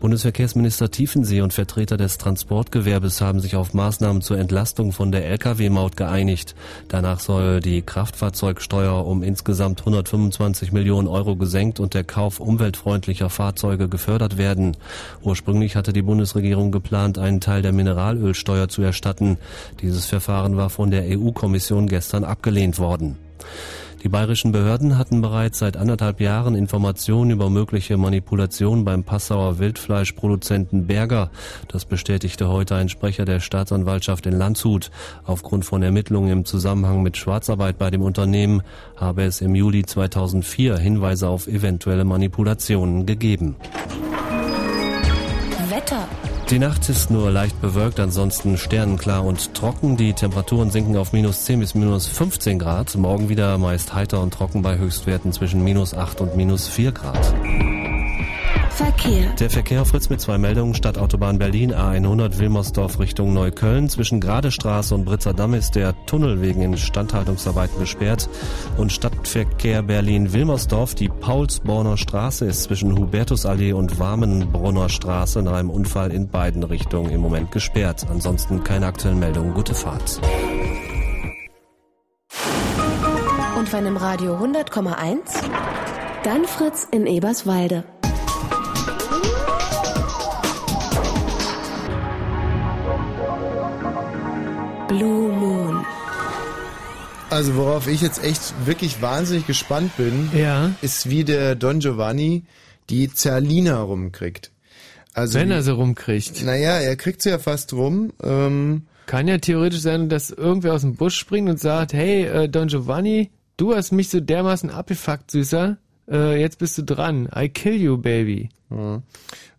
[0.00, 5.96] Bundesverkehrsminister Tiefensee und Vertreter des Transportgewerbes haben sich auf Maßnahmen zur Entlastung von der Lkw-Maut
[5.96, 6.54] geeinigt.
[6.88, 13.88] Danach soll die Kraftfahrzeugsteuer um insgesamt 125 Millionen Euro gesenkt und der Kauf umweltfreundlicher Fahrzeuge
[13.88, 14.76] gefördert werden.
[15.22, 19.38] Ursprünglich hatte die Bundesregierung geplant, einen Teil der Mineralölsteuer zu erstatten.
[19.80, 23.18] Dieses Verfahren war von der EU-Kommission gestern abgelehnt worden.
[24.02, 30.88] Die bayerischen Behörden hatten bereits seit anderthalb Jahren Informationen über mögliche Manipulationen beim Passauer Wildfleischproduzenten
[30.88, 31.30] Berger.
[31.68, 34.90] Das bestätigte heute ein Sprecher der Staatsanwaltschaft in Landshut.
[35.24, 38.62] Aufgrund von Ermittlungen im Zusammenhang mit Schwarzarbeit bei dem Unternehmen
[38.96, 43.54] habe es im Juli 2004 Hinweise auf eventuelle Manipulationen gegeben.
[45.70, 46.08] Wetter.
[46.52, 49.96] Die Nacht ist nur leicht bewölkt, ansonsten sternenklar und trocken.
[49.96, 52.94] Die Temperaturen sinken auf minus 10 bis minus 15 Grad.
[52.94, 57.81] Morgen wieder meist heiter und trocken bei Höchstwerten zwischen minus 8 und minus 4 Grad.
[58.70, 59.32] Verkehr.
[59.38, 60.74] Der Verkehr Fritz mit zwei Meldungen.
[60.74, 63.88] Stadtautobahn Berlin A100 Wilmersdorf Richtung Neukölln.
[63.88, 68.28] Zwischen Gradestraße und Britzer Damm ist der Tunnel wegen Instandhaltungsarbeiten gesperrt.
[68.78, 70.94] Und Stadtverkehr Berlin-Wilmersdorf.
[70.94, 77.10] Die Paulsborner Straße ist zwischen Hubertusallee und Warmenbrunner Straße nach einem Unfall in beiden Richtungen
[77.10, 78.06] im Moment gesperrt.
[78.10, 79.54] Ansonsten keine aktuellen Meldungen.
[79.54, 80.20] Gute Fahrt.
[83.56, 85.18] Und wenn im Radio 100,1,
[86.24, 87.84] dann Fritz in Eberswalde.
[94.92, 95.86] Blue Moon.
[97.30, 100.72] Also worauf ich jetzt echt wirklich wahnsinnig gespannt bin, ja.
[100.82, 102.44] ist wie der Don Giovanni
[102.90, 104.50] die Zerlina rumkriegt.
[105.14, 106.44] Also Wenn er sie rumkriegt.
[106.44, 108.12] Naja, er kriegt sie ja fast rum.
[108.22, 112.48] Ähm, Kann ja theoretisch sein, dass irgendwer aus dem Busch springt und sagt, hey, äh,
[112.50, 115.78] Don Giovanni, du hast mich so dermaßen abgefuckt, Süßer.
[116.10, 117.30] Äh, jetzt bist du dran.
[117.34, 118.50] I kill you, baby.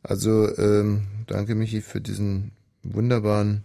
[0.03, 2.51] Also ähm, danke Michi für diesen
[2.83, 3.63] wunderbaren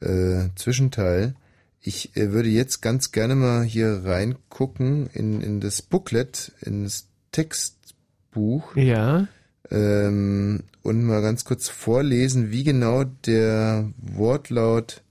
[0.00, 1.34] äh, Zwischenteil.
[1.80, 7.06] Ich äh, würde jetzt ganz gerne mal hier reingucken in, in das Booklet, in das
[7.32, 8.76] Textbuch.
[8.76, 9.28] Ja.
[9.70, 15.02] Ähm, und mal ganz kurz vorlesen, wie genau der Wortlaut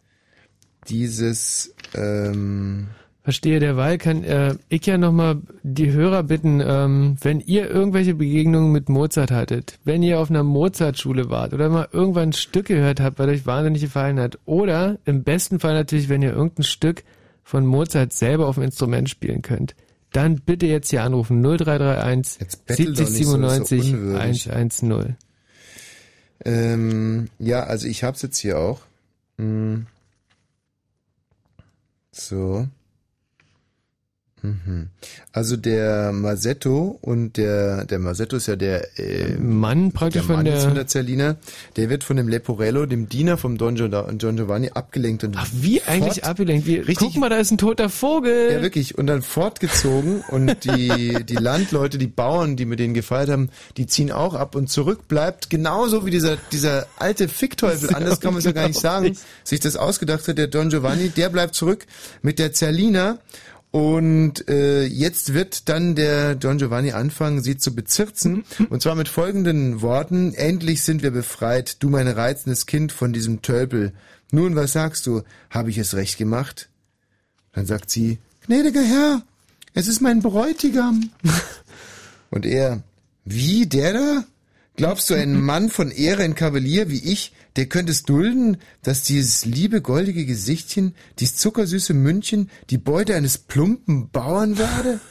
[0.88, 2.90] dieses ähm,
[3.22, 8.72] Verstehe, derweil kann äh, ich ja nochmal die Hörer bitten, ähm, wenn ihr irgendwelche Begegnungen
[8.72, 13.02] mit Mozart hattet, wenn ihr auf einer Mozart-Schule wart oder mal irgendwann ein Stück gehört
[13.02, 17.04] habt, weil euch wahnsinnig gefallen hat, oder im besten Fall natürlich, wenn ihr irgendein Stück
[17.44, 19.76] von Mozart selber auf dem Instrument spielen könnt,
[20.14, 24.52] dann bitte jetzt hier anrufen 0331 bettel doch 70 nicht so, ist doch 97 unwürdig.
[24.52, 25.16] 110.
[26.46, 28.82] Ähm, ja, also ich hab's jetzt hier auch.
[29.38, 29.88] Hm.
[32.12, 32.68] So.
[35.34, 40.46] Also der Masetto und der der Masetto ist ja der äh, Mann praktisch der Mann
[40.46, 41.36] von der- von der Zerlina,
[41.76, 45.48] der wird von dem Leporello, dem Diener vom Don, Gio- Don Giovanni abgelenkt und Ach,
[45.54, 46.66] Wie eigentlich abgelenkt?
[46.68, 48.52] Wie, guck mal, da ist ein toter Vogel.
[48.52, 48.98] ja, wirklich.
[48.98, 50.22] Und dann fortgezogen.
[50.30, 54.56] Und die, die Landleute, die Bauern, die mit denen gefeiert haben, die ziehen auch ab
[54.56, 58.68] und zurück bleibt genauso wie dieser, dieser alte Fickteufel, anders kann man es ja gar
[58.68, 61.86] nicht sagen, sich das ausgedacht hat, der Don Giovanni, der bleibt zurück
[62.22, 63.18] mit der Zerlina
[63.72, 68.44] und äh, jetzt wird dann der Don Giovanni anfangen, sie zu bezirzen.
[68.70, 70.34] Und zwar mit folgenden Worten.
[70.34, 73.94] Endlich sind wir befreit, du mein reizendes Kind von diesem Tölpel.
[74.32, 75.22] Nun, was sagst du?
[75.52, 76.70] Habe ich es recht gemacht?
[77.54, 79.22] Dann sagt sie, gnädiger Herr,
[79.74, 81.12] es ist mein Bräutigam.
[82.32, 82.82] Und er,
[83.26, 84.24] wie, der da?
[84.78, 89.04] Glaubst du, ein Mann von Ehre, ein Kavalier wie ich, der könnte es dulden, dass
[89.04, 95.02] dieses liebe goldige Gesichtchen, dies zuckersüße Mündchen, die Beute eines plumpen Bauern werde?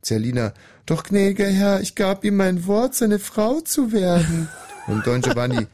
[0.00, 0.52] Zerlina,
[0.84, 4.48] doch gnädiger Herr, ich gab ihm mein Wort, seine Frau zu werden.
[4.88, 5.68] Und Don Giovanni,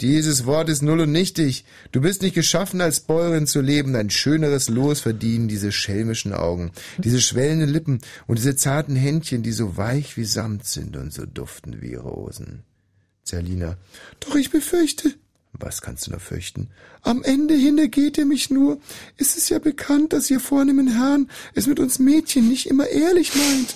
[0.00, 1.66] Dieses Wort ist null und nichtig.
[1.92, 3.94] Du bist nicht geschaffen, als Bäuerin zu leben.
[3.94, 9.52] Ein schöneres Los verdienen diese schelmischen Augen, diese schwellenden Lippen und diese zarten Händchen, die
[9.52, 12.62] so weich wie Samt sind und so duften wie Rosen.
[13.22, 13.76] Zerlina.
[14.20, 15.12] Doch ich befürchte.
[15.58, 16.70] Was kannst du noch fürchten?
[17.02, 18.78] Am Ende hintergeht er mich nur.
[19.16, 23.34] Es ist ja bekannt, dass ihr vornehmen Herrn es mit uns Mädchen nicht immer ehrlich
[23.34, 23.74] meint.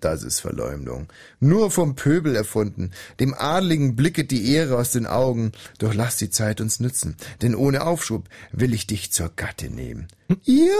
[0.00, 1.08] Das ist Verleumdung.
[1.40, 2.92] Nur vom Pöbel erfunden.
[3.18, 5.52] Dem Adligen blicket die Ehre aus den Augen.
[5.78, 10.06] Doch lass die Zeit uns nützen, denn ohne Aufschub will ich dich zur Gatte nehmen.
[10.44, 10.74] Ihr?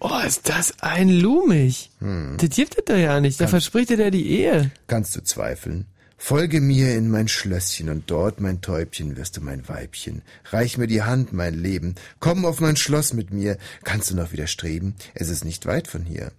[0.00, 1.90] Oh, ist das ein Lumig.
[1.98, 2.36] Hm.
[2.38, 3.40] Das gibt es doch ja nicht.
[3.40, 4.70] Da Kann- verspricht er dir die Ehe.
[4.86, 5.86] Kannst du zweifeln?
[6.20, 10.22] Folge mir in mein Schlösschen und dort, mein Täubchen, wirst du mein Weibchen.
[10.46, 11.94] Reich mir die Hand, mein Leben.
[12.18, 13.56] Komm auf mein Schloss mit mir.
[13.84, 14.94] Kannst du noch widerstreben?
[15.14, 16.32] Es ist nicht weit von hier.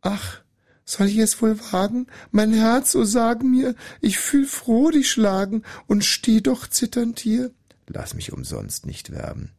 [0.00, 0.40] Ach,
[0.86, 2.06] soll ich es wohl wagen?
[2.32, 7.52] Mein Herz, so sagen mir, ich fühl froh dich schlagen und steh doch zitternd hier.
[7.86, 9.50] Lass mich umsonst nicht werben.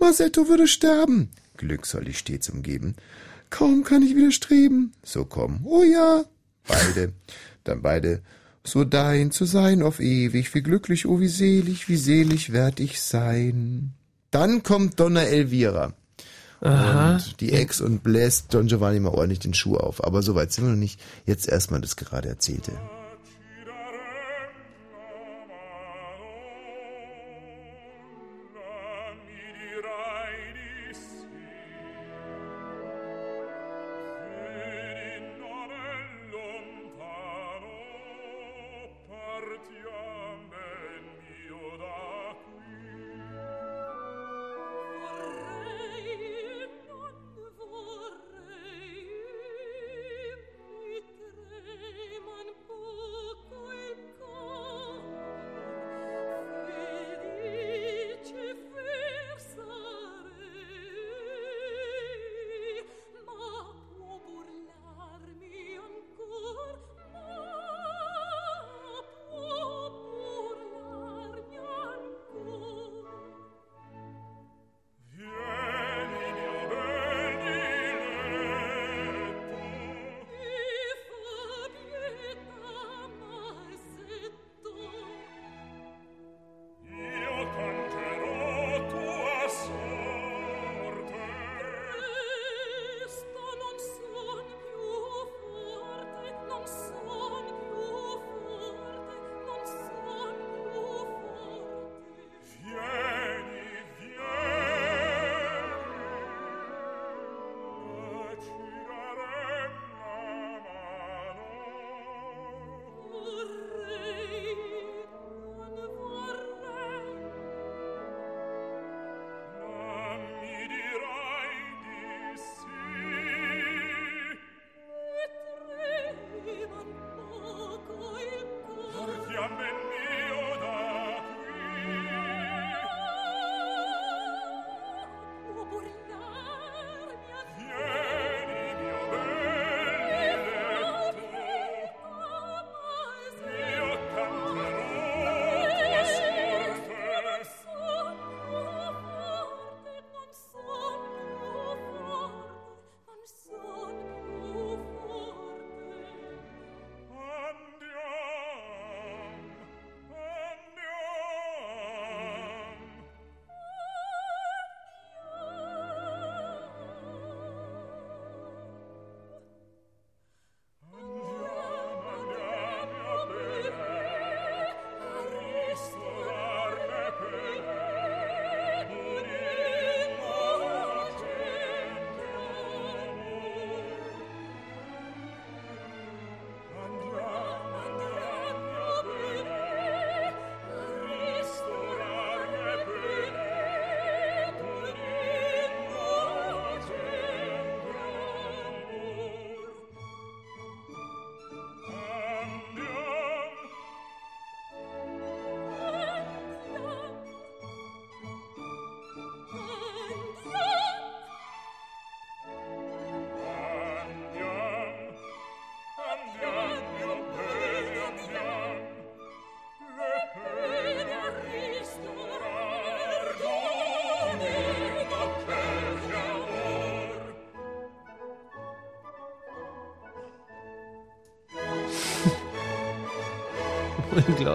[0.00, 1.30] Masetto würde sterben.
[1.58, 2.96] Glück soll dich stets umgeben.
[3.50, 4.94] Kaum kann ich widerstreben.
[5.04, 5.60] So komm.
[5.64, 6.24] Oh ja.
[6.66, 7.12] Beide.
[7.62, 8.22] Dann beide.
[8.66, 10.54] So dein zu sein auf ewig.
[10.54, 13.92] Wie glücklich, oh wie selig, wie selig werd ich sein.
[14.30, 15.92] Dann kommt Donna Elvira.
[16.60, 17.14] Aha.
[17.14, 20.02] Und die Ex und bläst Don Giovanni mal ordentlich den Schuh auf.
[20.02, 20.98] Aber so weit sind wir noch nicht.
[21.26, 22.72] Jetzt erstmal das gerade Erzählte.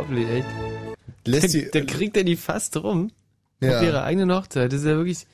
[0.10, 0.48] Unglaublich, echt.
[1.26, 3.12] Lässt da, da kriegt er die fast rum.
[3.62, 3.78] Ja.
[3.78, 4.72] Auf ihrer eigenen Hochzeit.
[4.72, 5.28] Das ist ja wirklich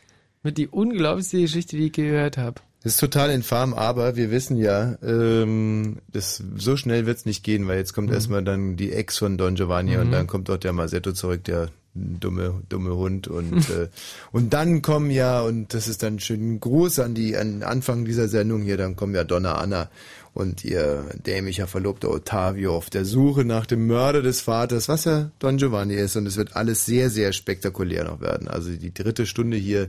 [0.43, 2.61] mit die unglaublichste Geschichte, die ich gehört habe.
[2.83, 7.67] Das ist total infam, aber wir wissen ja, ähm, das, so schnell wird's nicht gehen,
[7.67, 8.13] weil jetzt kommt Mhm.
[8.15, 10.01] erstmal dann die Ex von Don Giovanni Mhm.
[10.01, 13.87] und dann kommt dort der Masetto zurück, der dumme, dumme Hund und, äh,
[14.31, 18.27] und dann kommen ja, und das ist dann schön Gruß an die, an Anfang dieser
[18.27, 19.89] Sendung hier, dann kommen ja Donna Anna
[20.35, 25.31] und ihr dämlicher Verlobter Ottavio auf der Suche nach dem Mörder des Vaters, was ja
[25.39, 28.47] Don Giovanni ist und es wird alles sehr, sehr spektakulär noch werden.
[28.47, 29.87] Also die dritte Stunde hier,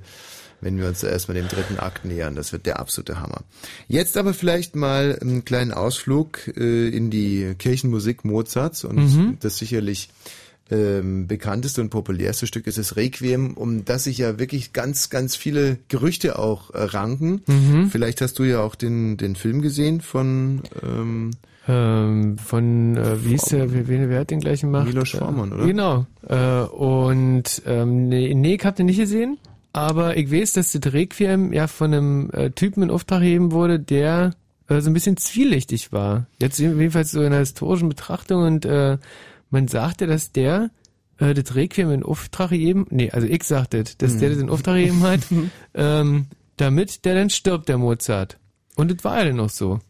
[0.60, 2.36] wenn wir uns erstmal dem dritten Akt nähern.
[2.36, 3.42] Das wird der absolute Hammer.
[3.88, 9.36] Jetzt aber vielleicht mal einen kleinen Ausflug äh, in die Kirchenmusik Mozarts und Mhm.
[9.40, 10.08] das sicherlich
[10.70, 15.36] ähm, bekannteste und populärste Stück ist das Requiem, um das sich ja wirklich ganz, ganz
[15.36, 17.42] viele Gerüchte auch äh, ranken.
[17.46, 17.88] Mhm.
[17.90, 21.30] Vielleicht hast du ja auch den, den Film gesehen von ähm,
[21.68, 24.86] Ähm, von, äh, wie ist der, wer, wer hat den gleich gemacht?
[24.86, 25.66] Milos Forman, oder?
[25.66, 26.06] Genau.
[26.28, 29.36] Äh, und ähm, nee, nee, ich hab den nicht gesehen,
[29.72, 33.80] aber ich weiß, dass das Requiem ja von einem äh, Typen in Auftrag gegeben wurde,
[33.80, 34.34] der
[34.68, 36.26] äh, so ein bisschen zwielichtig war.
[36.40, 38.98] Jetzt jedenfalls so in der historischen Betrachtung und äh,
[39.56, 40.70] man sagte, dass der
[41.18, 44.20] äh, das Requiem in Auftrag gegeben, nee, also ich sagte, dass Hm.
[44.20, 45.20] der das in Auftrag gegeben hat,
[45.74, 46.26] ähm,
[46.58, 48.38] damit der dann stirbt, der Mozart.
[48.76, 49.80] Und das war ja dann auch so.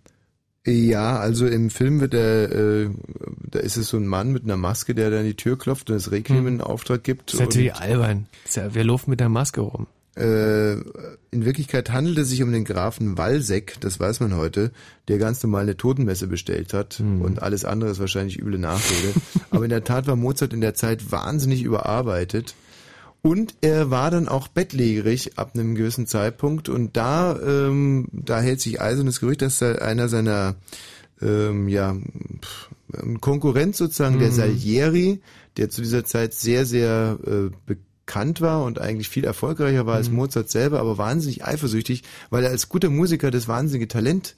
[0.64, 2.90] Ja, also im Film wird er, äh,
[3.50, 5.90] da ist es so ein Mann mit einer Maske, der da an die Tür klopft
[5.90, 6.46] und das Requiem Hm.
[6.46, 7.32] in Auftrag gibt.
[7.32, 8.26] Das ist natürlich albern.
[8.54, 9.86] Ja, wer läuft mit der Maske rum?
[10.16, 10.72] Äh,
[11.30, 14.70] in Wirklichkeit handelt es sich um den Grafen Walseck, das weiß man heute,
[15.08, 19.12] der ganz normal eine Totenmesse bestellt hat und alles andere ist wahrscheinlich üble Nachrede.
[19.50, 22.54] Aber in der Tat war Mozart in der Zeit wahnsinnig überarbeitet
[23.20, 28.60] und er war dann auch bettlägerig ab einem gewissen Zeitpunkt und da, ähm, da hält
[28.60, 30.54] sich eisernes Gerücht, dass da einer seiner
[31.20, 31.96] ähm, ja,
[33.20, 34.34] Konkurrent sozusagen, der Mhm.
[34.34, 35.20] Salieri,
[35.56, 37.74] der zu dieser Zeit sehr, sehr äh,
[38.06, 42.50] bekannt war und eigentlich viel erfolgreicher war als Mozart selber, aber wahnsinnig eifersüchtig, weil er
[42.50, 44.36] als guter Musiker das wahnsinnige Talent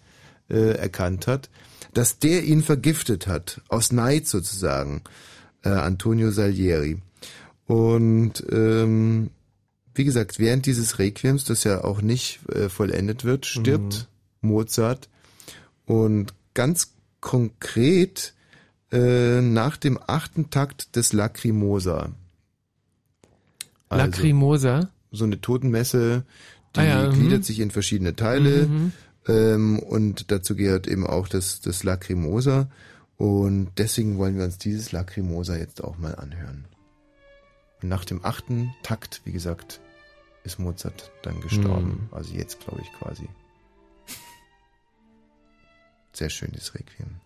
[0.49, 1.51] äh, erkannt hat,
[1.93, 5.03] dass der ihn vergiftet hat, aus Neid sozusagen,
[5.62, 6.99] äh, Antonio Salieri.
[7.66, 9.31] Und ähm,
[9.95, 14.09] wie gesagt, während dieses Requiems, das ja auch nicht äh, vollendet wird, stirbt
[14.40, 15.11] Mozart
[15.85, 18.32] und ganz konkret
[18.93, 22.12] äh, nach dem achten Takt des Lacrimosa.
[23.89, 24.90] Also Lacrimosa?
[25.10, 26.24] So eine Totenmesse,
[26.77, 27.15] die Ah ja, mhm.
[27.15, 28.93] gliedert sich in verschiedene Teile Mhm.
[29.27, 32.69] ähm, und dazu gehört eben auch das, das Lacrimosa
[33.16, 36.66] und deswegen wollen wir uns dieses Lacrimosa jetzt auch mal anhören.
[37.82, 39.81] Und nach dem achten Takt, wie gesagt,
[40.44, 42.09] ist Mozart dann gestorben.
[42.10, 42.16] Mhm.
[42.16, 43.28] Also jetzt, glaube ich, quasi.
[46.12, 47.20] Sehr schönes Requiem.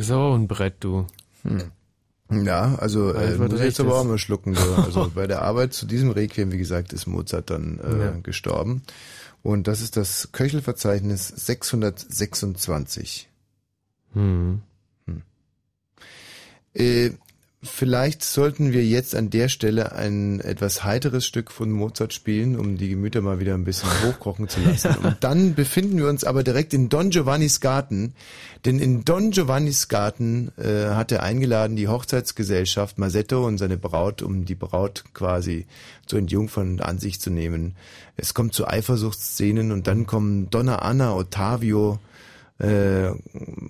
[0.00, 1.06] Das ist aber ein Brett, du.
[1.42, 2.46] Hm.
[2.46, 4.54] Ja, also äh, muss ich jetzt aber auch mal schlucken.
[4.54, 4.74] So.
[4.76, 8.10] Also bei der Arbeit zu diesem Requiem, wie gesagt, ist Mozart dann äh, Ja.
[8.22, 8.80] gestorben.
[9.42, 13.28] Und das ist das Köchelverzeichnis 626.
[14.14, 14.62] Hm.
[16.72, 17.10] Äh,
[17.62, 22.78] vielleicht sollten wir jetzt an der Stelle ein etwas heiteres Stück von Mozart spielen, um
[22.78, 24.94] die Gemüter mal wieder ein bisschen hochkochen zu lassen.
[25.02, 28.14] Und dann befinden wir uns aber direkt in Don Giovannis Garten,
[28.64, 34.22] denn in Don Giovannis Garten äh, hat er eingeladen die Hochzeitsgesellschaft Masetto und seine Braut,
[34.22, 35.66] um die Braut quasi
[36.06, 37.76] zu entjungfern und an sich zu nehmen.
[38.16, 41.98] Es kommt zu Eifersuchtsszenen und dann kommen Donna Anna, Ottavio,
[42.60, 43.10] äh,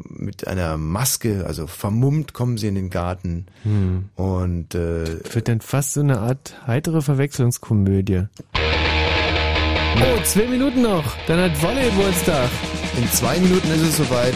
[0.08, 4.08] mit einer Maske, also vermummt kommen sie in den Garten Hm.
[4.16, 5.04] und äh,
[5.34, 8.24] Wird dann fast so eine Art heitere Verwechslungskomödie.
[8.54, 11.04] Oh, zwei Minuten noch.
[11.26, 12.48] Dann hat Wolle Geburtstag.
[12.96, 14.34] in zwei Minuten ist es soweit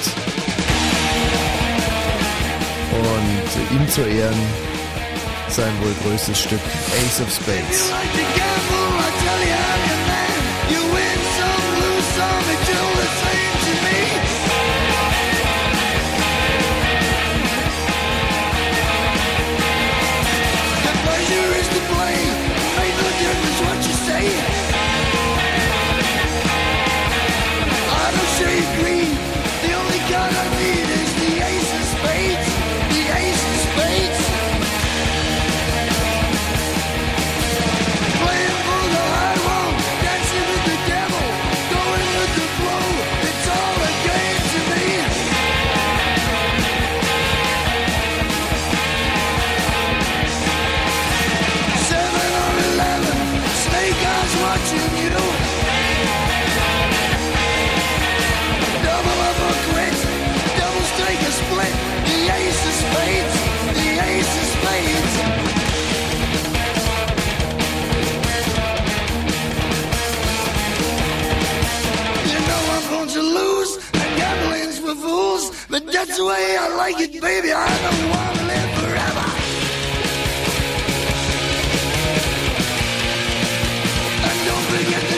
[2.93, 4.39] und ihm zu Ehren
[5.49, 6.61] sein wohl größtes Stück
[7.07, 7.93] Ace of Spades.
[73.15, 75.67] To lose, and gambling's for fools.
[75.71, 77.53] But that's the way I like it, baby.
[77.53, 79.27] I don't want to live forever.
[84.29, 85.14] And don't forget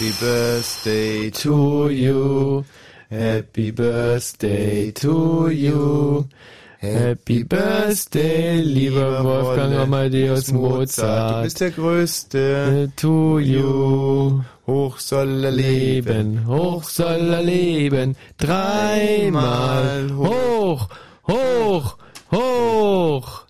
[0.00, 2.64] Happy Birthday To you.
[3.10, 6.26] Happy birthday to you.
[6.78, 11.36] Happy birthday, lieber Wolfgang Amadeus Mozart.
[11.36, 12.88] Du bist der Größte.
[12.88, 14.40] Äh, To you.
[14.66, 16.06] Hoch soll er leben.
[16.08, 18.16] Leben, hoch soll er leben.
[18.38, 20.88] Dreimal hoch,
[21.28, 21.98] hoch,
[22.32, 23.44] hoch.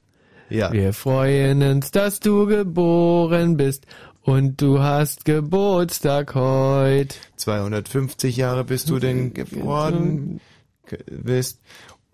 [0.49, 0.73] Ja.
[0.73, 3.87] Wir freuen uns, dass du geboren bist
[4.23, 7.15] und du hast Geburtstag heute.
[7.37, 10.41] 250 Jahre bist du denn geworden
[10.87, 11.61] ge- bist.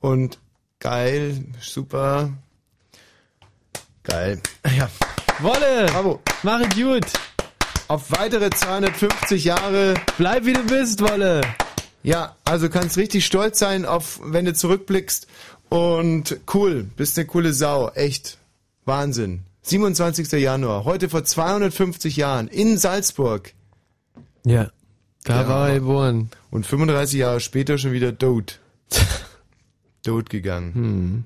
[0.01, 0.39] Und
[0.79, 2.31] geil, super.
[4.05, 4.41] Geil.
[4.77, 4.89] Ja.
[5.41, 5.87] Wolle!
[5.87, 6.21] Bravo.
[6.43, 7.05] Mach es gut!
[7.89, 9.95] Auf weitere 250 Jahre.
[10.19, 11.41] Bleib wie du bist, Wolle!
[12.03, 15.27] Ja, also kannst richtig stolz sein, auf, wenn du zurückblickst.
[15.69, 18.39] Und cool, bist eine coole Sau, echt.
[18.85, 19.43] Wahnsinn.
[19.67, 20.31] 27.
[20.41, 23.53] Januar, heute vor 250 Jahren in Salzburg.
[24.45, 24.71] Ja,
[25.25, 25.49] da Ja.
[25.49, 26.31] war er geboren.
[26.51, 28.61] Und 35 Jahre später schon wieder tot.
[30.05, 30.75] tot gegangen.
[30.75, 31.25] Hm.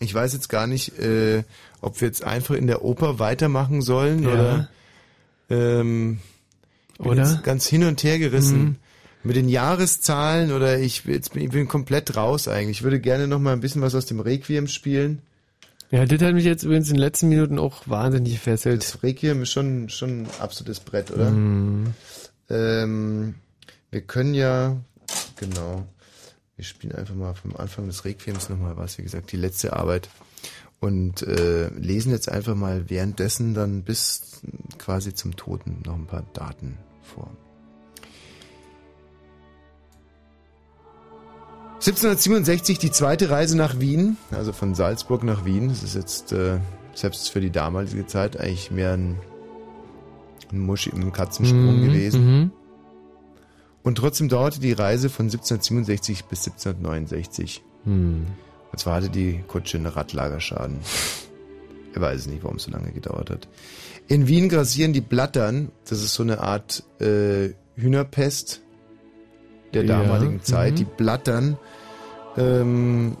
[0.00, 1.44] Ich weiß jetzt gar nicht, äh,
[1.80, 4.28] ob wir jetzt einfach in der Oper weitermachen sollen Ja.
[4.32, 4.68] oder
[5.48, 6.18] ähm,
[6.92, 7.22] ich bin Oder?
[7.22, 8.60] jetzt ganz hin und her gerissen.
[8.62, 8.76] Mhm.
[9.24, 12.78] Mit den Jahreszahlen oder ich, jetzt bin, ich bin komplett raus eigentlich.
[12.78, 15.22] Ich würde gerne noch mal ein bisschen was aus dem Requiem spielen.
[15.90, 18.82] Ja, das hat mich jetzt übrigens in den letzten Minuten auch wahnsinnig gefesselt.
[18.82, 21.30] Das Requiem ist schon, schon ein absolutes Brett, oder?
[21.30, 21.94] Mhm.
[22.50, 23.34] Ähm,
[23.90, 24.76] wir können ja,
[25.36, 25.86] genau,
[26.56, 30.10] wir spielen einfach mal vom Anfang des Requiems nochmal was, wie gesagt, die letzte Arbeit.
[30.80, 34.42] Und äh, lesen jetzt einfach mal währenddessen dann bis
[34.78, 37.30] quasi zum Toten noch ein paar Daten vor.
[41.80, 45.68] 1767 die zweite Reise nach Wien, also von Salzburg nach Wien.
[45.68, 46.58] Das ist jetzt äh,
[46.94, 49.16] selbst für die damalige Zeit eigentlich mehr ein,
[50.50, 52.24] ein Muschi, ein Katzensprung Mhm, gewesen.
[52.42, 52.50] mhm.
[53.84, 57.62] Und trotzdem dauerte die Reise von 1767 bis 1769.
[57.84, 58.26] Hm.
[58.70, 60.78] Und zwar hatte die Kutsche einen Radlagerschaden.
[61.94, 63.48] Er weiß nicht, warum es so lange gedauert hat.
[64.08, 68.62] In Wien grassieren die Blattern, das ist so eine Art äh, Hühnerpest
[69.74, 70.72] der Ja, damaligen Zeit.
[70.72, 70.76] mhm.
[70.76, 71.56] Die Blattern,
[72.36, 73.16] ähm,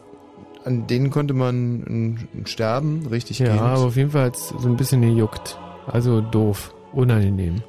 [0.64, 3.60] an denen konnte man sterben, richtig Ja, gehend.
[3.60, 5.58] aber auf jeden Fall hat es so ein bisschen gejuckt.
[5.86, 6.74] Also doof.
[6.92, 7.62] Unangenehm.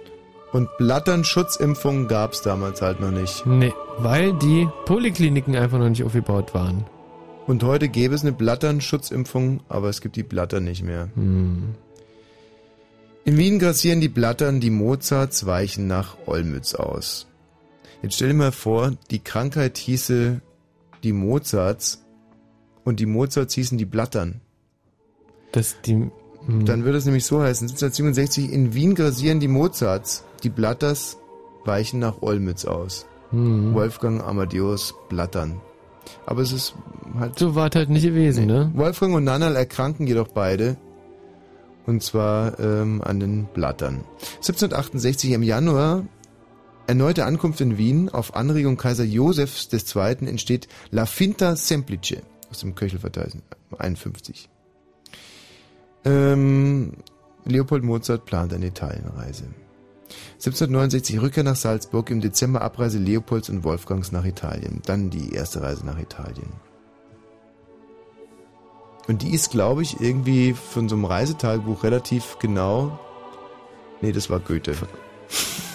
[0.51, 3.45] Und Blatternschutzimpfungen gab es damals halt noch nicht.
[3.45, 6.85] Nee, weil die Polikliniken einfach noch nicht aufgebaut waren.
[7.45, 11.09] Und heute gäbe es eine Blatternschutzimpfung, aber es gibt die Blattern nicht mehr.
[11.15, 11.75] Hm.
[13.25, 17.27] In Wien grassieren die Blattern, die Mozarts weichen nach Olmütz aus.
[18.01, 20.41] Jetzt stell dir mal vor, die Krankheit hieße
[21.03, 22.05] die Mozarts
[22.83, 24.41] und die Mozarts hießen die Blattern.
[25.51, 26.09] Das die.
[26.45, 26.65] hm.
[26.65, 31.17] Dann würde es nämlich so heißen, 1767 in Wien grassieren die Mozarts, die Blatters
[31.65, 33.05] weichen nach Olmütz aus.
[33.31, 33.73] Hm.
[33.73, 35.61] Wolfgang Amadeus Blattern.
[36.25, 36.75] Aber es ist
[37.19, 37.37] halt...
[37.37, 38.71] So war es halt nicht gewesen, ne?
[38.73, 40.77] Wolfgang und Nannal erkranken jedoch beide.
[41.85, 44.03] Und zwar ähm, an den Blattern.
[44.37, 46.05] 1768 im Januar,
[46.89, 48.09] erneute Ankunft in Wien.
[48.09, 50.27] Auf Anregung Kaiser Josefs II.
[50.27, 53.43] entsteht La Finta Semplice aus dem Köchelverteilung
[53.77, 54.49] 51.
[56.03, 56.93] Ähm,
[57.45, 59.43] Leopold Mozart plant eine Italienreise.
[60.37, 64.81] 1769 Rückkehr nach Salzburg, im Dezember Abreise Leopolds und Wolfgangs nach Italien.
[64.85, 66.51] Dann die erste Reise nach Italien.
[69.07, 72.99] Und die ist, glaube ich, irgendwie von so einem Reisetagebuch relativ genau.
[74.01, 74.75] Nee, das war Goethe.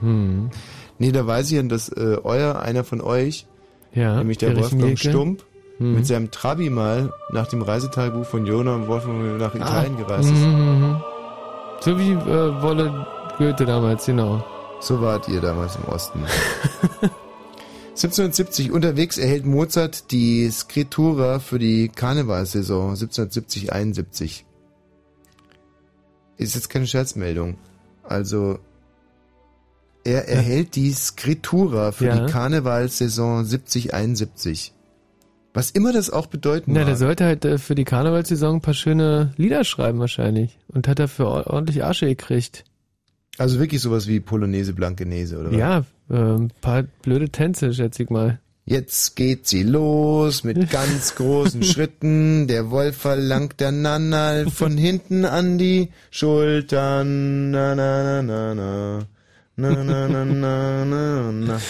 [0.00, 0.50] Hm.
[0.98, 3.46] Nee, da weiß ich ja, dass äh, euer, einer von euch,
[3.92, 4.98] Ja, nämlich der Wolfgang.
[4.98, 5.44] Stump,
[5.78, 5.94] Hm.
[5.94, 9.98] mit seinem Trabi mal nach dem Reisetagebuch von Jona und Wolfgang nach Italien Ah.
[10.02, 10.40] gereist ist.
[10.40, 10.96] Mhm, mhm.
[11.80, 13.06] So wie äh, Wolle
[13.38, 14.44] Goethe damals, genau.
[14.80, 16.20] So wart ihr damals im Osten.
[17.90, 24.44] 1770 unterwegs erhält Mozart die Skritura für die Karnevalsaison 1770-71.
[26.36, 27.56] Ist jetzt keine Scherzmeldung.
[28.04, 28.58] Also
[30.08, 32.18] er erhält die Skritura für Ja.
[32.26, 34.72] die Karnevalsaison 70-71.
[35.54, 36.86] Was immer das auch bedeuten Na, mag.
[36.88, 40.58] der sollte halt äh, für die Karnevalssaison ein paar schöne Lieder schreiben wahrscheinlich.
[40.68, 42.64] Und hat dafür or- ordentlich Asche gekriegt.
[43.38, 45.58] Also wirklich sowas wie Polonaise Blankenese, oder was?
[45.58, 45.78] Ja,
[46.10, 48.40] äh, ein paar blöde Tänze, schätze ich mal.
[48.66, 52.46] Jetzt geht sie los mit ganz großen Schritten.
[52.48, 57.50] Der Wolf verlangt der Nannal von hinten an die Schultern.
[57.50, 59.06] Na, na, na, na, na.
[59.58, 61.60] Na, na, na, na, na, na.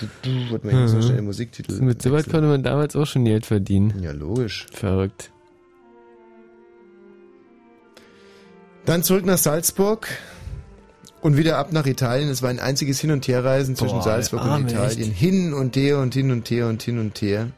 [0.00, 1.82] Du, du, mal, ich muss mal schnell Musiktitel.
[1.82, 2.32] Mit so weit wechseln.
[2.32, 4.02] konnte man damals auch schon Geld verdienen.
[4.02, 4.66] Ja, logisch.
[4.72, 5.30] Verrückt.
[8.86, 10.08] Dann zurück nach Salzburg
[11.20, 12.30] und wieder ab nach Italien.
[12.30, 15.10] Es war ein einziges Hin- und Herreisen zwischen Boah, Salzburg der und Arme, Italien.
[15.10, 15.18] echt.
[15.18, 17.50] Hin und her und hin und her und hin und her.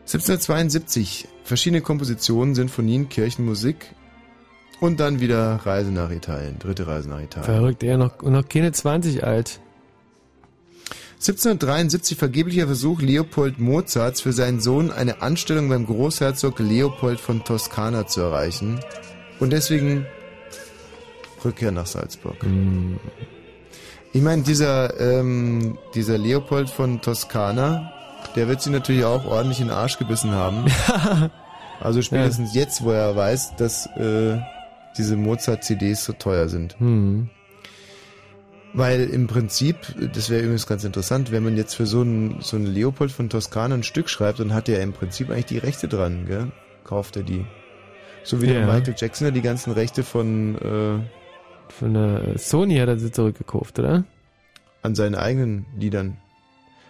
[0.00, 3.94] 1772 verschiedene Kompositionen, Sinfonien, Kirchenmusik
[4.80, 7.44] und dann wieder Reise nach Italien, dritte Reise nach Italien.
[7.44, 9.60] Verrückt, er noch, noch keine 20 alt.
[11.20, 18.06] 1773 vergeblicher Versuch Leopold Mozarts für seinen Sohn eine Anstellung beim Großherzog Leopold von Toskana
[18.06, 18.80] zu erreichen
[19.38, 20.06] und deswegen
[21.44, 22.36] Rückkehr nach Salzburg.
[24.14, 27.92] Ich meine, dieser, ähm, dieser Leopold von Toskana,
[28.34, 30.64] der wird sie natürlich auch ordentlich in den Arsch gebissen haben.
[31.80, 34.38] also spätestens jetzt, wo er weiß, dass äh,
[34.98, 36.78] diese Mozart-CDs so teuer sind.
[36.78, 37.28] Hm.
[38.72, 39.76] Weil im Prinzip,
[40.14, 43.28] das wäre übrigens ganz interessant, wenn man jetzt für so einen, so einen Leopold von
[43.28, 46.52] Toskana ein Stück schreibt, dann hat er im Prinzip eigentlich die Rechte dran, gell?
[46.84, 47.44] Kauft er die.
[48.22, 48.66] So wie der Ja.
[48.66, 53.78] Michael Jackson ja die ganzen Rechte von, äh, Von der Sony hat er sie zurückgekauft,
[53.78, 54.04] oder?
[54.82, 56.16] an seinen eigenen Liedern.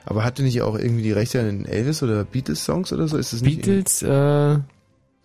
[0.07, 3.17] Aber hatte nicht auch irgendwie die Rechte an den Elvis oder Beatles-Songs oder so?
[3.17, 4.59] Ist das nicht Beatles, äh,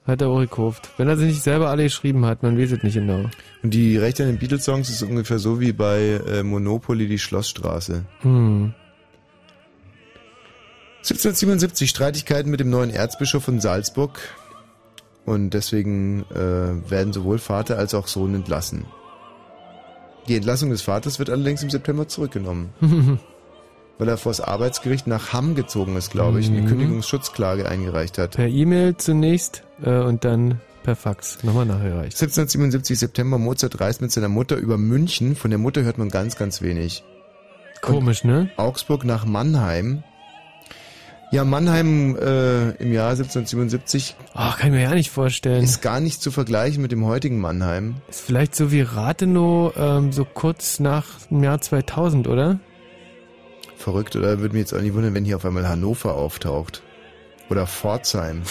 [0.05, 0.89] Hat er auch gekauft.
[0.97, 3.25] Wenn er sie nicht selber alle geschrieben hat, man weiß es nicht genau.
[3.63, 8.05] Und die Rechte an den Beatles-Songs ist ungefähr so wie bei äh, Monopoly die Schlossstraße.
[8.21, 8.73] Hm.
[10.99, 14.19] 1777 Streitigkeiten mit dem neuen Erzbischof von Salzburg.
[15.25, 18.85] Und deswegen äh, werden sowohl Vater als auch Sohn entlassen.
[20.27, 22.69] Die Entlassung des Vaters wird allerdings im September zurückgenommen.
[23.97, 26.59] weil er vor das Arbeitsgericht nach Hamm gezogen ist, glaube ich, und Mhm.
[26.61, 28.31] eine Kündigungsschutzklage eingereicht hat.
[28.35, 32.13] Per E-Mail zunächst äh, und dann per Fax nochmal nachgereicht.
[32.17, 35.35] 1777 September, Mozart reist mit seiner Mutter über München.
[35.35, 37.03] Von der Mutter hört man ganz, ganz wenig.
[37.81, 38.49] Komisch, ne?
[38.57, 40.03] Augsburg nach Mannheim.
[41.31, 45.63] Ja, Mannheim äh, im Jahr 1777 Ach, kann ich mir ja nicht vorstellen.
[45.63, 47.95] ist gar nicht zu vergleichen mit dem heutigen Mannheim.
[48.07, 52.59] Ist vielleicht so wie Rathenow ähm, so kurz nach dem Jahr 2000, oder?
[53.85, 54.39] Verrückt, oder?
[54.39, 56.81] Würde mich jetzt auch nicht wundern, wenn hier auf einmal Hannover auftaucht.
[57.51, 58.41] Oder Pforzheim.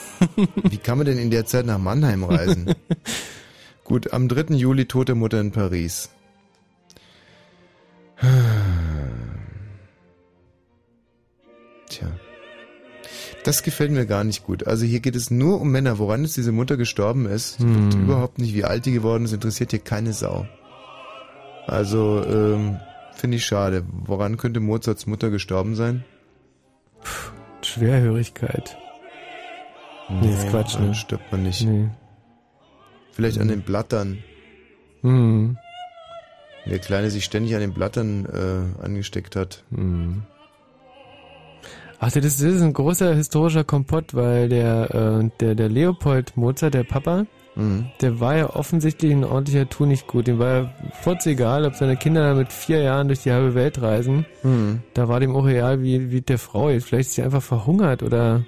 [0.56, 2.74] Wie kann man denn in der Zeit nach Mannheim reisen?
[3.84, 4.56] Gut, am 3.
[4.56, 6.10] Juli tote Mutter in Paris.
[11.88, 12.08] Tja.
[13.44, 14.66] Das gefällt mir gar nicht gut.
[14.66, 15.98] Also hier geht es nur um Männer.
[15.98, 17.90] Woran jetzt diese Mutter gestorben ist, Hm.
[18.04, 20.44] überhaupt nicht, wie alt die geworden ist, interessiert hier keine Sau.
[21.68, 22.80] Also, ähm,
[23.22, 23.84] finde ich schade.
[23.88, 26.04] Woran könnte Mozarts Mutter gestorben sein?
[27.62, 28.76] Schwerhörigkeit.
[30.08, 30.92] Nee, ist Quatsch, ne?
[30.92, 31.64] stirbt man nicht.
[31.64, 31.88] Nee.
[33.12, 34.18] Vielleicht an den Blattern.
[35.02, 35.56] Hm.
[36.64, 39.62] Wenn der Kleine sich ständig an den Blattern äh, angesteckt hat.
[39.70, 40.24] Hm.
[42.00, 46.36] Ach, das ist, das ist ein großer historischer Kompott, weil der, äh, der, der Leopold
[46.36, 47.86] Mozart, der Papa, Mhm.
[48.00, 50.26] der war ja offensichtlich ein ordentlicher Tu nicht gut.
[50.26, 50.74] Dem war
[51.04, 54.24] ja egal, ob seine Kinder mit vier Jahren durch die halbe Welt reisen.
[54.42, 54.80] Mhm.
[54.94, 56.86] Da war dem auch egal, wie, wie der Frau ist.
[56.86, 58.44] Vielleicht ist sie einfach verhungert oder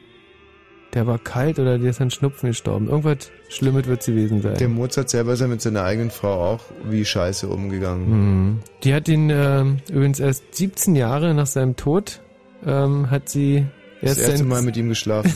[0.95, 2.89] der war kalt oder der ist an Schnupfen gestorben.
[2.89, 4.55] Irgendwas Schlimmes wird es gewesen sein.
[4.55, 8.09] Der Mozart selber ist ja mit seiner eigenen Frau auch wie scheiße umgegangen.
[8.09, 8.59] Mhm.
[8.85, 12.21] Die hat ihn ähm, übrigens erst 17 Jahre nach seinem Tod
[12.65, 13.67] ähm, hat sie
[14.01, 15.33] Das erst erste sein- Mal mit ihm geschlafen.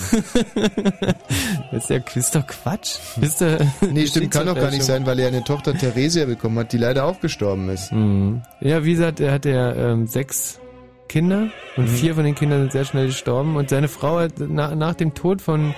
[1.72, 2.96] das ist ja ist doch Quatsch.
[3.20, 3.58] Ist der
[3.92, 6.78] nee, stimmt, kann doch gar nicht sein, weil er eine Tochter Theresia bekommen hat, die
[6.78, 7.92] leider auch gestorben ist.
[7.92, 8.42] Mhm.
[8.60, 10.60] Ja, wie gesagt, er hatte ja ähm, sechs
[11.08, 11.94] Kinder und Mhm.
[11.94, 15.14] vier von den Kindern sind sehr schnell gestorben und seine Frau hat na, nach dem
[15.14, 15.74] Tod von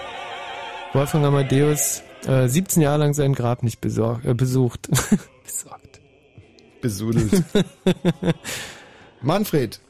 [0.92, 4.88] Wolfgang Amadeus äh, 17 Jahre lang sein Grab nicht besorg, äh, besucht.
[5.44, 6.00] Besorgt.
[6.80, 7.42] Besudelt.
[9.22, 9.80] Manfred.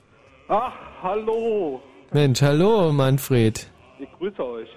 [0.49, 0.73] Ach,
[1.03, 1.81] hallo.
[2.12, 3.69] Mensch, hallo Manfred.
[4.01, 4.69] Ich grüße euch.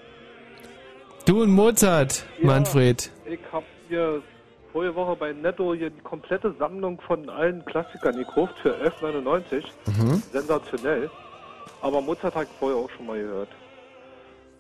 [1.26, 3.10] Du und Mozart, Ja, Manfred.
[3.26, 4.22] Ich habe hier
[4.72, 9.64] vorige Woche bei Netto hier die komplette Sammlung von allen Klassikern gekauft für 11,99.
[9.88, 10.22] Mhm.
[10.32, 11.10] Sensationell.
[11.82, 13.50] Aber Mozart ich vorher auch schon mal gehört.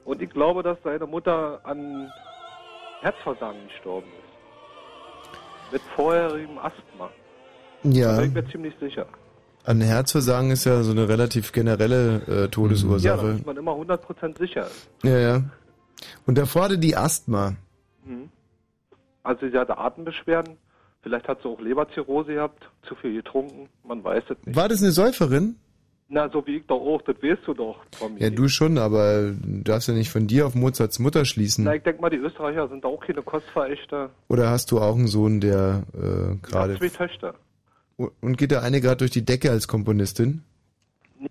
[0.05, 2.11] Und ich glaube, dass seine Mutter an
[3.01, 5.73] Herzversagen gestorben ist.
[5.73, 7.11] Mit vorherigem Asthma.
[7.83, 8.15] Ja.
[8.15, 9.05] Da bin ich mir ziemlich sicher.
[9.65, 13.27] An Herzversagen ist ja so eine relativ generelle äh, Ja, Todesursache.
[13.27, 14.67] ist man immer 100% sicher.
[15.03, 15.43] Ja, ja.
[16.25, 17.55] Und davor hatte die Asthma.
[18.05, 18.29] Mhm.
[19.23, 20.57] Also sie hatte Atembeschwerden.
[21.01, 24.55] Vielleicht hat sie auch Leberzirrhose gehabt, zu viel getrunken, man weiß es nicht.
[24.55, 25.57] War das eine Säuferin?
[26.09, 28.21] Na, so wie ich doch auch, das weißt du doch von mir.
[28.21, 31.63] Ja, du schon, aber du darfst ja nicht von dir auf Mozarts Mutter schließen.
[31.65, 34.11] Na, ich denke mal, die Österreicher sind da auch keine Kostverächter.
[34.29, 36.77] Oder hast du auch einen Sohn, der äh, Ich habe gerade...
[36.77, 37.33] zwei Töchter.
[37.97, 40.43] Und geht der eine gerade durch die Decke als Komponistin?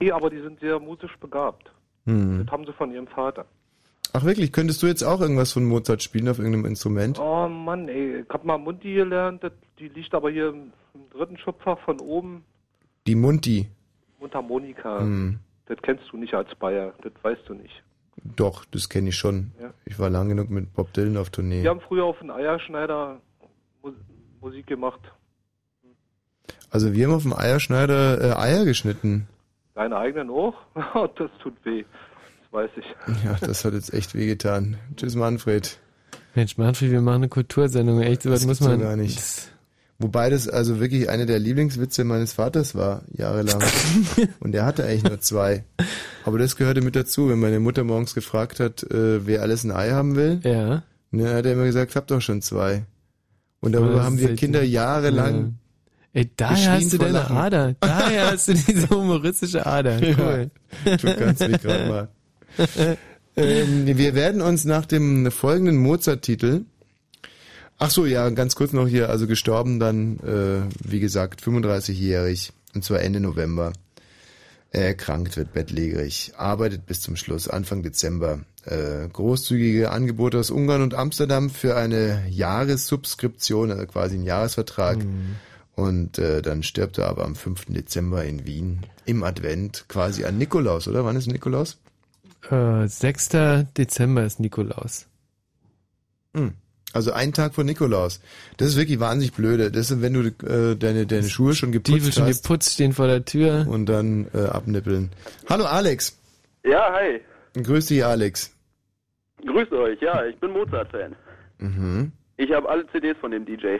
[0.00, 1.70] Nee, aber die sind sehr musisch begabt.
[2.06, 2.44] Hm.
[2.44, 3.46] Das haben sie von ihrem Vater.
[4.12, 7.18] Ach wirklich, könntest du jetzt auch irgendwas von Mozart spielen auf irgendeinem Instrument?
[7.18, 11.10] Oh Mann, ey, ich hab mal Mundi gelernt, das, die liegt aber hier im, im
[11.10, 12.44] dritten Schubfach von oben.
[13.06, 13.68] Die Munti.
[14.20, 15.00] Mundharmonika.
[15.00, 15.38] Hm.
[15.66, 17.82] Das kennst du nicht als Bayer, das weißt du nicht.
[18.36, 19.52] Doch, das kenne ich schon.
[19.60, 19.72] Ja.
[19.86, 21.62] Ich war lang genug mit Bob Dylan auf Tournee.
[21.62, 23.20] Wir haben früher auf den Eierschneider
[23.82, 23.92] Mu
[24.40, 25.00] Musik gemacht.
[26.72, 29.28] Also wir haben auf dem Eierschneider äh, Eier geschnitten.
[29.74, 30.54] Deine eigenen auch?
[30.74, 31.84] das tut weh.
[32.42, 32.86] Das weiß ich.
[33.24, 34.78] Ja, das hat jetzt echt wehgetan.
[34.96, 35.78] Tschüss Manfred.
[36.34, 38.00] Mensch, Manfred, wir machen eine Kultursendung.
[38.00, 38.80] Echt, sowas muss man...
[38.80, 39.22] gar nicht.
[39.98, 43.62] Wobei das also wirklich eine der Lieblingswitze meines Vaters war, jahrelang.
[44.40, 45.64] Und er hatte eigentlich nur zwei.
[46.24, 49.70] Aber das gehörte mit dazu, wenn meine Mutter morgens gefragt hat, äh, wer alles ein
[49.72, 50.40] Ei haben will.
[50.42, 50.82] Ja.
[51.10, 52.84] Ne, hat er immer gesagt, hab doch schon zwei.
[53.60, 54.34] Und darüber haben wir.
[54.34, 55.58] Kinder jahrelang.
[56.14, 57.36] Ey, daher hast du deine Lachen.
[57.36, 57.74] Ader.
[57.80, 59.98] Daher hast du diese humoristische Ader.
[60.00, 60.50] Cool.
[60.84, 62.08] Ja, du kannst mich gerade mal.
[63.36, 66.64] ähm, wir werden uns nach dem folgenden Mozart-Titel.
[67.78, 72.84] Ach so, ja, ganz kurz noch hier, also gestorben dann, äh, wie gesagt, 35-jährig, und
[72.84, 73.72] zwar Ende November.
[74.70, 78.40] Er erkrankt, wird bettlägerig, arbeitet bis zum Schluss, Anfang Dezember.
[78.64, 84.98] Äh, großzügige Angebote aus Ungarn und Amsterdam für eine Jahressubskription, also quasi ein Jahresvertrag.
[84.98, 85.36] Mhm.
[85.74, 87.66] Und äh, dann stirbt er aber am 5.
[87.68, 91.04] Dezember in Wien im Advent, quasi an Nikolaus, oder?
[91.04, 91.78] Wann ist Nikolaus?
[92.50, 93.28] Äh, 6.
[93.76, 95.06] Dezember ist Nikolaus.
[96.34, 96.52] Hm.
[96.92, 98.20] Also ein Tag vor Nikolaus.
[98.58, 99.70] Das ist wirklich wahnsinnig blöde.
[99.70, 102.92] Das ist, wenn du äh, deine, deine Schuhe schon Die geputzt schon hast geputzt stehen
[102.92, 103.66] vor der Tür.
[103.68, 105.10] und dann äh, abnippeln.
[105.48, 106.18] Hallo Alex.
[106.64, 107.20] Ja, hi.
[107.60, 108.54] Grüß dich Alex.
[109.46, 110.00] Grüßt euch.
[110.02, 111.16] Ja, ich bin Mozart-Fan.
[111.58, 112.12] Mhm.
[112.36, 113.78] Ich habe alle CDs von dem DJ.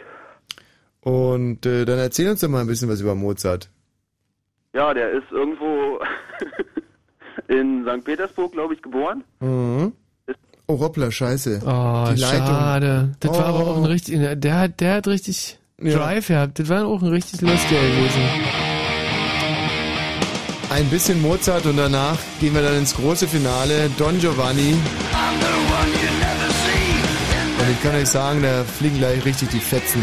[1.02, 3.68] Und äh, dann erzähl uns doch mal ein bisschen was über Mozart.
[4.74, 5.98] Ja, der ist irgendwo
[7.48, 8.04] in St.
[8.04, 9.24] Petersburg, glaube ich, geboren.
[9.40, 9.92] Mhm.
[10.68, 11.60] Oh, hoppla, scheiße.
[11.66, 12.46] Oh, Die Leitung.
[12.46, 13.12] schade.
[13.20, 13.70] Das war aber Oh.
[13.72, 15.98] auch ein richtig, der hat, der hat richtig Ja.
[15.98, 16.58] Drive gehabt.
[16.60, 18.22] Das war auch ein richtig lustiger gewesen.
[20.70, 23.90] Ein bisschen Mozart und danach gehen wir dann ins große Finale.
[23.98, 24.74] Don Giovanni.
[27.58, 30.02] Und ich kann euch sagen, da fliegen gleich richtig die Fetzen.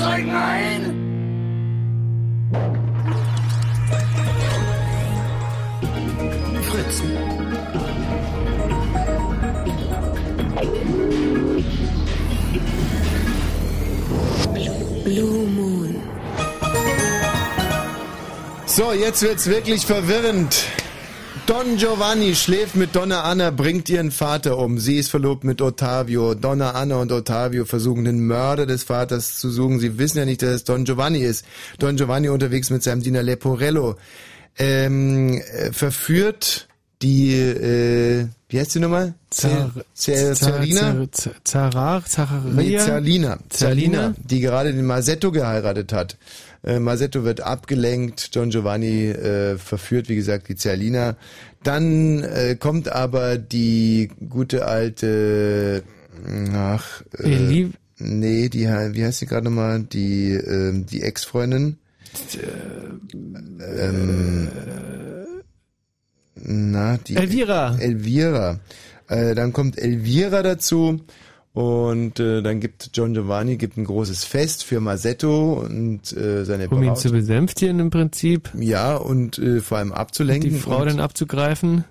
[0.00, 0.84] like mine.
[6.62, 7.02] Fritz.
[15.04, 16.02] Blue Moon.
[18.66, 20.66] So, jetzt wird's wirklich verwirrend.
[21.52, 24.78] Don Giovanni schläft mit Donna Anna, bringt ihren Vater um.
[24.78, 26.32] Sie ist verlobt mit Ottavio.
[26.32, 29.78] Donna Anna und Ottavio versuchen den Mörder des Vaters zu suchen.
[29.78, 31.44] Sie wissen ja nicht, dass es Don Giovanni ist.
[31.78, 33.96] Don Giovanni unterwegs mit seinem Diener Leporello.
[34.56, 36.68] Ähm, äh, verführt
[37.02, 39.12] die, äh, wie heißt die nochmal?
[39.28, 41.06] Zar- Zer- Zerlina?
[41.12, 42.02] Zar- Zarar.
[42.78, 43.38] Zerlina?
[43.50, 46.16] Zerlina, die gerade den Masetto geheiratet hat.
[46.64, 51.16] Äh, Masetto wird abgelenkt, Don Giovanni äh, verführt, wie gesagt, die Zerlina.
[51.62, 55.82] Dann äh, kommt aber die gute alte,
[56.54, 57.68] ach, äh,
[57.98, 59.82] nee, die, wie heißt sie gerade nochmal?
[59.82, 61.78] Die, ähm, die Ex-Freundin?
[63.14, 64.48] Ähm,
[66.34, 67.76] na, die Elvira.
[67.78, 68.60] Elvira.
[69.08, 71.00] Äh, dann kommt Elvira dazu
[71.54, 76.68] und äh, dann gibt John Giovanni gibt ein großes Fest für Masetto und äh, seine
[76.70, 78.50] Um ihn zu besänftigen im Prinzip.
[78.58, 80.50] Ja, und äh, vor allem abzulenken.
[80.50, 81.84] Die Frau und dann abzugreifen.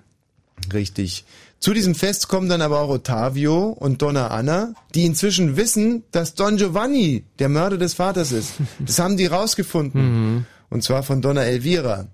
[0.72, 1.24] Richtig.
[1.60, 6.34] Zu diesem Fest kommen dann aber auch Ottavio und Donna Anna, die inzwischen wissen, dass
[6.34, 8.54] Don Giovanni der Mörder des Vaters ist.
[8.80, 10.44] Das haben die rausgefunden.
[10.70, 12.08] Und zwar von Donna Elvira.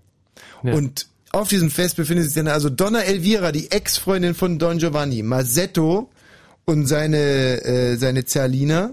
[0.62, 5.22] Und auf diesem Fest befindet sich dann also Donna Elvira, die Ex-Freundin von Don Giovanni,
[5.22, 6.10] Masetto
[6.68, 8.90] und seine, äh, seine Zerlina.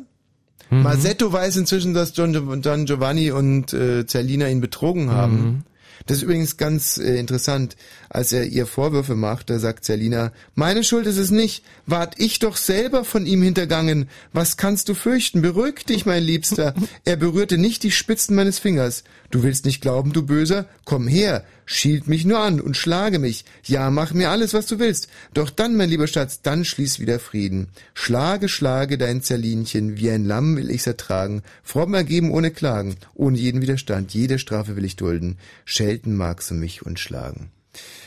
[0.70, 5.66] Masetto weiß inzwischen, dass Don, Don Giovanni und äh, Zerlina ihn betrogen haben.
[6.06, 7.76] Das ist übrigens ganz äh, interessant,
[8.10, 12.40] als er ihr Vorwürfe macht, da sagt Zerlina, meine Schuld ist es nicht, ward ich
[12.40, 14.10] doch selber von ihm hintergangen.
[14.32, 15.42] Was kannst du fürchten?
[15.42, 16.74] Beruhig dich, mein Liebster.
[17.06, 19.04] Er berührte nicht die Spitzen meines Fingers.
[19.32, 20.66] Du willst nicht glauben, du Böser?
[20.86, 23.46] Komm her, schielt mich nur an und schlage mich.
[23.64, 25.08] Ja, mach mir alles, was du willst.
[25.34, 27.68] Doch dann, mein lieber Schatz, dann schließ wieder Frieden.
[27.94, 31.42] Schlage, schlage dein Zerlinchen, wie ein Lamm will ich's ertragen.
[31.64, 35.38] Fromm ergeben ohne Klagen, ohne jeden Widerstand, jede Strafe will ich dulden.
[35.66, 37.50] Schelten magst du mich und schlagen.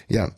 [0.09, 0.33] Ja.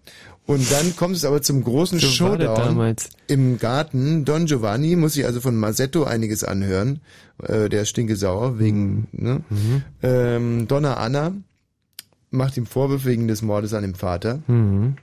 [0.47, 2.97] Und dann kommt es aber zum großen So Showdown
[3.28, 4.24] im Garten.
[4.24, 7.01] Don Giovanni muss sich also von Masetto einiges anhören.
[7.40, 9.42] Äh, der ist stinkesauer wegen, ne?
[10.02, 11.34] Ähm, Donna Anna
[12.31, 14.40] macht ihm Vorwürfe wegen des Mordes an dem Vater.
[14.47, 14.97] Mhm.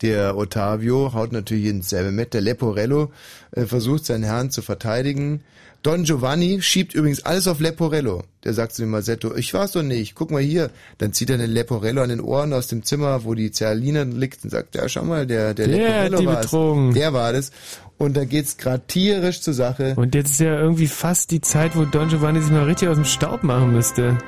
[0.00, 2.34] Der Ottavio haut natürlich ins selbe mit.
[2.34, 3.12] Der Leporello
[3.52, 5.42] äh, versucht seinen Herrn zu verteidigen.
[5.84, 8.22] Don Giovanni schiebt übrigens alles auf Leporello.
[8.44, 10.70] Der sagt zu dem Masetto, ich war's doch nicht, guck mal hier.
[10.98, 14.42] Dann zieht er den Leporello an den Ohren aus dem Zimmer, wo die Zerlina liegt
[14.44, 15.76] und sagt, ja, schau mal, der, der, Der
[16.08, 16.40] Leporello war's.
[16.46, 16.94] betrogen.
[16.94, 17.52] Der war das.
[17.98, 19.94] Und da geht's grad tierisch zur Sache.
[19.96, 22.96] Und jetzt ist ja irgendwie fast die Zeit, wo Don Giovanni sich mal richtig aus
[22.96, 24.18] dem Staub machen müsste.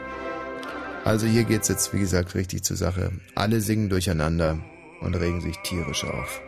[1.04, 3.12] Also hier geht's jetzt, wie gesagt, richtig zur Sache.
[3.34, 4.58] Alle singen durcheinander
[5.02, 6.40] und regen sich tierisch auf.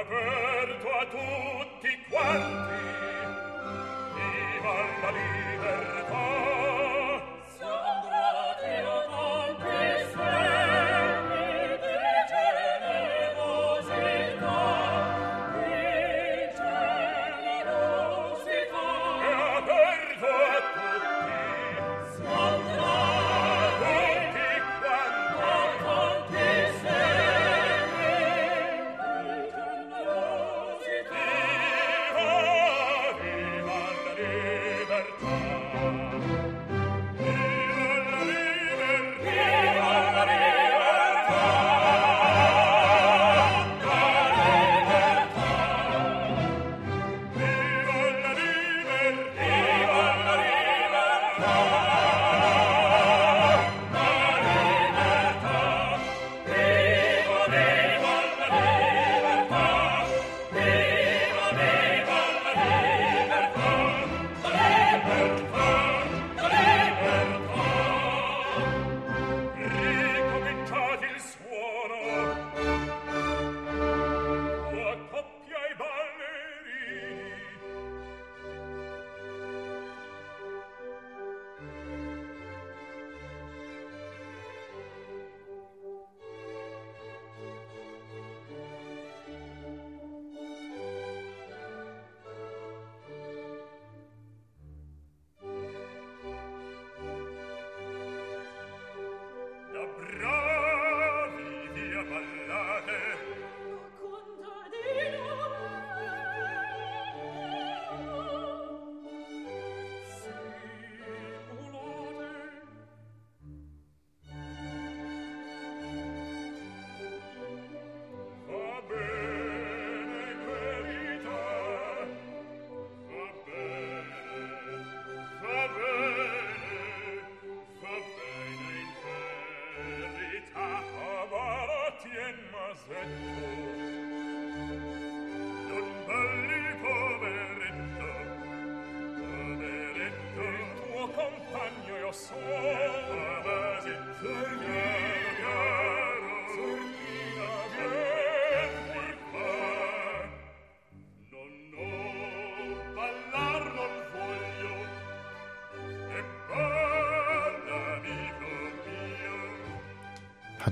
[0.00, 1.64] aperto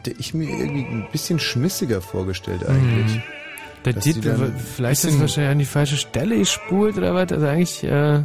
[0.03, 3.15] Hatte ich mir irgendwie ein bisschen schmissiger vorgestellt eigentlich.
[3.15, 3.23] Mhm.
[3.85, 7.31] Der Dass Titel, vielleicht ist wahrscheinlich an die falsche Stelle gespult oder was.
[7.31, 8.25] Also eigentlich, äh,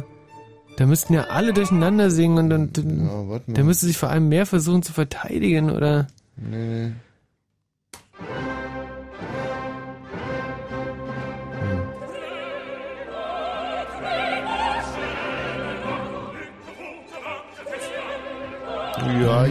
[0.76, 3.40] da müssten ja alle durcheinander singen und, und mal.
[3.46, 6.08] der müsste sich vor allem mehr versuchen zu verteidigen oder.
[6.36, 6.90] Nee.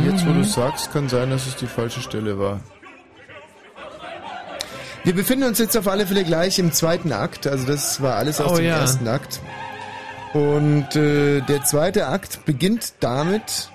[0.07, 2.59] Jetzt wo du sagst, kann sein, dass es die falsche Stelle war.
[5.03, 8.41] Wir befinden uns jetzt auf alle Fälle gleich im zweiten Akt, also das war alles
[8.41, 8.77] aus Oh dem ja.
[8.79, 9.39] ersten Akt.
[10.33, 13.69] Und äh, der zweite Akt beginnt damit,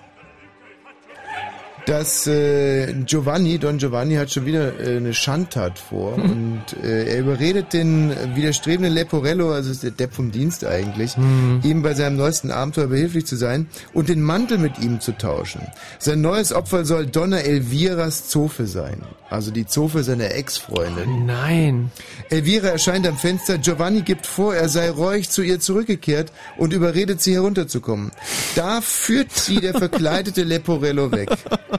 [1.87, 7.21] dass äh, Giovanni, Don Giovanni hat schon wieder äh, eine Schandtat vor und äh, er
[7.21, 12.51] überredet den widerstrebenden Leporello, also ist der Depp vom Dienst eigentlich, ihm bei seinem neuesten
[12.51, 15.63] Abenteuer behilflich zu sein und den Mantel mit ihm zu tauschen.
[15.99, 21.27] Sein neues Opfer soll Donna Elviras Zofe sein, also die Zofe seiner Ex-Freundin.
[21.27, 21.91] Nein.
[22.31, 27.21] Elvira erscheint am Fenster, Giovanni gibt vor, er sei reuig zu ihr zurückgekehrt und überredet
[27.21, 28.13] sie herunterzukommen.
[28.55, 31.31] Da führt sie der verkleidete Leporello weg.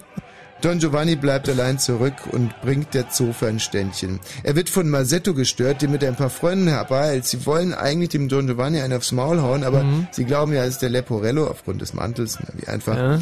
[0.64, 4.22] Don Giovanni bleibt allein zurück und bringt der Zofe ein Ständchen.
[4.44, 7.26] Er wird von Masetto gestört, die mit ein paar Freunden herbeilt.
[7.26, 10.76] Sie wollen eigentlich dem Don Giovanni einen aufs Maul hauen, aber sie glauben ja, es
[10.76, 12.96] ist der Leporello aufgrund des Mantels, na, wie einfach.
[12.96, 13.20] Ja.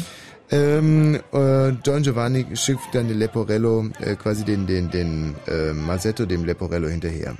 [0.52, 6.26] Ähm, äh, Don Giovanni schickt dann den Leporello, äh, quasi den, den, den äh, Masetto,
[6.26, 7.34] dem Leporello hinterher.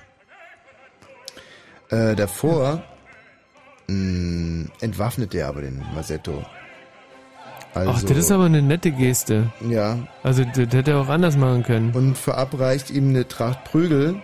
[1.91, 2.83] Äh, davor
[3.87, 6.43] mh, entwaffnet er aber den Masetto.
[7.75, 9.51] Also, Ach, das ist aber eine nette Geste.
[9.69, 9.99] Ja.
[10.23, 11.93] Also, das hätte er auch anders machen können.
[11.93, 14.17] Und verabreicht ihm eine Tracht Prügel.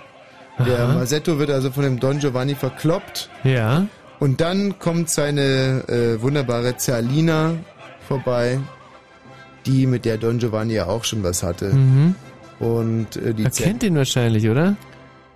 [0.59, 0.95] Der Aha.
[0.95, 3.31] Masetto wird also von dem Don Giovanni verkloppt.
[3.45, 3.87] Ja.
[4.19, 7.55] Und dann kommt seine äh, wunderbare Zerlina
[8.07, 8.59] vorbei,
[9.67, 11.73] die mit der Don Giovanni ja auch schon was hatte.
[11.73, 12.17] Mhm.
[12.59, 14.77] Und äh, die Er kennt ihn wahrscheinlich, oder?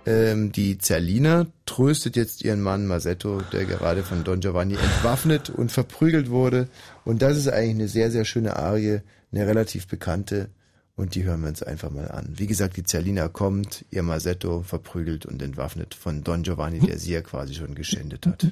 [0.05, 5.71] ähm, die Zerlina tröstet jetzt ihren Mann Masetto, der gerade von Don Giovanni entwaffnet und
[5.71, 6.67] verprügelt wurde.
[7.05, 9.01] Und das ist eigentlich eine sehr, sehr schöne Arie,
[9.31, 10.49] eine relativ bekannte.
[10.95, 12.27] Und die hören wir uns einfach mal an.
[12.35, 17.13] Wie gesagt, die Zerlina kommt, ihr Masetto verprügelt und entwaffnet von Don Giovanni, der sie
[17.13, 18.51] ja quasi schon geschändet hat.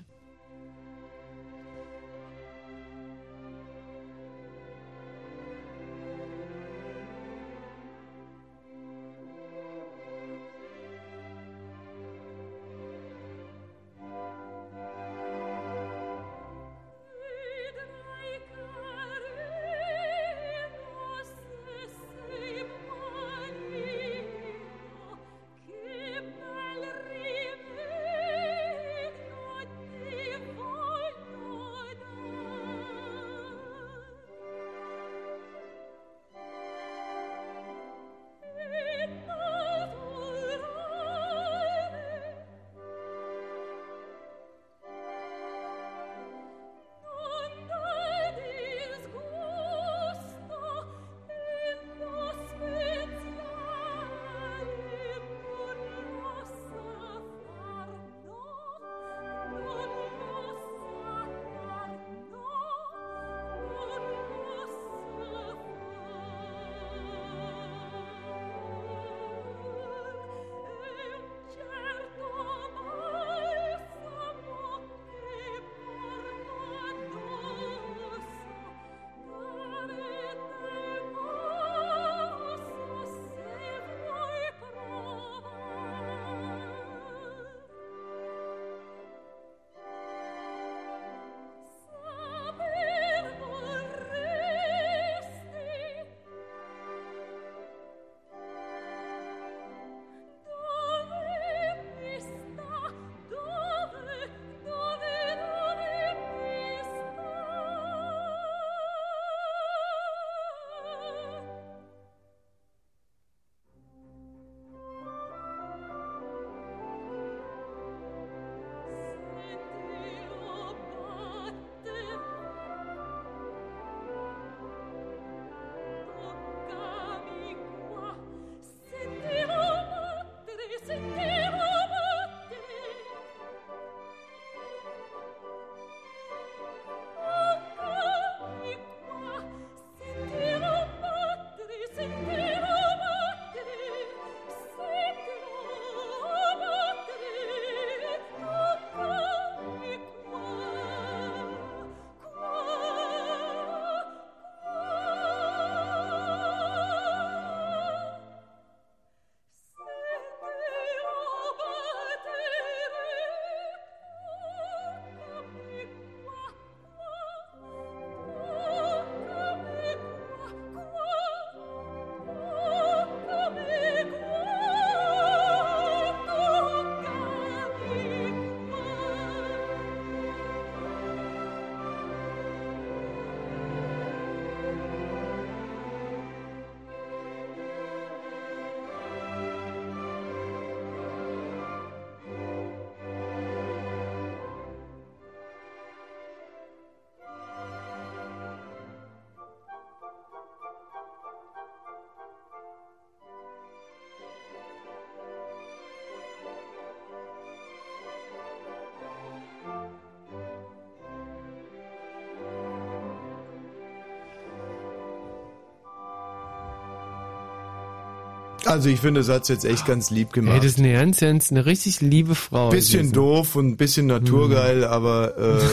[218.65, 220.53] Also ich finde, das hat jetzt echt ganz lieb gemacht.
[220.55, 222.69] Ey, das ist eine ganz, ganz, eine richtig liebe Frau.
[222.69, 223.13] Bisschen gewesen.
[223.13, 225.63] doof und ein bisschen naturgeil, aber äh,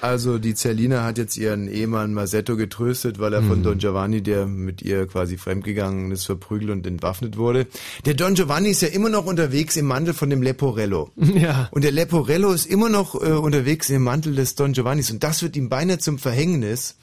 [0.00, 3.62] also die Zerlina hat jetzt ihren Ehemann Masetto getröstet, weil er von Mhm.
[3.62, 7.66] Don Giovanni, der mit ihr quasi fremdgegangen ist, verprügelt und entwaffnet wurde.
[8.04, 11.10] Der Don Giovanni ist ja immer noch unterwegs im Mantel von dem Leporello.
[11.36, 11.68] Ja.
[11.70, 15.42] Und der Leporello ist immer noch äh, unterwegs im Mantel des Don Giovannis und das
[15.42, 16.96] wird ihm beinahe zum Verhängnis,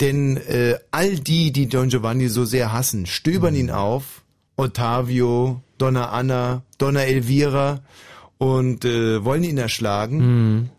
[0.00, 4.17] denn äh, all die, die Don Giovanni so sehr hassen, stöbern ihn auf.
[4.58, 7.80] Ottavio, Donna Anna, Donna Elvira
[8.36, 10.18] und äh, wollen ihn erschlagen.
[10.18, 10.70] Mhm.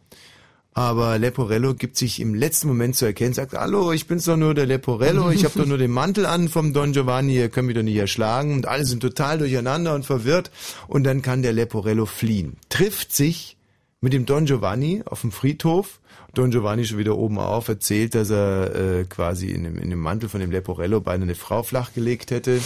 [0.73, 4.53] Aber Leporello gibt sich im letzten Moment zu erkennen, sagt, hallo, ich bin's doch nur
[4.53, 7.75] der Leporello, ich habe doch nur den Mantel an vom Don Giovanni, ihr könnt mich
[7.75, 8.53] doch nicht erschlagen.
[8.53, 10.51] Und alle sind total durcheinander und verwirrt.
[10.87, 12.57] Und dann kann der Leporello fliehen.
[12.69, 13.57] Trifft sich
[13.99, 15.99] mit dem Don Giovanni auf dem Friedhof.
[16.33, 19.99] Don Giovanni schon wieder oben auf, erzählt, dass er äh, quasi in dem, in dem
[19.99, 22.61] Mantel von dem Leporello beinahe eine Frau flachgelegt hätte.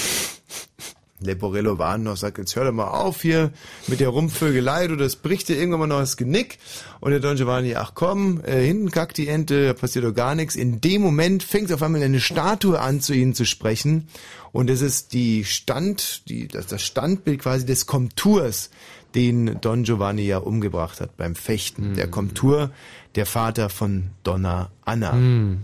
[1.24, 3.52] Leporello warnt noch, sagt, jetzt hör doch mal auf hier
[3.88, 6.58] mit der Rumpvögelei, du, das bricht dir irgendwann mal noch das Genick.
[7.00, 10.36] Und der Don Giovanni, ach komm, äh, hinten kackt die Ente, da passiert doch gar
[10.36, 10.56] nichts.
[10.56, 14.08] In dem Moment fängt auf einmal eine Statue an, zu ihnen zu sprechen.
[14.52, 18.70] Und es ist die Stand, die, das, das Standbild quasi des Komturs,
[19.16, 21.96] den Don Giovanni ja umgebracht hat beim Fechten.
[21.96, 22.72] Der Komtur,
[23.16, 25.14] der Vater von Donna Anna.
[25.14, 25.60] Mhm.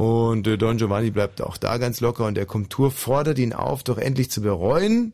[0.00, 3.82] Und äh, Don Giovanni bleibt auch da ganz locker und der Komtur fordert ihn auf,
[3.82, 5.12] doch endlich zu bereuen.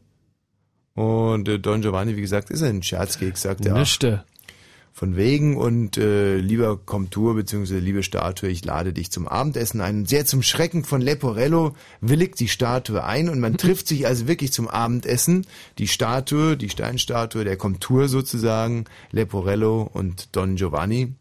[0.95, 3.77] Und äh, Don Giovanni, wie gesagt, ist ein Scherzkeks, sagt er.
[3.77, 4.23] Nischte.
[4.93, 7.81] Von wegen und äh, lieber Komtur bzw.
[7.81, 9.99] liebe Statue, ich lade dich zum Abendessen ein.
[9.99, 14.29] Und sehr zum Schrecken von Leporello willigt die Statue ein und man trifft sich also
[14.29, 15.49] wirklich zum Abendessen.
[15.79, 21.13] Die Statue, die Steinstatue, der Komtur sozusagen, Leporello und Don Giovanni.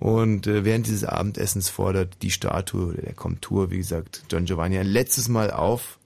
[0.00, 4.86] Und äh, während dieses Abendessens fordert die Statue, der Komtur, wie gesagt, Don Giovanni ein
[4.86, 5.98] letztes Mal auf,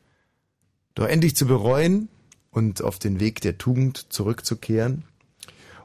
[0.97, 2.09] doch endlich zu bereuen
[2.51, 5.05] und auf den Weg der Tugend zurückzukehren.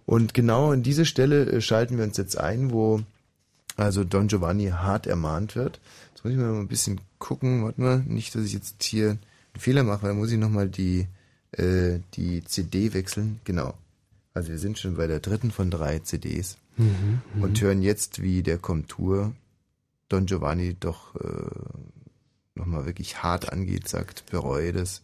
[0.07, 3.01] Und genau an diese Stelle äh, schalten wir uns jetzt ein, wo
[3.77, 5.79] also Don Giovanni hart ermahnt wird.
[6.11, 9.19] Jetzt muss ich mal ein bisschen gucken, warte mal, nicht, dass ich jetzt hier einen
[9.61, 11.05] Fehler mache, weil da muss ich nochmal die,
[11.51, 13.39] äh, die CD wechseln.
[13.43, 13.75] Genau.
[14.33, 17.43] Also wir sind schon bei der dritten von drei CDs Mhm, mhm.
[17.43, 19.33] und hören jetzt, wie der Komtur
[20.07, 21.49] Don Giovanni doch äh,
[22.55, 25.01] nochmal wirklich hart angeht, sagt, bereue das.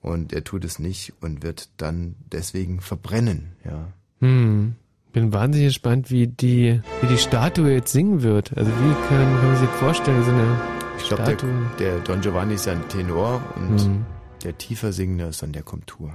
[0.00, 3.88] Und er tut es nicht und wird dann deswegen verbrennen, ja.
[4.20, 4.76] Hm.
[5.12, 8.56] Bin wahnsinnig gespannt, wie die, wie die Statue jetzt singen wird.
[8.56, 10.60] Also wie kann, kann man sich vorstellen, so eine
[10.98, 11.46] Ich glaube, der,
[11.78, 14.06] der Don Giovanni ist ein Tenor und Mhm.
[14.44, 16.14] der tiefer singende ist dann der Komtur.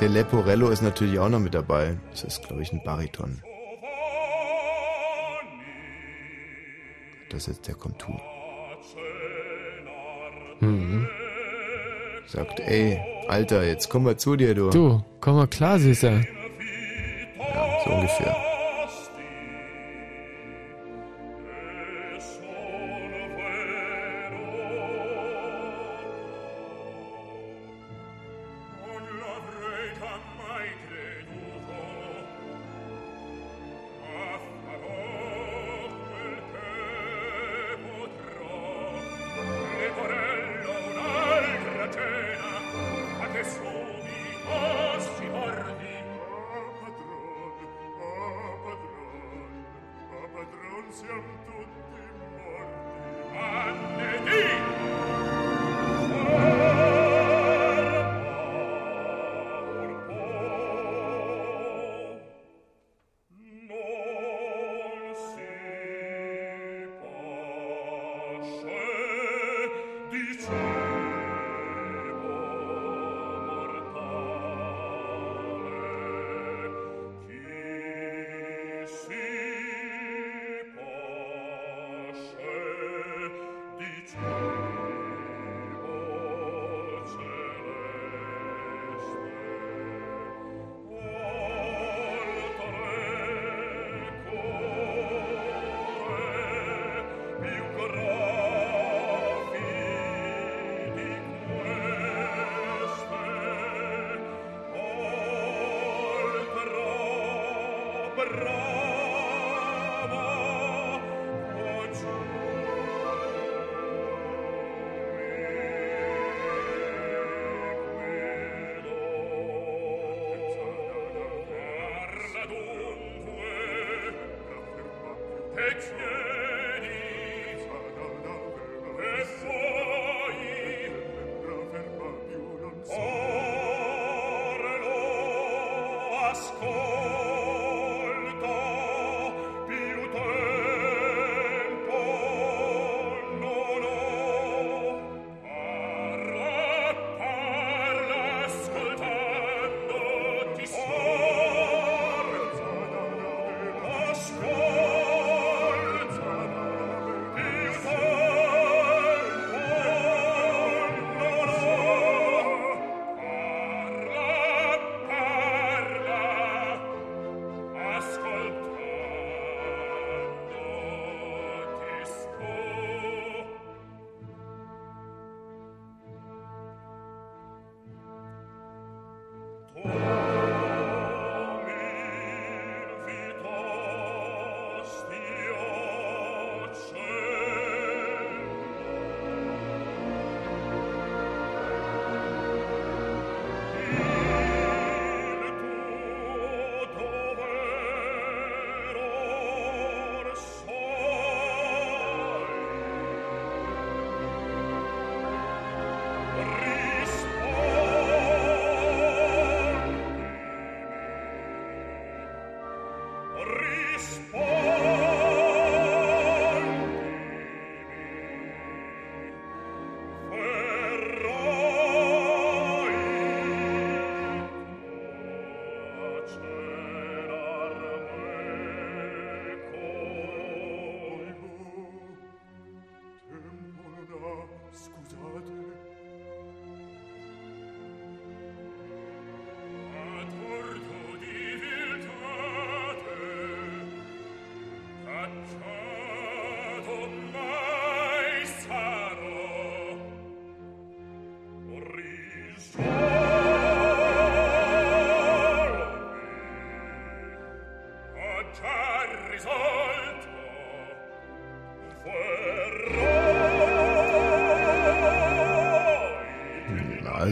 [0.00, 1.96] Der Leporello ist natürlich auch noch mit dabei.
[2.10, 3.40] Das ist, glaube ich, ein Bariton.
[7.30, 8.20] Das ist jetzt der Komtur.
[10.60, 11.08] Mhm.
[12.26, 14.70] Sagt, ey, Alter, jetzt komm mal zu dir, du.
[14.70, 16.12] Du, komm mal klar, Süßer.
[16.12, 18.45] Ja, so ungefähr.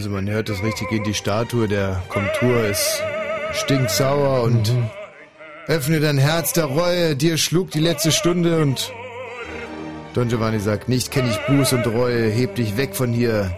[0.04, 3.02] Also man hört das richtig in die Statue, der Komtur ist
[3.54, 4.90] stinksauer und Mhm.
[5.66, 8.92] öffne dein Herz der Reue, dir schlug die letzte Stunde und
[10.12, 13.56] Don Giovanni sagt, nicht kenn ich Buß und Reue, heb dich weg von hier.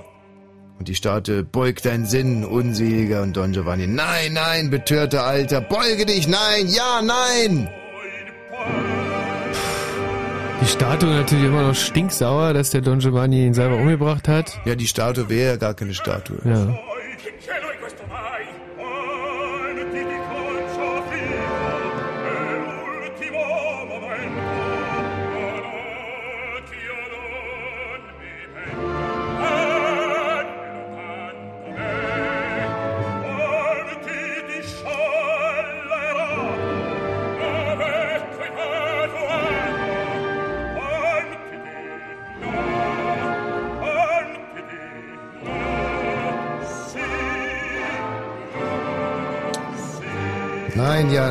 [0.79, 6.07] Und die Statue, beug deinen Sinn, unseliger und Don Giovanni, nein, nein, betörter Alter, beuge
[6.07, 7.69] dich, nein, ja, nein!
[10.67, 14.59] Die Statue natürlich immer noch stinksauer, dass der Don Giovanni ihn selber umgebracht hat.
[14.65, 16.39] Ja, die Statue wäre ja gar keine Statue.
[16.45, 16.77] Ja.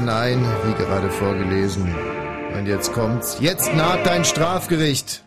[0.02, 1.94] Nein, wie gerade vorgelesen.
[2.58, 3.38] Und jetzt kommt's.
[3.40, 5.24] Jetzt naht dein Strafgericht.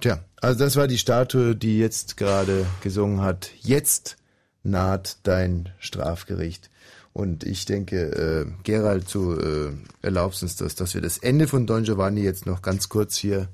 [0.00, 3.50] Tja, also das war die Statue, die jetzt gerade gesungen hat.
[3.60, 4.16] Jetzt
[4.62, 6.69] naht dein Strafgericht.
[7.12, 9.72] Und ich denke, äh, Gerald, du äh,
[10.02, 13.48] erlaubst uns das, dass wir das Ende von Don Giovanni jetzt noch ganz kurz hier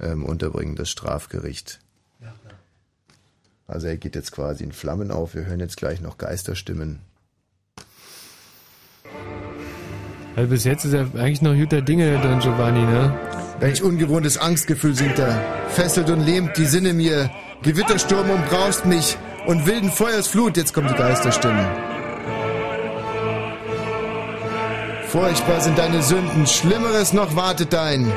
[0.00, 1.80] ähm, unterbringen, das Strafgericht.
[3.68, 5.34] Also er geht jetzt quasi in Flammen auf.
[5.34, 7.00] Wir hören jetzt gleich noch Geisterstimmen.
[10.36, 13.18] Also bis jetzt ist er eigentlich noch guter Dinge, der Don Giovanni, ne?
[13.58, 15.42] Welch ungewohntes Angstgefühl singt da.
[15.70, 17.30] Fesselt und lähmt die Sinne mir.
[17.62, 19.16] Gewittersturm umbraust mich
[19.46, 20.56] und wilden Feuers Flut.
[20.56, 21.95] Jetzt kommt die Geisterstimmen.
[25.16, 28.12] Furchtbar sind deine Sünden, Schlimmeres noch wartet dein.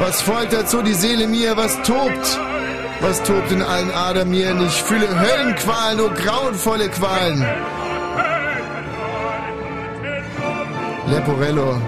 [0.00, 2.40] Was foltert so die Seele mir, was tobt?
[3.00, 4.52] Was tobt in allen Adern mir?
[4.66, 7.46] Ich fühle Höllenqualen, oh grauenvolle Qualen.
[11.06, 11.80] Leporello,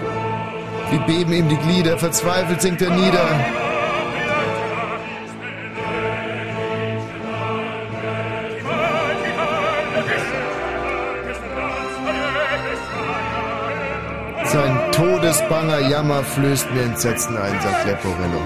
[0.92, 3.59] wie beben ihm die Glieder, verzweifelt sinkt er nieder.
[15.30, 18.40] Sein todesbanger Jammer flößt mir Entsetzen ein, sagt Leporello.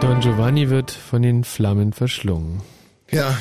[0.00, 2.62] Don Giovanni wird von den Flammen verschlungen.
[3.10, 3.36] Ja.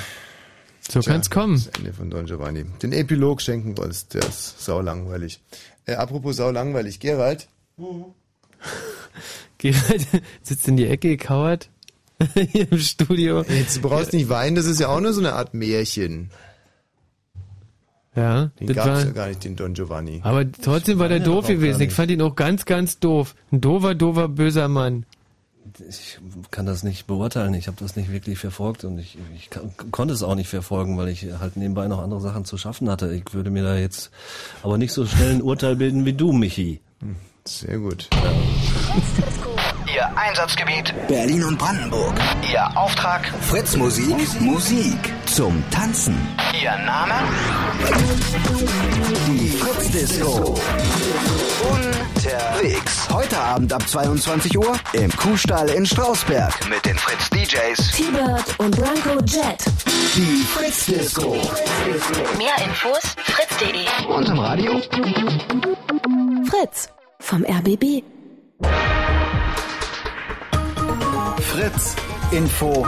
[0.89, 1.55] So Tja, kann's kommen.
[1.55, 2.63] Das Ende von Don Giovanni.
[2.81, 5.41] Den Epilog schenken wir uns, der ist saulangweilig.
[5.85, 7.47] Äh, apropos saulangweilig, Gerald.
[9.57, 10.07] Gerald
[10.43, 11.69] sitzt in die Ecke gekauert.
[12.51, 13.43] Hier im Studio.
[13.43, 16.31] Jetzt du brauchst nicht weinen, das ist ja auch nur so eine Art Märchen.
[18.15, 20.21] Ja, Den gab's war- ja gar nicht, den Don Giovanni.
[20.23, 21.81] Aber trotzdem war der doof gewesen.
[21.81, 23.35] Ich fand ihn auch ganz, ganz doof.
[23.51, 25.05] Ein doofer, doofer, böser Mann.
[25.89, 26.19] Ich
[26.51, 27.53] kann das nicht beurteilen.
[27.53, 30.97] Ich habe das nicht wirklich verfolgt und ich, ich kann, konnte es auch nicht verfolgen,
[30.97, 33.13] weil ich halt nebenbei noch andere Sachen zu schaffen hatte.
[33.13, 34.11] Ich würde mir da jetzt
[34.63, 36.81] aber nicht so schnell ein Urteil bilden wie du, Michi.
[37.45, 38.09] Sehr gut.
[38.13, 38.56] Ihr
[40.37, 42.13] Einsatzgebiet Berlin und Brandenburg.
[42.51, 46.15] Ihr Auftrag Fritz Musik, Musik zum Tanzen.
[46.61, 47.15] Ihr Name?
[49.25, 50.55] Die Fritz Disco.
[51.71, 53.09] Unterwegs.
[53.11, 57.91] Heute Abend ab 22 Uhr im Kuhstall in Strausberg mit den Fritz DJs.
[57.93, 59.65] T-Bird und Blanco Jet.
[60.15, 61.31] Die Fritz Disco.
[62.37, 64.15] Mehr Infos fritz.de.
[64.15, 64.79] Und im Radio?
[66.47, 66.89] Fritz
[67.21, 68.03] vom RBB.
[71.57, 71.95] Fritz
[72.31, 72.85] Info.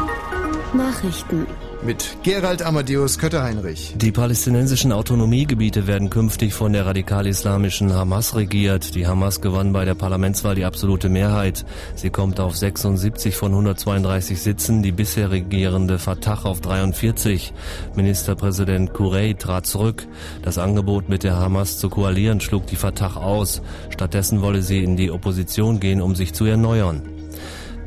[0.75, 1.47] Nachrichten.
[1.83, 3.95] Mit Gerald Amadeus Kötter-Heinrich.
[3.97, 8.93] Die palästinensischen Autonomiegebiete werden künftig von der radikal-islamischen Hamas regiert.
[8.93, 11.65] Die Hamas gewann bei der Parlamentswahl die absolute Mehrheit.
[11.95, 17.51] Sie kommt auf 76 von 132 Sitzen, die bisher regierende Fatah auf 43.
[17.95, 20.05] Ministerpräsident Kurey trat zurück.
[20.43, 23.63] Das Angebot mit der Hamas zu koalieren schlug die Fatah aus.
[23.89, 27.18] Stattdessen wolle sie in die Opposition gehen, um sich zu erneuern.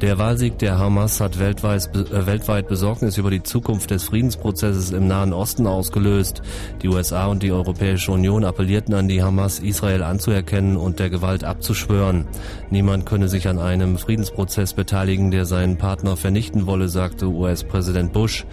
[0.03, 5.07] Der Wahlsieg der Hamas hat weltweit, äh, weltweit Besorgnis über die Zukunft des Friedensprozesses im
[5.07, 6.43] Nahen Osten ausgelöst.
[6.83, 11.45] Die USA und die Europäische Union appellierten an die Hamas, Israel anzuerkennen und der Gewalt
[11.45, 12.27] abzuschwören.
[12.69, 18.45] Niemand könne sich an einem Friedensprozess beteiligen, der seinen Partner vernichten wolle, sagte US-Präsident Bush.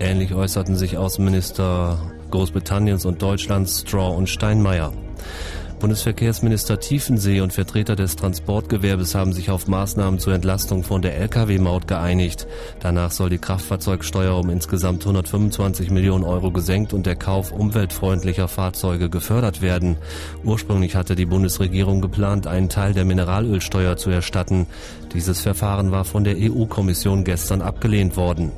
[0.00, 1.98] Ähnlich äußerten sich Außenminister
[2.30, 4.92] Großbritanniens und Deutschlands Straw und Steinmeier.
[5.80, 11.86] Bundesverkehrsminister Tiefensee und Vertreter des Transportgewerbes haben sich auf Maßnahmen zur Entlastung von der Lkw-Maut
[11.86, 12.48] geeinigt.
[12.80, 19.08] Danach soll die Kraftfahrzeugsteuer um insgesamt 125 Millionen Euro gesenkt und der Kauf umweltfreundlicher Fahrzeuge
[19.08, 19.96] gefördert werden.
[20.42, 24.66] Ursprünglich hatte die Bundesregierung geplant, einen Teil der Mineralölsteuer zu erstatten.
[25.14, 28.50] Dieses Verfahren war von der EU-Kommission gestern abgelehnt worden.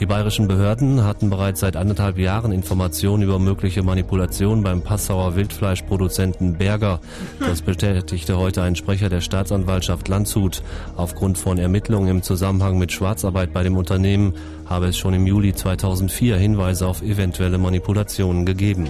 [0.00, 6.56] Die bayerischen Behörden hatten bereits seit anderthalb Jahren Informationen über mögliche Manipulationen beim Passauer Wildfleischproduzenten
[6.56, 7.00] Berger.
[7.38, 10.62] Das bestätigte heute ein Sprecher der Staatsanwaltschaft Landshut.
[10.96, 14.32] Aufgrund von Ermittlungen im Zusammenhang mit Schwarzarbeit bei dem Unternehmen
[14.64, 18.88] habe es schon im Juli 2004 Hinweise auf eventuelle Manipulationen gegeben.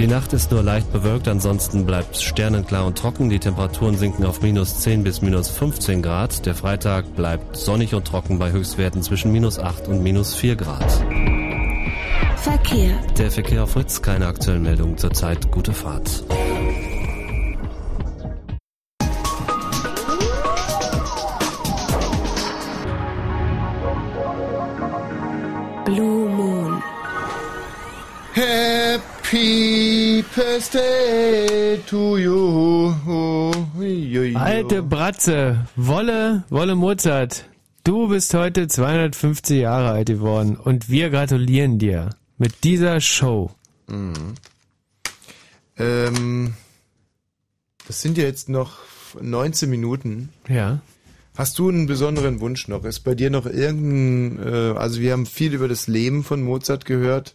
[0.00, 3.28] Die Nacht ist nur leicht bewölkt, ansonsten bleibt es sternenklar und trocken.
[3.28, 6.46] Die Temperaturen sinken auf minus 10 bis minus 15 Grad.
[6.46, 10.90] Der Freitag bleibt sonnig und trocken bei Höchstwerten zwischen minus 8 und minus 4 Grad.
[12.36, 12.98] Verkehr.
[13.18, 15.50] Der Verkehr auf Fritz, keine aktuellen Meldungen zurzeit.
[15.50, 16.24] Gute Fahrt.
[30.60, 32.92] Birthday to you.
[34.36, 37.46] Alte Bratze, Wolle, Wolle Mozart,
[37.82, 43.52] du bist heute 250 Jahre alt geworden und wir gratulieren dir mit dieser Show.
[43.86, 44.34] Mhm.
[45.78, 46.54] Ähm,
[47.86, 48.80] das sind ja jetzt noch
[49.18, 50.28] 19 Minuten.
[50.46, 50.82] Ja.
[51.38, 52.84] Hast du einen besonderen Wunsch noch?
[52.84, 56.84] Ist bei dir noch irgendein, äh, also wir haben viel über das Leben von Mozart
[56.84, 57.34] gehört.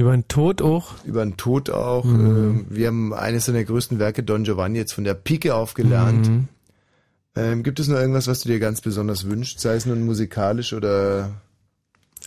[0.00, 0.94] Über den Tod auch.
[1.04, 2.04] Über den Tod auch.
[2.04, 2.66] Mhm.
[2.70, 6.28] Äh, wir haben eines seiner größten Werke, Don Giovanni, jetzt von der Pike auf gelernt.
[6.28, 6.48] Mhm.
[7.36, 9.60] Ähm, gibt es noch irgendwas, was du dir ganz besonders wünschst?
[9.60, 11.30] Sei es nun musikalisch oder...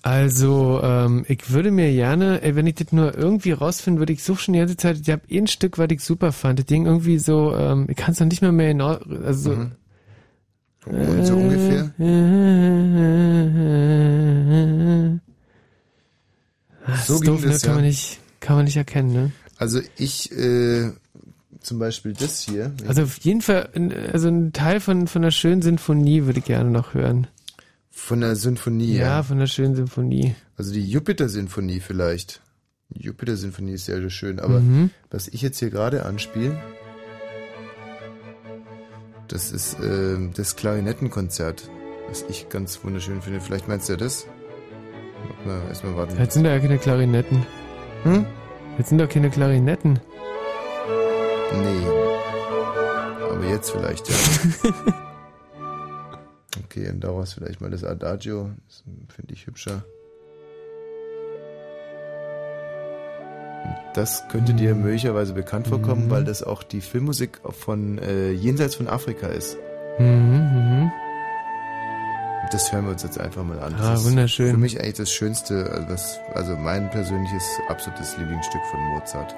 [0.02, 4.24] Also, ähm, ich würde mir gerne, ey, wenn ich das nur irgendwie rausfinden würde, ich
[4.24, 6.60] suche schon die ganze Zeit, ich habe eh ein Stück, was ich super fand.
[6.60, 9.58] Das Ding irgendwie so, ähm, ich kann es noch nicht mal mehr genau, also so,
[10.86, 11.10] Mhm.
[11.10, 11.94] Und so ungefähr?
[16.88, 17.52] Das So ging doof, ne?
[17.52, 17.76] das, kann ja.
[17.76, 19.32] man nicht, kann man nicht erkennen, ne?
[19.58, 20.92] Also ich, äh,
[21.62, 22.74] zum Beispiel das hier.
[22.88, 26.46] Also auf jeden Fall, ein- also ein Teil von, von der schönen Sinfonie würde ich
[26.46, 27.28] gerne noch hören.
[27.92, 29.24] Von der Sinfonie, Ja, ja.
[29.24, 30.36] von der schönen Sinfonie.
[30.58, 32.42] Also die Jupiter-Sinfonie vielleicht.
[32.90, 34.40] Die Jupiter-Sinfonie ist sehr, sehr schön.
[34.40, 34.90] Aber Mhm.
[35.10, 36.58] was ich jetzt hier gerade anspiele,
[39.28, 41.70] das ist äh, das Klarinettenkonzert,
[42.10, 43.40] was ich ganz wunderschön finde.
[43.42, 44.26] Vielleicht meinst du ja das?
[45.46, 46.18] Mal, erstmal warten.
[46.20, 47.46] Jetzt sind da ja keine Klarinetten.
[48.04, 48.26] Hm?
[48.78, 50.00] Jetzt sind doch keine Klarinetten.
[51.54, 51.88] Nee.
[53.30, 54.16] Aber jetzt vielleicht, ja.
[56.66, 58.50] okay, und daraus vielleicht mal das Adagio.
[58.68, 58.84] Das
[59.16, 59.84] finde ich hübscher.
[63.94, 66.10] Das könnte dir möglicherweise bekannt vorkommen, Mhm.
[66.10, 69.58] weil das auch die Filmmusik von äh, Jenseits von Afrika ist.
[70.00, 70.92] Mhm, mhm.
[72.54, 73.74] Das hören wir uns jetzt einfach mal an.
[73.76, 74.52] Das Ah, ist wunderschön.
[74.52, 79.34] Für mich eigentlich das Schönste, also, was, also mein persönliches absolutes Lieblingsstück von Mozart.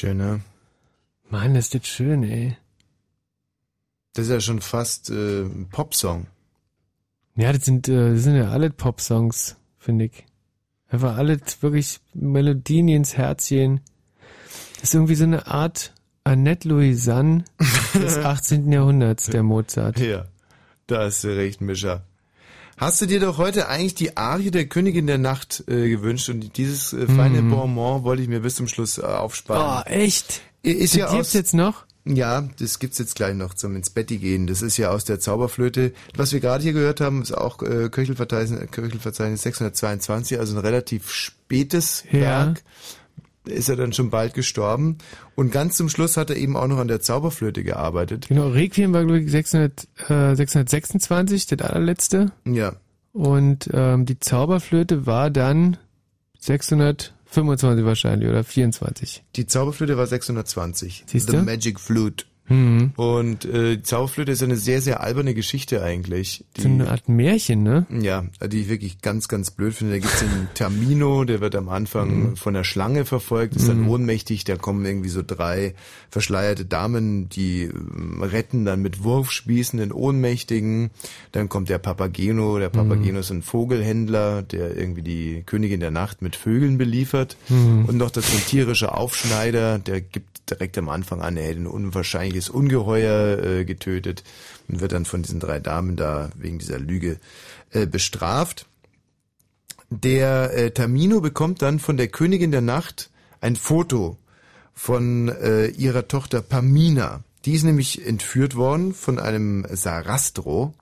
[0.00, 0.40] Schön, ne?
[1.28, 2.56] Mann, ist das schön, ey.
[4.14, 6.26] Das ist ja schon fast äh, ein Popsong.
[7.36, 10.24] Ja, das sind, äh, das sind ja alle Pop-Songs, finde ich.
[10.88, 13.82] Einfach alle wirklich Melodien die ins Herz gehen.
[14.76, 15.92] Das ist irgendwie so eine Art
[16.24, 17.44] Annette Louisanne
[17.92, 18.72] des 18.
[18.72, 20.00] Jahrhunderts, der Mozart.
[20.00, 20.24] Ja,
[20.86, 22.06] da hast du recht, Mischa.
[22.80, 26.56] Hast du dir doch heute eigentlich die Arie der Königin der Nacht äh, gewünscht und
[26.56, 27.50] dieses äh, feine Mhm.
[27.50, 29.82] Bonbon wollte ich mir bis zum Schluss äh, aufsparen.
[29.86, 30.40] Oh, echt?
[30.62, 31.84] Ist Das ja gibt's aus, jetzt noch?
[32.06, 34.46] Ja, das gibt's jetzt gleich noch zum ins Betti gehen.
[34.46, 35.92] Das ist ja aus der Zauberflöte.
[36.16, 41.10] Was wir gerade hier gehört haben, ist auch äh, Köchelverzeichnis, Köchelverzeichnis 622, also ein relativ
[41.10, 42.20] spätes Ja.
[42.46, 42.62] Werk.
[43.46, 44.98] Ist er dann schon bald gestorben.
[45.34, 48.28] Und ganz zum Schluss hat er eben auch noch an der Zauberflöte gearbeitet.
[48.28, 52.32] Genau, Requiem war, glaube ich, 600, äh, 626, das allerletzte.
[52.44, 52.74] Ja.
[53.12, 55.76] Und ähm, die Zauberflöte war dann
[56.38, 59.24] 625 wahrscheinlich oder 24.
[59.36, 61.04] Die Zauberflöte war 620.
[61.06, 61.42] Siehst The du?
[61.42, 62.24] Magic Flute.
[62.50, 62.92] Mhm.
[62.96, 66.44] Und äh, die Zauberflöte ist eine sehr, sehr alberne Geschichte eigentlich.
[66.56, 67.86] Die, So eine Art Märchen, ne?
[67.90, 69.94] Ja, die ich wirklich ganz, ganz blöd finde.
[69.94, 72.36] Da gibt's den Termino, der wird am Anfang Mhm.
[72.36, 73.88] von der Schlange verfolgt, ist dann Mhm.
[73.88, 75.74] ohnmächtig, da kommen irgendwie so drei
[76.10, 80.90] verschleierte Damen, die ähm, retten dann mit Wurfspießen den Ohnmächtigen.
[81.32, 83.18] Dann kommt der Papageno, der Papageno Mhm.
[83.20, 87.36] ist ein Vogelhändler, der irgendwie die Königin der Nacht mit Vögeln beliefert.
[87.48, 87.84] Mhm.
[87.86, 91.66] Und noch dazu ein tierischer Aufschneider, der gibt direkt am Anfang an, er hätte ein
[91.66, 94.24] unwahrscheinliches Ungeheuer äh, getötet
[94.68, 97.18] und wird dann von diesen drei Damen da wegen dieser Lüge
[97.70, 98.66] äh, bestraft.
[99.90, 104.18] Der äh, Tamino bekommt dann von der Königin der Nacht ein Foto
[104.72, 107.22] von äh, ihrer Tochter Pamina.
[107.44, 110.74] Die ist nämlich entführt worden von einem Sarastro,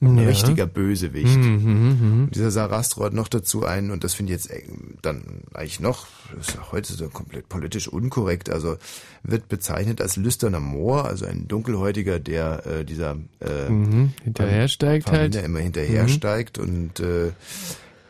[0.00, 0.28] ein Ja.
[0.28, 1.36] richtiger Bösewicht.
[1.38, 2.30] Mhm, mhm, mhm.
[2.30, 4.52] Dieser Sarastro hat noch dazu einen, und das finde ich jetzt
[5.02, 5.22] dann
[5.54, 6.06] eigentlich noch,
[6.36, 8.76] das ist ja heute so komplett politisch unkorrekt, also
[9.22, 15.34] wird bezeichnet als lüsterner Moor, also ein Dunkelhäutiger, der äh, dieser äh, Mhm, hinterhersteigt halt.
[15.36, 17.32] immer hinterhersteigt und äh,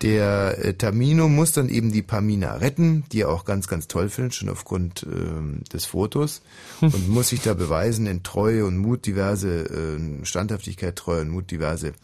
[0.05, 4.10] der äh, Tamino muss dann eben die Pamina retten, die er auch ganz, ganz toll
[4.10, 6.42] findet, schon aufgrund ähm, des Fotos
[6.83, 11.50] und muss sich da beweisen in Treue und Mut diverse, äh, Standhaftigkeit, Treue und Mut
[11.50, 11.94] diverse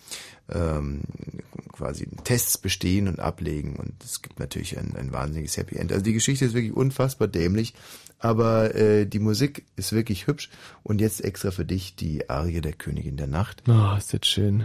[0.51, 1.03] ähm,
[1.73, 5.93] quasi Tests bestehen und ablegen und es gibt natürlich ein, ein wahnsinniges Happy End.
[5.93, 7.75] Also die Geschichte ist wirklich unfassbar dämlich,
[8.19, 10.49] aber äh, die Musik ist wirklich hübsch
[10.83, 13.63] und jetzt extra für dich die Arie der Königin der Nacht.
[13.69, 14.65] Oh, ist das schön.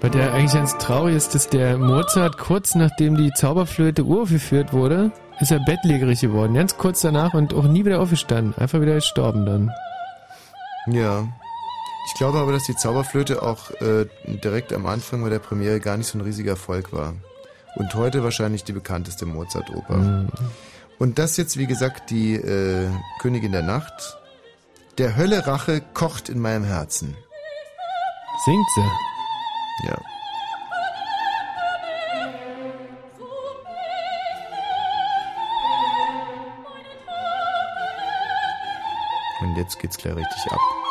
[0.00, 5.12] Weil der eigentlich ganz traurig ist, dass der Mozart kurz nachdem die Zauberflöte uraufgeführt wurde,
[5.40, 6.54] ist er bettlägerig geworden.
[6.54, 8.54] Ganz kurz danach und auch nie wieder aufgestanden.
[8.56, 9.70] Einfach wieder gestorben dann.
[10.86, 11.26] Ja.
[12.06, 14.06] Ich glaube aber, dass die Zauberflöte auch äh,
[14.44, 17.14] direkt am Anfang bei der Premiere gar nicht so ein riesiger Erfolg war.
[17.74, 19.96] Und heute wahrscheinlich die bekannteste Mozart-Oper.
[19.96, 20.28] Mhm.
[20.98, 22.88] Und das jetzt, wie gesagt, die äh,
[23.20, 24.18] Königin der Nacht.
[24.98, 27.16] Der Hölle Rache kocht in meinem Herzen.
[28.44, 29.15] Singt sie.
[29.84, 29.98] Ja.
[39.40, 40.85] Und jetzt geht's gleich richtig ab.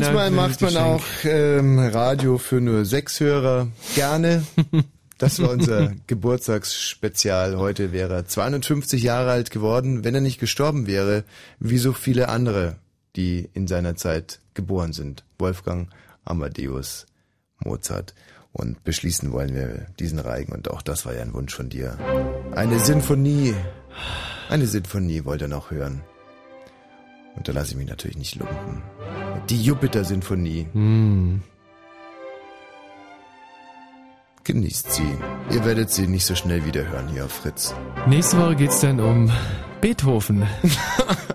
[0.00, 0.86] Manchmal Dank macht man Geschenk.
[0.86, 3.68] auch ähm, Radio für nur sechs Hörer.
[3.94, 4.44] Gerne.
[5.18, 7.56] Das war unser Geburtstagsspezial.
[7.56, 11.24] Heute wäre er 250 Jahre alt geworden, wenn er nicht gestorben wäre,
[11.58, 12.76] wie so viele andere,
[13.16, 15.24] die in seiner Zeit geboren sind.
[15.38, 15.88] Wolfgang
[16.26, 17.06] Amadeus
[17.64, 18.14] Mozart.
[18.52, 21.96] Und beschließen wollen wir diesen Reigen, und auch das war ja ein Wunsch von dir.
[22.54, 23.54] Eine Sinfonie.
[24.50, 26.02] Eine Sinfonie wollt ihr noch hören.
[27.36, 28.82] Und da lasse ich mich natürlich nicht lumpen.
[29.48, 30.66] Die Jupiter-Sinfonie.
[30.72, 31.42] Hm.
[34.42, 35.18] Genießt sie.
[35.50, 37.74] Ihr werdet sie nicht so schnell wieder hören hier auf Fritz.
[38.06, 39.30] Nächste Woche geht's dann um
[39.80, 40.46] Beethoven.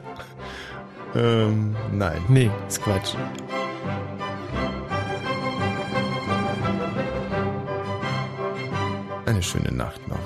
[1.16, 2.22] ähm, nein.
[2.28, 3.16] Nee, ist Quatsch.
[9.26, 10.20] Eine schöne Nacht noch.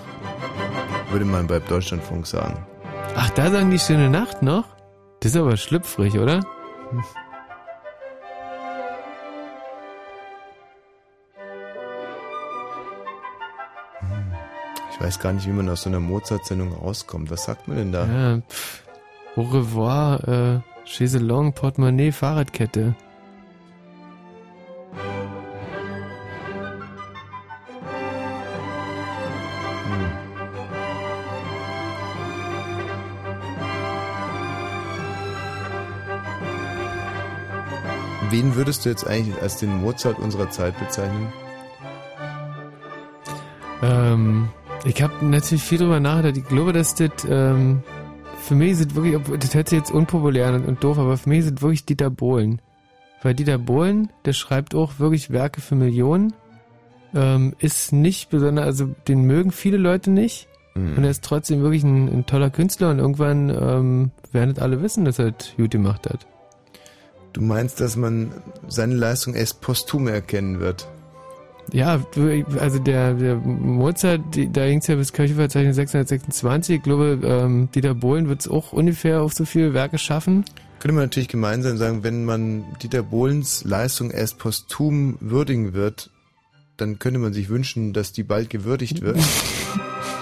[1.11, 2.65] Würde man bei Deutschlandfunk sagen.
[3.15, 4.65] Ach, da sagen die schöne Nacht noch?
[5.21, 6.43] Das ist aber schlüpfrig, oder?
[14.95, 17.29] Ich weiß gar nicht, wie man aus so einer Mozart-Sendung rauskommt.
[17.29, 18.05] Was sagt man denn da?
[18.07, 18.81] Ja, pff.
[19.35, 22.95] Au revoir, äh, Chaiselong, Portemonnaie, Fahrradkette.
[38.29, 41.33] Wen würdest du jetzt eigentlich als den Mozart unserer Zeit bezeichnen?
[43.83, 44.49] Ähm,
[44.85, 46.37] ich habe natürlich viel drüber nachgedacht.
[46.37, 47.81] Ich glaube, dass das, ähm,
[48.39, 51.43] für mich sind wirklich, das hört sich jetzt unpopulär und, und doof, aber für mich
[51.43, 52.61] sind wirklich Dieter Bohlen.
[53.23, 56.33] Weil Dieter Bohlen, der schreibt auch wirklich Werke für Millionen,
[57.15, 60.47] ähm, ist nicht besonders, also den mögen viele Leute nicht.
[60.75, 60.97] Mhm.
[60.97, 64.81] Und er ist trotzdem wirklich ein, ein toller Künstler und irgendwann ähm, werden das alle
[64.81, 66.27] wissen, dass er das gut gemacht hat.
[67.33, 68.31] Du meinst, dass man
[68.67, 70.87] seine Leistung erst posthum erkennen wird?
[71.71, 71.99] Ja,
[72.59, 76.77] also der, der Mozart, die, da ging es ja bis Kirchenverzeichnis 626.
[76.77, 80.45] Ich glaube, ähm, Dieter Bohlen wird es auch ungefähr auf so viele Werke schaffen.
[80.79, 86.11] Könnte man natürlich gemeinsam sagen, wenn man Dieter Bohlens Leistung erst posthum würdigen wird,
[86.77, 89.17] dann könnte man sich wünschen, dass die bald gewürdigt wird.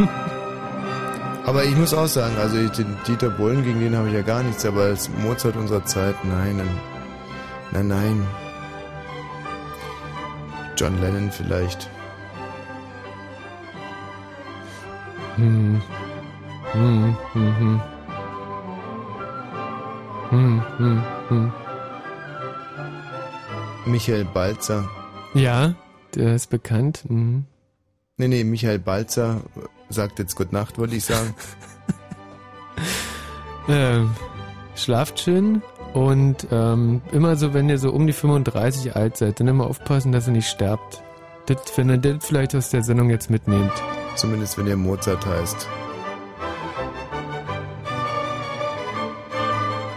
[1.46, 4.22] aber ich muss auch sagen, also ich, den Dieter Bohlen, gegen den habe ich ja
[4.22, 6.62] gar nichts, aber als Mozart unserer Zeit, nein,
[7.72, 8.43] nein, nein.
[10.78, 11.90] John Lennon vielleicht.
[15.36, 15.82] Hm.
[16.72, 17.82] Hm, hm, hm.
[20.30, 21.54] Hm, hm, hm.
[23.86, 24.90] Michael Balzer.
[25.34, 25.76] Ja,
[26.16, 27.04] der ist bekannt.
[27.10, 27.46] Mhm.
[28.18, 29.42] Nee, nee, Michael Balzer
[29.90, 31.36] sagt jetzt Gute Nacht, wollte ich sagen.
[33.68, 34.14] Ähm,
[34.76, 35.62] schlaft schön
[35.94, 40.12] und ähm, immer so, wenn ihr so um die 35 alt seid, dann immer aufpassen,
[40.12, 41.04] dass ihr nicht sterbt.
[41.46, 43.72] Das, wenn ihr das vielleicht aus der Sendung jetzt mitnehmt.
[44.16, 45.68] Zumindest wenn ihr Mozart heißt.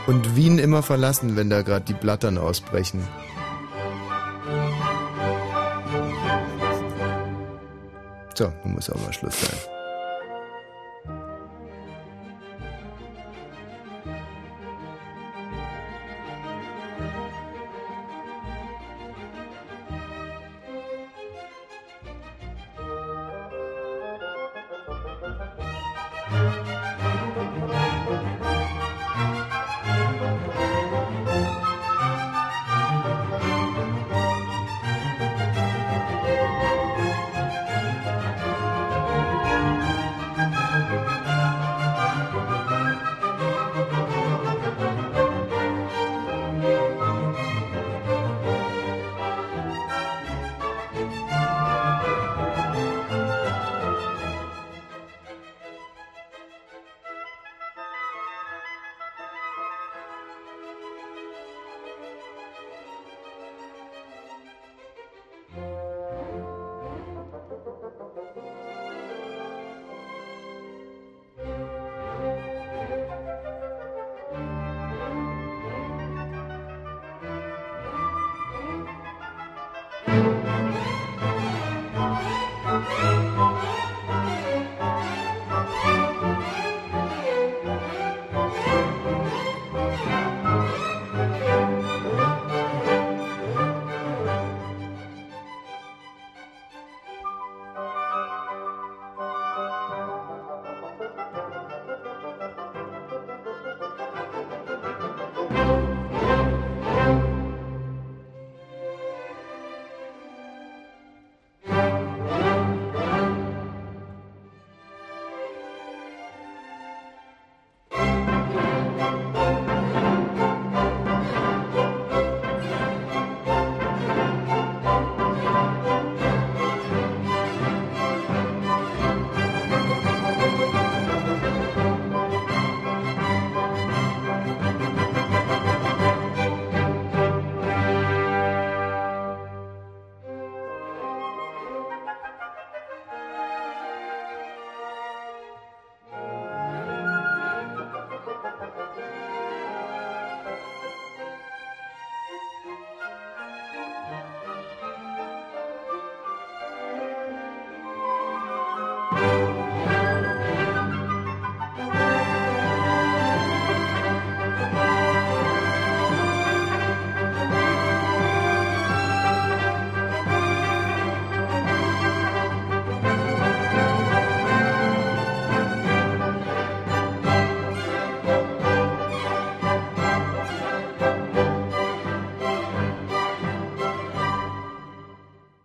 [0.07, 3.00] Und Wien immer verlassen, wenn da gerade die Blattern ausbrechen.
[8.34, 9.76] So, nun muss auch mal Schluss sein.